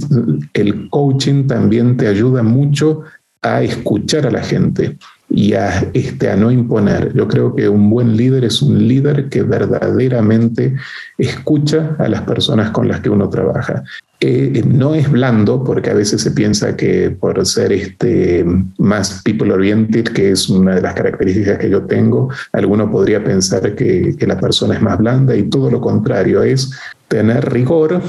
el 0.53 0.91
coaching 0.91 1.47
también 1.47 1.97
te 1.97 2.09
ayuda 2.09 2.43
mucho 2.43 3.03
a 3.41 3.62
escuchar 3.62 4.27
a 4.27 4.33
la 4.33 4.43
gente 4.43 4.99
y 5.35 5.55
a, 5.55 5.89
este, 5.95 6.30
a 6.30 6.37
no 6.37 6.51
imponer. 6.51 7.12
Yo 7.14 7.26
creo 7.26 7.55
que 7.55 7.68
un 7.68 7.89
buen 7.89 8.16
líder 8.16 8.45
es 8.45 8.61
un 8.61 8.87
líder 8.87 9.28
que 9.28 9.43
verdaderamente 9.43 10.74
escucha 11.16 11.97
a 11.99 12.09
las 12.09 12.22
personas 12.22 12.70
con 12.70 12.87
las 12.87 13.01
que 13.01 13.09
uno 13.09 13.28
trabaja. 13.30 13.83
Eh, 14.20 14.62
no 14.66 14.95
es 14.95 15.11
blando, 15.11 15.64
porque 15.64 15.91
a 15.91 15.95
veces 15.95 16.20
se 16.20 16.30
piensa 16.30 16.76
que 16.76 17.11
por 17.11 17.45
ser 17.47 17.72
este, 17.72 18.45
más 18.78 19.22
people 19.24 19.53
oriented, 19.53 20.05
que 20.05 20.30
es 20.30 20.49
una 20.49 20.76
de 20.76 20.83
las 20.83 20.95
características 20.95 21.59
que 21.59 21.70
yo 21.70 21.83
tengo, 21.83 22.28
alguno 22.53 22.91
podría 22.91 23.24
pensar 23.24 23.74
que, 23.74 24.14
que 24.16 24.26
la 24.26 24.39
persona 24.39 24.74
es 24.74 24.83
más 24.83 24.99
blanda 24.99 25.35
y 25.35 25.45
todo 25.45 25.70
lo 25.70 25.80
contrario, 25.80 26.43
es 26.43 26.70
tener 27.09 27.51
rigor, 27.53 28.01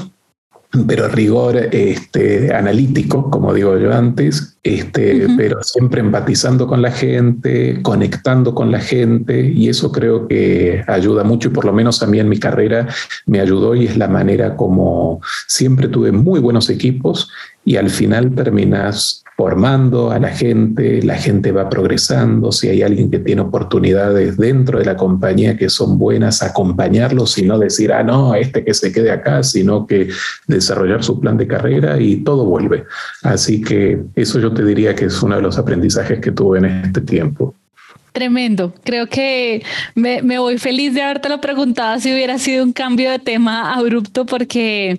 pero 0.86 1.08
rigor 1.08 1.56
este, 1.56 2.54
analítico, 2.54 3.30
como 3.30 3.54
digo 3.54 3.78
yo 3.78 3.92
antes, 3.92 4.56
este, 4.62 5.26
pero 5.36 5.62
siempre 5.62 6.00
empatizando 6.00 6.66
con 6.66 6.82
la 6.82 6.90
gente, 6.90 7.80
conectando 7.82 8.54
con 8.54 8.70
la 8.70 8.80
gente, 8.80 9.52
y 9.54 9.68
eso 9.68 9.92
creo 9.92 10.26
que 10.26 10.82
ayuda 10.86 11.24
mucho, 11.24 11.48
y 11.48 11.52
por 11.52 11.64
lo 11.64 11.72
menos 11.72 12.02
a 12.02 12.06
mí 12.06 12.18
en 12.18 12.28
mi 12.28 12.38
carrera 12.38 12.88
me 13.26 13.40
ayudó, 13.40 13.74
y 13.74 13.86
es 13.86 13.96
la 13.96 14.08
manera 14.08 14.56
como 14.56 15.20
siempre 15.46 15.88
tuve 15.88 16.12
muy 16.12 16.40
buenos 16.40 16.70
equipos, 16.70 17.30
y 17.64 17.76
al 17.76 17.90
final 17.90 18.34
terminas 18.34 19.23
formando 19.36 20.12
a 20.12 20.18
la 20.20 20.28
gente, 20.28 21.02
la 21.02 21.16
gente 21.16 21.50
va 21.50 21.68
progresando, 21.68 22.52
si 22.52 22.68
hay 22.68 22.82
alguien 22.82 23.10
que 23.10 23.18
tiene 23.18 23.42
oportunidades 23.42 24.36
dentro 24.36 24.78
de 24.78 24.84
la 24.84 24.96
compañía 24.96 25.56
que 25.56 25.68
son 25.68 25.98
buenas, 25.98 26.42
acompañarlos 26.42 27.36
y 27.38 27.42
no 27.42 27.58
decir, 27.58 27.92
ah, 27.92 28.04
no, 28.04 28.34
este 28.34 28.64
que 28.64 28.72
se 28.74 28.92
quede 28.92 29.10
acá, 29.10 29.42
sino 29.42 29.86
que 29.86 30.08
desarrollar 30.46 31.02
su 31.02 31.18
plan 31.18 31.36
de 31.36 31.48
carrera 31.48 32.00
y 32.00 32.16
todo 32.18 32.44
vuelve. 32.44 32.84
Así 33.22 33.60
que 33.60 34.02
eso 34.14 34.38
yo 34.38 34.52
te 34.52 34.64
diría 34.64 34.94
que 34.94 35.06
es 35.06 35.20
uno 35.22 35.36
de 35.36 35.42
los 35.42 35.58
aprendizajes 35.58 36.20
que 36.20 36.30
tuve 36.30 36.58
en 36.58 36.66
este 36.66 37.00
tiempo. 37.00 37.54
Tremendo. 38.12 38.72
Creo 38.84 39.08
que 39.08 39.64
me, 39.96 40.22
me 40.22 40.38
voy 40.38 40.58
feliz 40.58 40.94
de 40.94 41.02
haberte 41.02 41.28
lo 41.28 41.40
preguntado 41.40 41.98
si 41.98 42.12
hubiera 42.12 42.38
sido 42.38 42.62
un 42.62 42.72
cambio 42.72 43.10
de 43.10 43.18
tema 43.18 43.74
abrupto 43.74 44.24
porque 44.24 44.96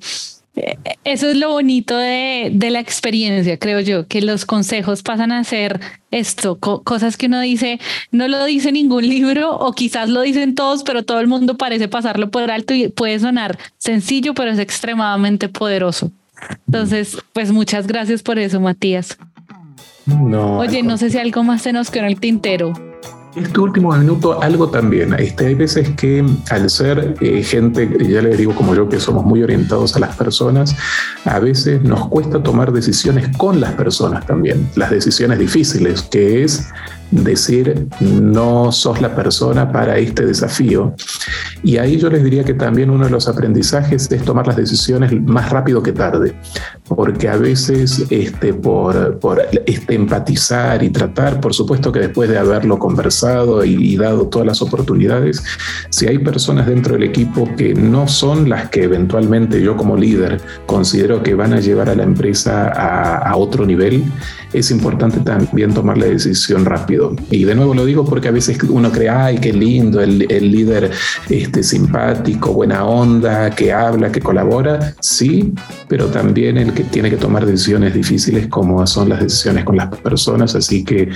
eso 1.04 1.30
es 1.30 1.36
lo 1.36 1.50
bonito 1.50 1.98
de, 1.98 2.50
de, 2.54 2.70
la 2.70 2.80
experiencia, 2.80 3.58
creo 3.60 3.82
yo, 3.82 4.08
que 4.08 4.22
los 4.22 4.46
consejos 4.46 5.04
pasan 5.04 5.32
a 5.32 5.44
ser 5.44 5.82
esto, 6.12 6.58
cosas 6.58 7.18
que 7.18 7.26
uno 7.26 7.42
dice, 7.42 7.80
no 8.12 8.28
lo 8.28 8.46
dice 8.46 8.72
ningún 8.72 9.08
libro 9.10 9.56
o 9.58 9.74
quizás 9.74 10.10
lo 10.10 10.22
dicen 10.22 10.56
todos, 10.56 10.84
pero 10.84 11.04
todo 11.04 11.20
el 11.20 11.28
mundo 11.28 11.58
parece 11.58 11.88
pasarlo 11.88 12.30
por 12.30 12.50
alto 12.50 12.74
y 12.74 12.88
puede 12.88 13.20
sonar 13.20 13.58
sencillo, 13.78 14.34
pero 14.34 14.52
es 14.52 14.60
extremadamente 14.60 15.50
poderoso. 15.50 16.12
Entonces, 16.68 17.18
pues 17.34 17.52
muchas 17.52 17.88
gracias 17.88 18.22
por 18.24 18.40
eso, 18.40 18.60
Matías. 18.60 19.18
No, 20.06 20.60
Oye, 20.60 20.84
no 20.84 20.98
sé 20.98 21.10
si 21.10 21.18
algo 21.18 21.44
más 21.44 21.64
se 21.64 21.74
nos 21.74 21.90
quedó 21.90 22.04
en 22.04 22.12
el 22.12 22.20
tintero. 22.20 22.74
Este 23.36 23.60
último 23.60 23.92
minuto, 23.92 24.42
algo 24.42 24.70
también. 24.70 25.14
Este, 25.14 25.48
hay 25.48 25.56
veces 25.56 25.90
que 25.98 26.26
al 26.50 26.70
ser 26.70 27.16
eh, 27.20 27.44
gente, 27.44 27.90
ya 28.08 28.22
les 28.22 28.38
digo 28.38 28.56
como 28.56 28.74
yo, 28.74 28.88
que 28.88 28.98
somos 28.98 29.26
muy 29.26 29.44
orientados 29.44 29.94
a 29.98 30.00
las 30.00 30.16
personas, 30.16 30.74
a 31.26 31.40
veces 31.40 31.82
nos 31.82 32.08
cuesta 32.08 32.42
tomar 32.42 32.72
decisiones 32.72 33.36
con 33.36 33.60
las 33.60 33.74
personas 33.74 34.26
también, 34.26 34.70
las 34.76 34.90
decisiones 34.90 35.38
difíciles, 35.38 36.04
que 36.04 36.46
es 36.46 36.70
decir, 37.12 37.88
no 38.00 38.72
sos 38.72 39.02
la 39.02 39.16
persona 39.16 39.72
para 39.72 39.98
este 39.98 40.26
desafío. 40.26 40.96
Y 41.64 41.78
ahí 41.78 41.98
yo 41.98 42.10
les 42.10 42.24
diría 42.24 42.44
que 42.44 42.54
también 42.54 42.90
uno 42.90 43.06
de 43.06 43.12
los 43.12 43.28
aprendizajes 43.28 44.12
es 44.12 44.24
tomar 44.24 44.48
las 44.48 44.56
decisiones 44.56 45.12
más 45.22 45.50
rápido 45.50 45.82
que 45.82 45.92
tarde, 45.92 46.36
porque 46.88 47.30
a 47.30 47.38
veces 47.38 48.06
este, 48.10 48.54
por, 48.54 49.20
por 49.20 49.42
este, 49.66 49.96
empatizar 49.96 50.84
y 50.84 50.90
tratar, 50.90 51.40
por 51.40 51.54
supuesto 51.54 51.92
que 51.92 52.00
después 52.00 52.30
de 52.30 52.38
haberlo 52.38 52.78
conversado 52.80 53.64
y, 53.66 53.96
dado 53.96 54.28
todas 54.28 54.46
las 54.46 54.62
oportunidades, 54.62 55.44
si 55.90 56.06
hay 56.06 56.20
personas 56.20 56.68
dentro 56.68 56.94
del 56.94 57.04
equipo 57.04 57.50
que 57.56 57.74
no 57.74 58.08
son 58.10 58.50
las 58.50 58.70
que 58.70 58.84
eventualmente 58.84 59.62
yo 59.62 59.78
como 59.78 59.96
líder 59.96 60.42
considero 60.66 61.24
que 61.24 61.34
van 61.34 61.54
a 61.54 61.62
llevar 61.62 61.90
a 61.90 61.96
la 61.96 62.04
empresa 62.04 62.68
a, 62.68 63.30
a 63.30 63.38
otro 63.38 63.66
nivel, 63.66 64.04
es 64.54 64.72
importante 64.72 65.20
también 65.20 65.74
tomar 65.74 65.98
la 65.98 66.06
decisión 66.06 66.66
rápido. 66.66 67.05
Y 67.30 67.44
de 67.44 67.56
nuevo 67.56 67.74
lo 67.74 67.86
digo 67.86 68.06
porque 68.06 68.30
a 68.30 68.32
veces 68.32 68.58
uno 68.70 68.92
cree, 68.92 69.10
ay, 69.10 69.38
qué 69.38 69.52
lindo, 69.52 70.02
el, 70.02 70.32
el 70.32 70.52
líder 70.52 70.92
este, 71.30 71.64
simpático, 71.64 72.54
buena 72.54 72.86
onda, 72.86 73.50
que 73.52 73.74
habla, 73.74 74.12
que 74.12 74.22
colabora, 74.22 74.96
sí, 75.00 75.54
pero 75.88 76.08
también 76.08 76.58
el 76.58 76.74
que 76.74 76.84
tiene 76.84 77.10
que 77.10 77.18
tomar 77.18 77.46
decisiones 77.46 77.94
difíciles 77.94 78.48
como 78.48 78.86
son 78.88 79.10
las 79.10 79.22
decisiones 79.22 79.66
con 79.66 79.78
las 79.78 79.90
personas, 79.98 80.56
así 80.56 80.84
que 80.84 81.10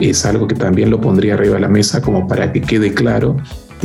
es 0.00 0.24
algo 0.26 0.46
que 0.46 0.54
también 0.54 0.90
lo 0.90 1.00
pondría 1.00 1.34
arriba 1.34 1.54
de 1.54 1.60
la 1.60 1.68
mesa 1.68 2.00
como 2.00 2.26
para 2.26 2.52
que 2.52 2.60
quede 2.60 2.94
claro 2.94 3.36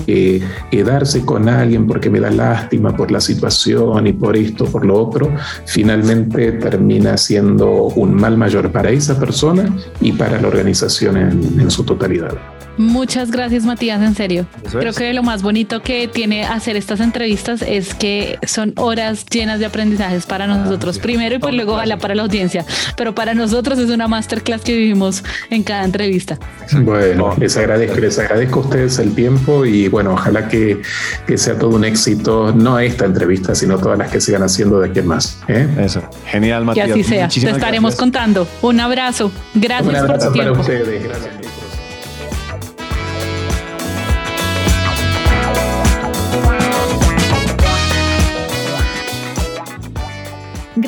eh, 0.07 0.41
quedarse 0.69 1.25
con 1.25 1.49
alguien 1.49 1.87
porque 1.87 2.09
me 2.09 2.19
da 2.19 2.31
lástima 2.31 2.95
por 2.95 3.11
la 3.11 3.21
situación 3.21 4.07
y 4.07 4.13
por 4.13 4.35
esto, 4.35 4.65
por 4.65 4.85
lo 4.85 4.97
otro, 4.97 5.33
finalmente 5.65 6.53
termina 6.53 7.17
siendo 7.17 7.69
un 7.71 8.13
mal 8.13 8.37
mayor 8.37 8.71
para 8.71 8.89
esa 8.89 9.19
persona 9.19 9.73
y 9.99 10.11
para 10.13 10.41
la 10.41 10.47
organización 10.47 11.17
en 11.17 11.71
su 11.71 11.83
totalidad. 11.83 12.51
Muchas 12.78 13.32
gracias, 13.32 13.63
Matías, 13.63 14.01
en 14.01 14.15
serio. 14.15 14.45
Creo 14.72 14.93
que 14.93 15.13
lo 15.13 15.24
más 15.24 15.41
bonito 15.41 15.82
que 15.82 16.07
tiene 16.07 16.45
hacer 16.45 16.76
estas 16.76 16.99
entrevistas 16.99 17.61
es 17.61 17.93
que 17.93 18.39
son 18.45 18.74
horas 18.78 19.26
llenas 19.26 19.59
de 19.59 19.65
aprendizajes 19.65 20.26
para 20.26 20.47
nosotros 20.47 20.99
primero 20.99 21.36
y 21.36 21.39
pues 21.39 21.53
luego 21.53 21.74
ojalá 21.74 21.97
para 21.97 22.15
la 22.15 22.24
audiencia, 22.24 22.65
pero 22.97 23.13
para 23.13 23.34
nosotros 23.34 23.78
es 23.80 23.89
una 23.89 24.07
masterclass 24.07 24.61
que 24.61 24.76
vivimos 24.76 25.24
en 25.49 25.63
cada 25.63 25.84
entrevista. 25.84 26.38
Bueno, 26.82 27.36
les 27.38 27.55
agradezco, 27.57 27.99
les 27.99 28.17
agradezco 28.17 28.59
a 28.59 28.63
ustedes 28.63 28.99
el 28.99 29.13
tiempo 29.13 29.65
y 29.65 29.88
bueno, 29.88 30.13
ojalá 30.13 30.47
que, 30.47 30.82
que 31.28 31.38
sea 31.38 31.57
todo 31.57 31.72
un 31.72 31.86
éxito, 31.86 32.53
no 32.53 32.80
esta 32.80 33.05
entrevista, 33.05 33.53
sino 33.55 33.78
todas 33.78 33.97
las 33.97 34.11
que 34.11 34.22
sigan 34.22 34.43
haciendo 34.43 34.80
de 34.80 34.89
aquí 34.89 35.01
más. 35.01 35.41
¿eh? 35.47 35.67
Eso, 35.80 36.01
genial, 36.26 36.65
Matías. 36.65 36.88
Que 36.88 36.93
así 36.93 37.03
sea, 37.03 37.28
te 37.28 37.49
estaremos 37.49 37.95
contando. 37.95 38.47
Un 38.61 38.80
abrazo. 38.80 39.32
Gracias 39.53 40.05
por 40.05 40.19
tu 40.19 40.32
tiempo. 40.32 40.59
Ustedes. 40.61 41.03
Gracias. 41.03 41.61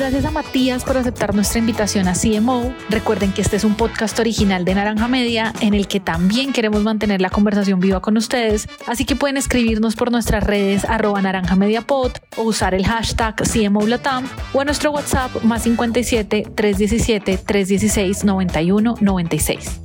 Gracias 0.04 0.26
a 0.26 0.30
Matías 0.30 0.84
por 0.84 0.98
aceptar 0.98 1.34
nuestra 1.34 1.60
invitación 1.60 2.08
a 2.08 2.12
CMO. 2.12 2.74
Recuerden 2.90 3.32
que 3.32 3.40
este 3.40 3.56
es 3.56 3.64
un 3.64 3.74
podcast 3.74 4.18
original 4.18 4.66
de 4.66 4.74
Naranja 4.74 5.08
Media 5.08 5.54
en 5.62 5.72
el 5.72 5.88
que 5.88 5.98
también 5.98 6.52
queremos 6.52 6.82
mantener 6.82 7.22
la 7.22 7.30
conversación 7.30 7.80
viva 7.80 8.02
con 8.02 8.18
ustedes, 8.18 8.68
así 8.86 9.06
que 9.06 9.16
pueden 9.16 9.38
escribirnos 9.38 9.96
por 9.96 10.12
nuestras 10.12 10.44
redes 10.44 10.84
arroba 10.84 11.22
naranja 11.22 11.56
media 11.56 11.80
pod 11.80 12.12
o 12.36 12.42
usar 12.42 12.74
el 12.74 12.86
hashtag 12.86 13.34
CMO 13.50 13.86
Latam 13.86 14.28
o 14.52 14.60
a 14.60 14.66
nuestro 14.66 14.90
WhatsApp 14.90 15.42
más 15.42 15.62
57 15.62 16.48
317 16.54 17.38
316 17.38 18.24
91 18.24 18.96
96. 19.00 19.80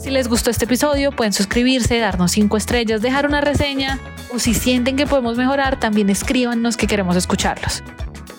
Si 0.00 0.10
les 0.10 0.26
gustó 0.26 0.50
este 0.50 0.64
episodio, 0.64 1.12
pueden 1.12 1.32
suscribirse, 1.32 2.00
darnos 2.00 2.32
cinco 2.32 2.56
estrellas, 2.56 3.02
dejar 3.02 3.24
una 3.24 3.40
reseña 3.40 4.00
o 4.34 4.40
si 4.40 4.52
sienten 4.52 4.96
que 4.96 5.06
podemos 5.06 5.36
mejorar, 5.36 5.78
también 5.78 6.10
escríbanos 6.10 6.76
que 6.76 6.88
queremos 6.88 7.14
escucharlos. 7.14 7.84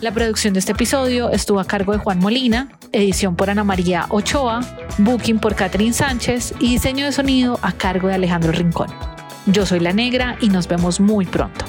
La 0.01 0.11
producción 0.11 0.53
de 0.53 0.59
este 0.59 0.73
episodio 0.73 1.29
estuvo 1.29 1.59
a 1.59 1.65
cargo 1.65 1.93
de 1.93 1.99
Juan 1.99 2.19
Molina, 2.19 2.69
edición 2.91 3.35
por 3.35 3.49
Ana 3.49 3.63
María 3.63 4.07
Ochoa, 4.09 4.59
booking 4.97 5.39
por 5.39 5.55
Catherine 5.55 5.93
Sánchez 5.93 6.53
y 6.59 6.71
diseño 6.71 7.05
de 7.05 7.13
sonido 7.13 7.57
a 7.61 7.71
cargo 7.71 8.09
de 8.09 8.15
Alejandro 8.15 8.51
Rincón. 8.51 8.89
Yo 9.45 9.65
soy 9.65 9.79
La 9.79 9.93
Negra 9.93 10.37
y 10.41 10.49
nos 10.49 10.67
vemos 10.67 10.99
muy 10.99 11.25
pronto. 11.25 11.65